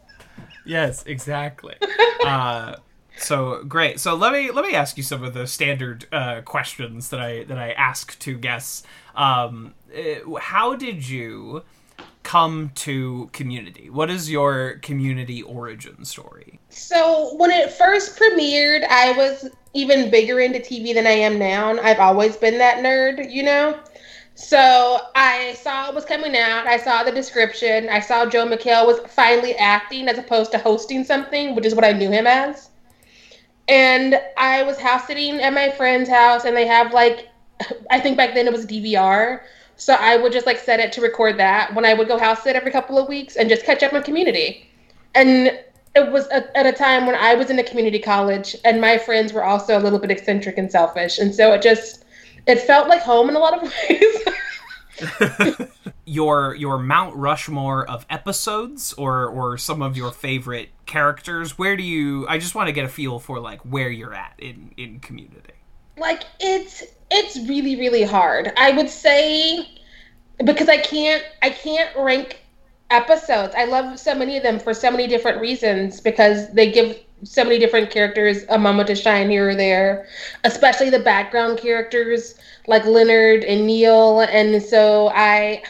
[0.64, 1.76] yes, exactly.
[2.22, 2.76] Uh,
[3.16, 3.98] so great.
[3.98, 7.44] So let me let me ask you some of the standard uh, questions that I
[7.44, 8.82] that I ask to guests.
[9.14, 11.62] Um, uh, how did you
[12.22, 13.88] come to Community?
[13.88, 16.60] What is your Community origin story?
[16.68, 21.70] So when it first premiered, I was even bigger into TV than I am now.
[21.70, 23.78] and I've always been that nerd, you know.
[24.34, 26.66] So I saw it was coming out.
[26.66, 27.88] I saw the description.
[27.88, 31.84] I saw Joel McHale was finally acting as opposed to hosting something, which is what
[31.84, 32.70] I knew him as.
[33.68, 37.28] And I was house sitting at my friend's house, and they have like,
[37.90, 39.42] I think back then it was DVR.
[39.76, 42.42] So I would just like set it to record that when I would go house
[42.42, 44.68] sit every couple of weeks and just catch up on Community.
[45.14, 45.58] And
[45.94, 48.96] it was at, at a time when I was in a community college, and my
[48.96, 52.04] friends were also a little bit eccentric and selfish, and so it just
[52.46, 54.16] it felt like home in a lot of ways.
[56.04, 61.58] your your Mount Rushmore of episodes or or some of your favorite characters.
[61.58, 62.26] Where do you?
[62.28, 65.54] I just want to get a feel for like where you're at in in Community.
[65.96, 68.52] like it's it's really really hard.
[68.56, 69.68] I would say
[70.44, 72.40] because I can't I can't rank
[72.90, 73.54] episodes.
[73.56, 77.44] I love so many of them for so many different reasons because they give so
[77.44, 80.06] many different characters a moment to shine here or there,
[80.44, 82.34] especially the background characters
[82.66, 84.20] like Leonard and Neil.
[84.20, 85.62] And so I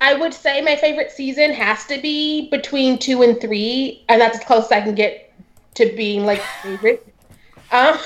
[0.00, 4.38] I would say my favorite season has to be between two and three, and that's
[4.38, 5.32] as close as I can get
[5.74, 7.06] to being like favorite.
[7.70, 7.98] Um,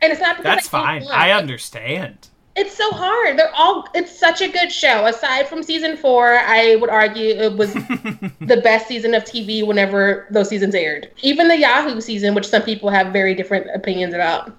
[0.00, 1.06] and it's not because That's I fine.
[1.10, 2.28] I understand.
[2.56, 3.36] It's so hard.
[3.38, 3.88] They're all.
[3.94, 5.06] It's such a good show.
[5.06, 10.28] Aside from season four, I would argue it was the best season of TV whenever
[10.30, 11.10] those seasons aired.
[11.22, 14.52] Even the Yahoo season, which some people have very different opinions about.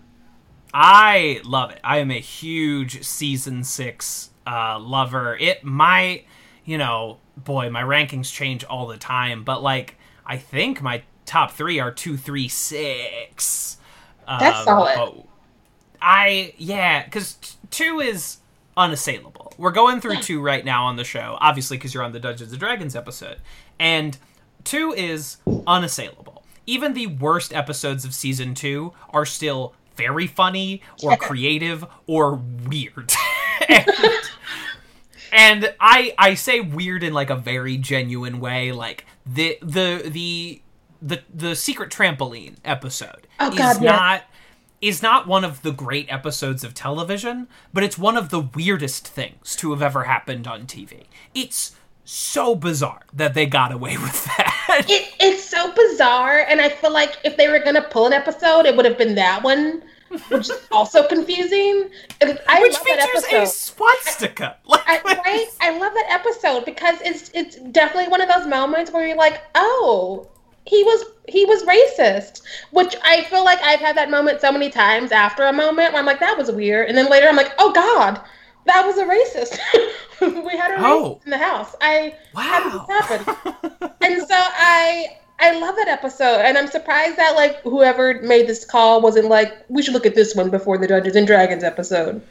[0.73, 1.79] I love it.
[1.83, 5.37] I am a huge season six uh, lover.
[5.37, 6.25] It might,
[6.65, 9.95] you know, boy, my rankings change all the time, but like,
[10.25, 13.77] I think my top three are two, three, six.
[14.37, 15.01] That's Um, solid.
[16.01, 18.37] I yeah, because two is
[18.77, 19.53] unassailable.
[19.57, 22.51] We're going through two right now on the show, obviously because you're on the Dungeons
[22.51, 23.37] and Dragons episode,
[23.79, 24.17] and
[24.63, 25.37] two is
[25.67, 26.43] unassailable.
[26.65, 32.35] Even the worst episodes of season two are still very funny or creative or
[32.67, 33.11] weird.
[33.69, 33.85] and,
[35.31, 38.71] and I I say weird in like a very genuine way.
[38.71, 40.61] Like the the the
[41.01, 43.83] the the secret trampoline episode Oh, is God, yes.
[43.83, 44.23] not
[44.81, 49.07] is not one of the great episodes of television, but it's one of the weirdest
[49.07, 51.05] things to have ever happened on TV.
[51.33, 54.85] It's so bizarre that they got away with that.
[54.87, 58.65] It, it's so bizarre, and I feel like if they were gonna pull an episode,
[58.65, 59.83] it would have been that one,
[60.29, 61.89] which is also confusing.
[62.47, 64.57] I which love that features a swastika.
[64.65, 65.47] Like, I, right?
[65.61, 69.41] I love that episode because it's it's definitely one of those moments where you're like,
[69.55, 70.27] oh,
[70.65, 74.69] he was he was racist, which I feel like I've had that moment so many
[74.69, 77.51] times after a moment where I'm like, that was weird, and then later I'm like,
[77.59, 78.19] oh God,
[78.65, 79.59] that was a racist.
[80.45, 81.19] we had a Oh.
[81.19, 81.75] racist in the house.
[81.81, 82.85] I wow.
[82.87, 83.91] this happen?
[84.01, 88.65] and so I I love that episode, and I'm surprised that like whoever made this
[88.65, 92.21] call wasn't like, we should look at this one before the Dungeons and Dragons episode.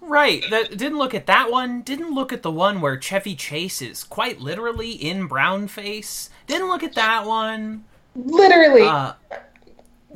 [0.00, 0.42] Right.
[0.48, 1.82] That didn't look at that one.
[1.82, 6.30] Didn't look at the one where Chevy Chase is quite literally in brown face.
[6.48, 7.84] Didn't look at that one.
[8.16, 8.82] Literally.
[8.82, 9.12] Uh,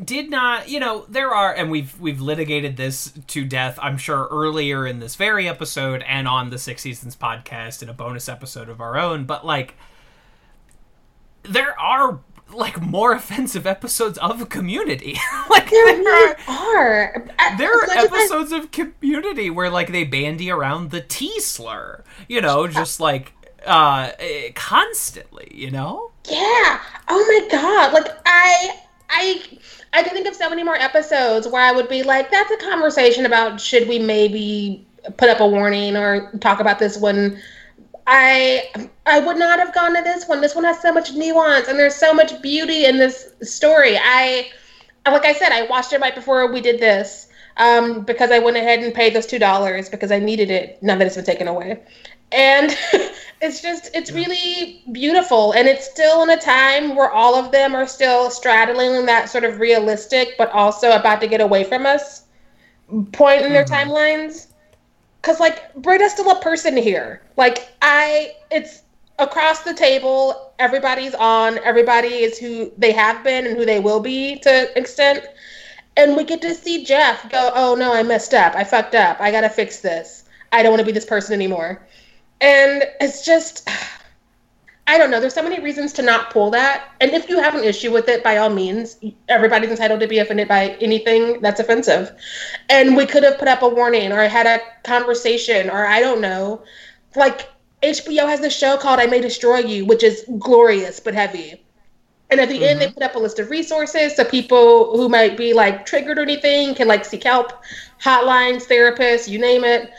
[0.03, 3.79] did not, you know, there are, and we've we've litigated this to death.
[3.81, 7.93] I'm sure earlier in this very episode and on the Six Seasons podcast in a
[7.93, 9.25] bonus episode of our own.
[9.27, 9.75] But like,
[11.43, 12.21] there are
[12.53, 15.17] like more offensive episodes of Community.
[15.51, 16.77] like There there really are.
[16.79, 17.27] are.
[17.39, 21.39] I- There are much I- episodes of Community where like they bandy around the T
[21.41, 23.35] slur, you know, just like
[23.67, 26.11] uh eh, constantly, you know.
[26.29, 26.81] yeah.
[27.09, 27.93] Oh my god.
[27.93, 28.79] Like I,
[29.11, 29.43] I,
[29.93, 32.57] I can think of so many more episodes where I would be like, "That's a
[32.59, 34.87] conversation about should we maybe
[35.17, 37.39] put up a warning or talk about this one."
[38.07, 38.69] I,
[39.07, 40.41] I would not have gone to this one.
[40.41, 43.97] This one has so much nuance and there's so much beauty in this story.
[43.97, 44.51] I,
[45.07, 47.29] like I said, I watched it right before we did this.
[47.57, 50.97] um, because I went ahead and paid those two dollars because I needed it now
[50.97, 51.83] that it's been taken away.
[52.33, 52.77] And
[53.41, 55.53] it's just it's really beautiful.
[55.53, 59.45] And it's still in a time where all of them are still straddling that sort
[59.45, 62.23] of realistic but also about to get away from us
[63.13, 63.67] point in their Mhm.
[63.67, 64.49] timelines.
[65.21, 67.23] Because like britta's still a person here.
[67.37, 68.83] Like i it's
[69.19, 70.53] across the table.
[70.59, 71.59] Everybody's on.
[71.65, 75.27] Everybody is who they have been and who they will be to extent.
[75.97, 78.55] And we get to see jeff go oh no i messed up.
[78.55, 79.21] I fucked up.
[79.21, 80.25] I gotta fix this.
[80.53, 81.81] I don't want to be this person anymore
[82.43, 83.69] and it's just
[84.89, 85.21] I don't know.
[85.21, 86.91] There's so many reasons to not pull that.
[87.01, 88.99] And if you have an issue with it, by all means,
[89.29, 92.13] everybody's entitled to be offended by anything that's offensive.
[92.69, 96.21] And we could have put up a warning or had a conversation or I don't
[96.21, 96.63] know.
[97.15, 97.49] Like
[97.83, 101.63] HBO has this show called I May Destroy You, which is glorious but heavy.
[102.31, 102.95] And at the end, they mm-hmm.
[102.95, 106.75] put up a list of resources so people who might be like triggered or anything
[106.75, 107.63] can like seek help,
[108.03, 109.91] hotlines, therapists, you name it.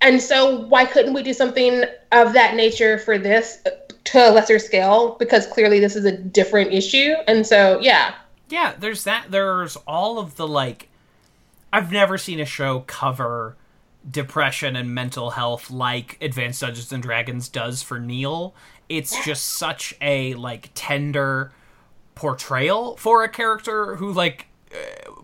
[0.00, 3.70] And so, why couldn't we do something of that nature for this uh,
[4.04, 5.16] to a lesser scale?
[5.18, 7.14] Because clearly, this is a different issue.
[7.26, 8.14] And so, yeah,
[8.48, 9.30] Yeah, there's that.
[9.30, 10.88] There's all of the like.
[11.72, 13.56] I've never seen a show cover
[14.08, 18.54] depression and mental health like Advanced Dungeons and Dragons does for Neil.
[18.88, 21.52] It's just such a like tender
[22.14, 24.47] portrayal for a character who like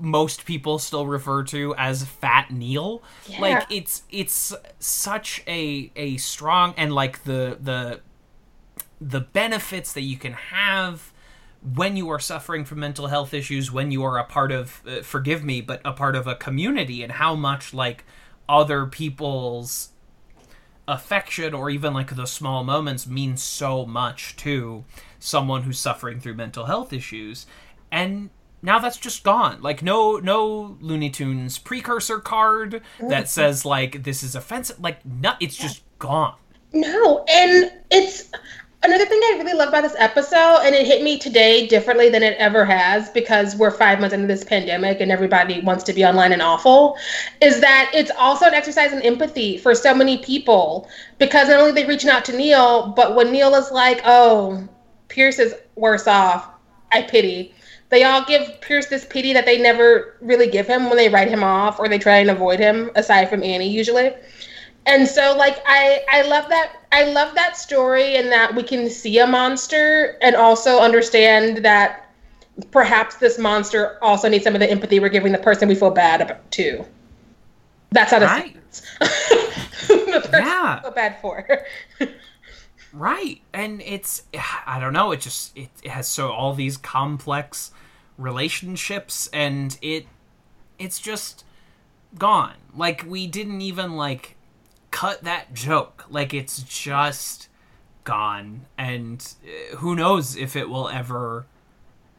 [0.04, 3.02] most people still refer to as Fat Neil.
[3.26, 3.40] Yeah.
[3.40, 8.00] Like it's it's such a a strong and like the the
[9.00, 11.12] the benefits that you can have
[11.74, 15.02] when you are suffering from mental health issues when you are a part of uh,
[15.02, 18.04] forgive me but a part of a community and how much like
[18.48, 19.90] other people's
[20.86, 24.84] affection or even like the small moments mean so much to
[25.18, 27.46] someone who's suffering through mental health issues
[27.90, 28.28] and
[28.64, 29.60] now that's just gone.
[29.60, 34.80] Like no no looney tunes precursor card that says like this is offensive.
[34.80, 36.36] Like no, it's just gone.
[36.72, 38.30] No, and it's
[38.82, 42.22] another thing I really love about this episode, and it hit me today differently than
[42.22, 46.04] it ever has because we're five months into this pandemic and everybody wants to be
[46.04, 46.96] online and awful,
[47.40, 50.88] is that it's also an exercise in empathy for so many people
[51.18, 54.66] because not only are they reaching out to Neil, but when Neil is like, oh,
[55.08, 56.48] Pierce is worse off,
[56.92, 57.53] I pity.
[57.90, 61.28] They all give Pierce this pity that they never really give him when they write
[61.28, 64.12] him off or they try and avoid him, aside from Annie usually
[64.86, 68.88] and so like i i love that i love that story and that we can
[68.90, 72.10] see a monster and also understand that
[72.70, 75.90] perhaps this monster also needs some of the empathy we're giving the person we feel
[75.90, 76.84] bad about too
[77.90, 78.56] that's how this Right.
[79.88, 80.76] the person Yeah.
[80.76, 81.64] we feel bad for
[82.94, 83.40] Right.
[83.52, 84.22] And it's
[84.66, 87.72] I don't know, it just it, it has so all these complex
[88.16, 90.06] relationships and it
[90.78, 91.44] it's just
[92.16, 92.54] gone.
[92.74, 94.36] Like we didn't even like
[94.92, 96.04] cut that joke.
[96.08, 97.48] Like it's just
[98.04, 101.46] gone and uh, who knows if it will ever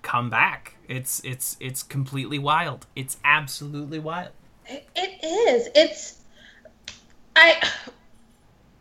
[0.02, 0.76] come back.
[0.90, 2.86] It's it's it's completely wild.
[2.98, 4.32] It's absolutely wild.
[4.68, 5.70] It, it is.
[5.74, 6.20] It's
[7.34, 7.66] I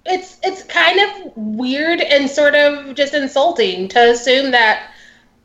[0.07, 4.91] it's it's kind of weird and sort of just insulting to assume that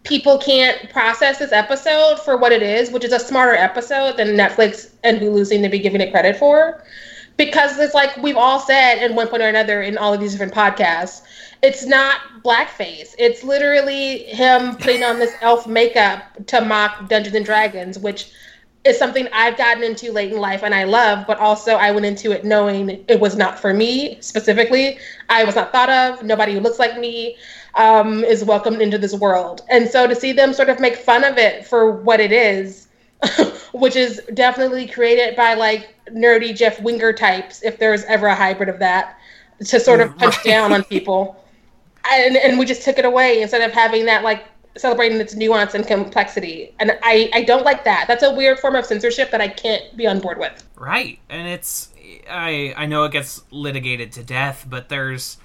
[0.03, 4.29] people can't process this episode for what it is, which is a smarter episode than
[4.29, 6.83] Netflix and Hulu seem to be giving it credit for.
[7.37, 10.33] Because it's like we've all said at one point or another in all of these
[10.33, 11.21] different podcasts,
[11.61, 13.15] it's not blackface.
[13.17, 18.31] It's literally him putting on this elf makeup to mock Dungeons and Dragons, which
[18.89, 22.05] is something I've gotten into late in life and I love, but also I went
[22.05, 24.97] into it knowing it was not for me specifically.
[25.29, 26.23] I was not thought of.
[26.23, 27.37] Nobody who looks like me
[27.75, 29.61] um, is welcomed into this world.
[29.69, 32.87] And so to see them sort of make fun of it for what it is,
[33.73, 38.69] which is definitely created by like nerdy Jeff Winger types, if there's ever a hybrid
[38.69, 39.17] of that,
[39.65, 41.35] to sort of punch down on people.
[42.11, 44.45] And, and we just took it away instead of having that like
[44.77, 46.73] celebrating its nuance and complexity.
[46.79, 48.05] And I, I don't like that.
[48.07, 50.63] That's a weird form of censorship that I can't be on board with.
[50.75, 51.19] Right.
[51.29, 51.93] And it's
[52.29, 55.37] I I know it gets litigated to death, but there's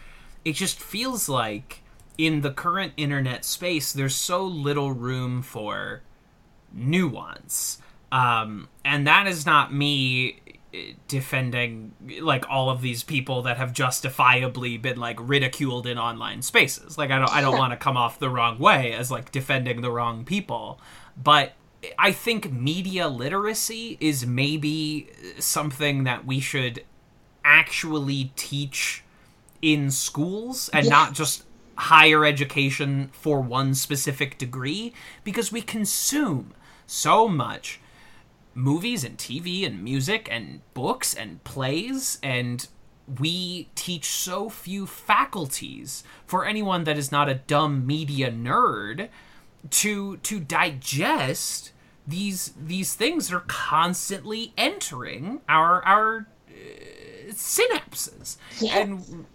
[0.45, 1.83] it just feels like
[2.17, 6.03] in the current internet space there's so little room for
[6.73, 7.79] nuance.
[8.13, 10.41] Um and that is not me
[11.09, 16.99] defending like all of these people that have justifiably been like ridiculed in online spaces.
[16.99, 19.81] Like I don't I don't want to come off the wrong way as like defending
[19.81, 20.81] the wrong people,
[21.23, 21.53] but
[21.99, 26.85] I think media literacy is maybe something that we should
[27.45, 29.05] actually teach
[29.61, 31.45] in schools and not just
[31.77, 34.93] higher education for one specific degree
[35.25, 36.55] because we consume
[36.87, 37.81] so much
[38.55, 42.69] movies and TV and music and books and plays and
[43.21, 49.09] we teach so few faculties for anyone that is not a dumb media nerd
[49.71, 51.73] to to digest
[52.07, 58.37] these these things that are constantly entering our our uh, synapses.
[58.75, 59.27] And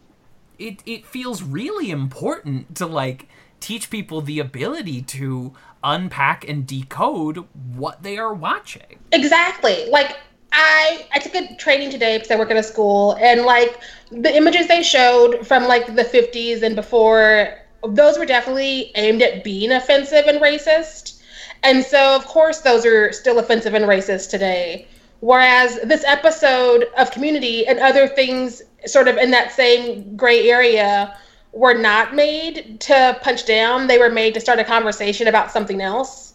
[0.58, 3.28] it it feels really important to like
[3.60, 5.53] teach people the ability to
[5.84, 7.45] unpack and decode
[7.76, 9.86] what they are watching Exactly.
[9.90, 10.18] Like
[10.52, 13.80] I I took a training today because I work at a school and like
[14.11, 19.44] the images they showed from like the 50s and before those were definitely aimed at
[19.44, 21.22] being offensive and racist.
[21.64, 24.88] And so of course those are still offensive and racist today.
[25.22, 31.18] Whereas this episode of Community and other things sort of in that same gray area
[31.52, 33.88] were not made to punch down.
[33.88, 36.30] They were made to start a conversation about something else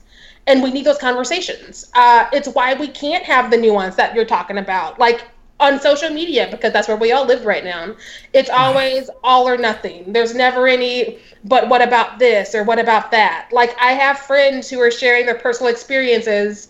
[0.47, 1.91] and we need those conversations.
[1.95, 5.27] Uh, it's why we can't have the nuance that you're talking about, like
[5.61, 7.95] on social media, because that's where we all live right now.
[8.33, 10.13] It's always all or nothing.
[10.13, 13.49] There's never any, but what about this or what about that?
[13.53, 16.69] Like I have friends who are sharing their personal experiences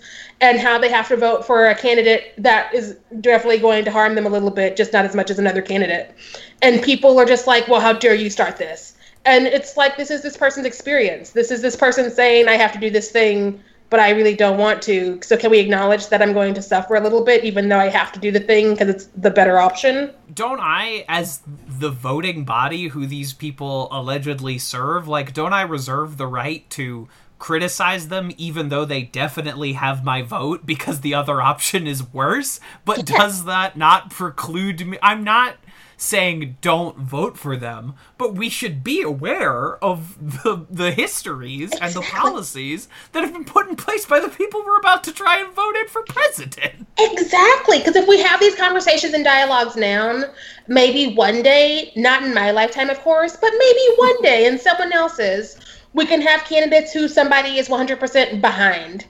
[0.51, 4.15] and how they have to vote for a candidate that is definitely going to harm
[4.15, 6.15] them a little bit, just not as much as another candidate.
[6.62, 8.95] And people are just like, well, how dare you start this?
[9.25, 12.73] and it's like this is this person's experience this is this person saying i have
[12.73, 16.23] to do this thing but i really don't want to so can we acknowledge that
[16.23, 18.73] i'm going to suffer a little bit even though i have to do the thing
[18.73, 24.59] because it's the better option don't I, as the voting body who these people allegedly
[24.59, 27.09] serve, like, don't I reserve the right to
[27.45, 32.59] criticize them even though they definitely have my vote because the other option is worse?
[32.87, 34.97] But does that not preclude me?
[35.03, 35.57] I'm not
[35.99, 41.93] saying don't vote for them, but we should be aware of the the histories and
[41.93, 45.39] the policies that have been put in place by the people we're about to try
[45.39, 46.87] and vote in for president.
[46.99, 50.25] Exactly, because if we have these conversations and dialogues now,
[50.66, 54.93] maybe one day, not in my lifetime, of course, but maybe one day in someone
[54.95, 55.59] else's,
[55.95, 59.07] we can have candidates who somebody is 100% behind.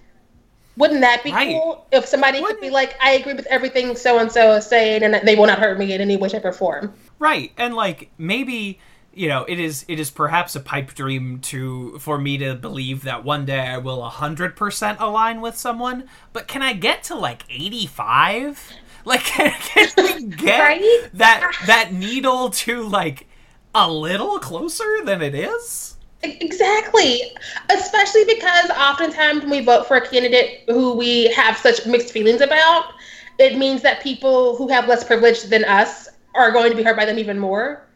[0.77, 1.49] Wouldn't that be Right.
[1.53, 5.03] cool if somebody could be like, I agree with everything so and so is saying,
[5.05, 6.95] and they will not hurt me in any way, shape, or form?
[7.19, 7.53] Right.
[7.57, 8.81] And like maybe
[9.17, 13.03] you know, it is it is perhaps a pipe dream to for me to believe
[13.05, 17.45] that one day I will 100% align with someone, but can I get to like
[17.49, 18.75] 85?
[19.05, 21.11] Like can, can we get Right?
[21.13, 23.29] that that needle to like
[23.75, 25.94] a little closer than it is?
[26.25, 27.23] Exactly.
[27.71, 32.41] Especially because oftentimes when we vote for a candidate who we have such mixed feelings
[32.41, 32.95] about,
[33.39, 36.97] it means that people who have less privilege than us are going to be hurt
[36.97, 37.87] by them even more,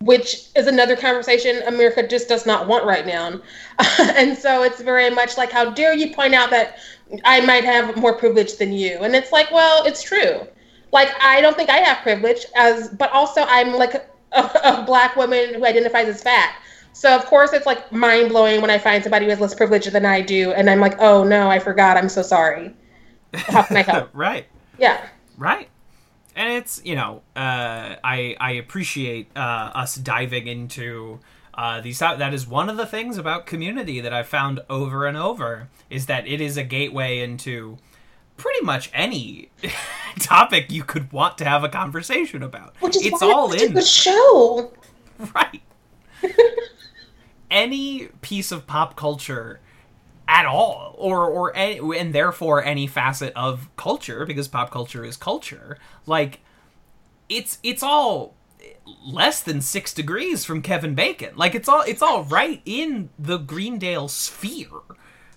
[0.00, 3.40] which is another conversation America just does not want right now.
[3.98, 6.78] and so it's very much like, how dare you point out that
[7.24, 8.98] I might have more privilege than you?
[8.98, 10.46] And it's like, well, it's true.
[10.92, 14.02] Like, I don't think I have privilege, as but also I'm like a,
[14.64, 16.54] a black woman who identifies as fat.
[16.92, 19.86] So of course it's like mind blowing when I find somebody who has less privilege
[19.86, 21.96] than I do, and I'm like, oh no, I forgot.
[21.96, 22.74] I'm so sorry.
[23.34, 24.10] How can I help?
[24.14, 24.46] right.
[24.78, 25.06] yeah.
[25.38, 25.68] Right.
[26.36, 31.20] And it's, you know, uh, I I appreciate uh, us diving into
[31.54, 31.98] uh, these.
[31.98, 36.06] That is one of the things about community that I've found over and over is
[36.06, 37.78] that it is a gateway into
[38.36, 39.50] pretty much any
[40.18, 42.74] topic you could want to have a conversation about.
[42.80, 44.72] Which is it's all in good show.
[45.34, 45.62] right.
[47.50, 49.60] Any piece of pop culture
[50.28, 55.16] at all or or any, and therefore any facet of culture because pop culture is
[55.16, 56.40] culture like
[57.28, 58.34] it's it's all
[59.06, 61.34] less than 6 degrees from Kevin Bacon.
[61.36, 64.68] Like it's all it's all right in the Greendale sphere.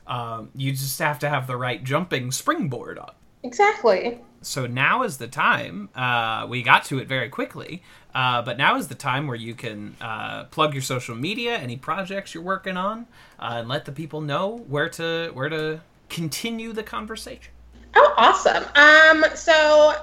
[0.06, 4.20] Um, you just have to have the right jumping springboard up Exactly.
[4.41, 5.90] so now is the time.
[5.95, 7.82] Uh, we got to it very quickly,
[8.15, 11.76] uh, but now is the time where you can uh, plug your social media, any
[11.78, 13.07] projects you're working on,
[13.40, 17.52] uh, and let the people know where to where to continue the conversation.
[17.95, 18.64] Oh, awesome.
[18.76, 19.94] Um, so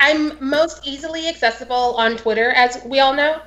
[0.00, 3.40] I'm most easily accessible on Twitter, as we all know.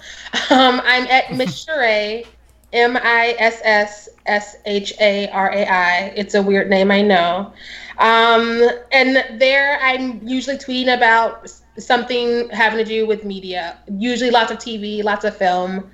[0.49, 2.25] Um, I'm at Miss Sheree,
[2.73, 6.13] M I S S S H A R A I.
[6.15, 7.53] It's a weird name, I know.
[7.99, 14.51] Um, and there I'm usually tweeting about something having to do with media, usually lots
[14.51, 15.89] of TV, lots of film.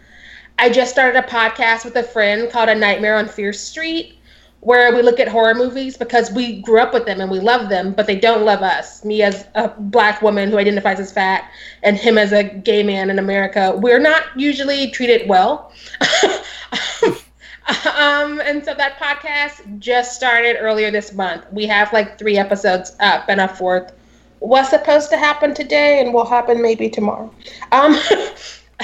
[0.59, 4.17] I just started a podcast with a friend called A Nightmare on Fear Street,
[4.59, 7.69] where we look at horror movies because we grew up with them and we love
[7.69, 9.03] them, but they don't love us.
[9.03, 11.49] Me as a black woman who identifies as fat,
[11.83, 15.73] and him as a gay man in America, we're not usually treated well.
[17.67, 21.45] Um, and so that podcast just started earlier this month.
[21.51, 23.93] We have like three episodes up, and a fourth
[24.39, 27.33] was supposed to happen today, and will happen maybe tomorrow.
[27.71, 27.93] Um,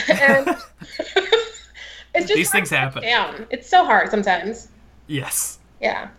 [0.09, 0.47] and
[2.15, 3.03] it's just These things happen.
[3.03, 3.47] Down.
[3.49, 4.69] It's so hard sometimes.
[5.07, 5.59] Yes.
[5.81, 6.09] Yeah.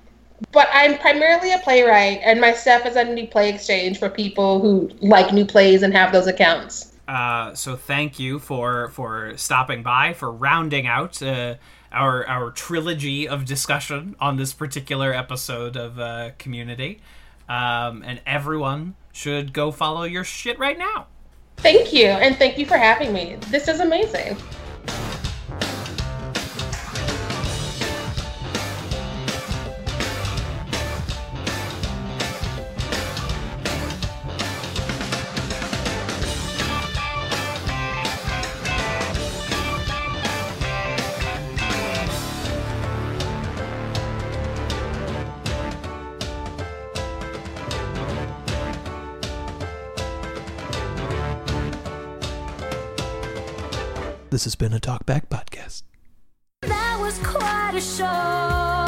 [0.52, 4.60] But I'm primarily a playwright, and my stuff is on New Play Exchange for people
[4.60, 6.92] who like new plays and have those accounts.
[7.08, 11.56] Uh, so thank you for for stopping by for rounding out uh,
[11.92, 17.00] our our trilogy of discussion on this particular episode of uh, Community.
[17.48, 21.08] Um, and everyone should go follow your shit right now.
[21.56, 23.36] Thank you, and thank you for having me.
[23.48, 24.36] This is amazing.
[54.40, 55.82] This has been a Talkback Podcast.
[56.62, 58.79] That was quite a show.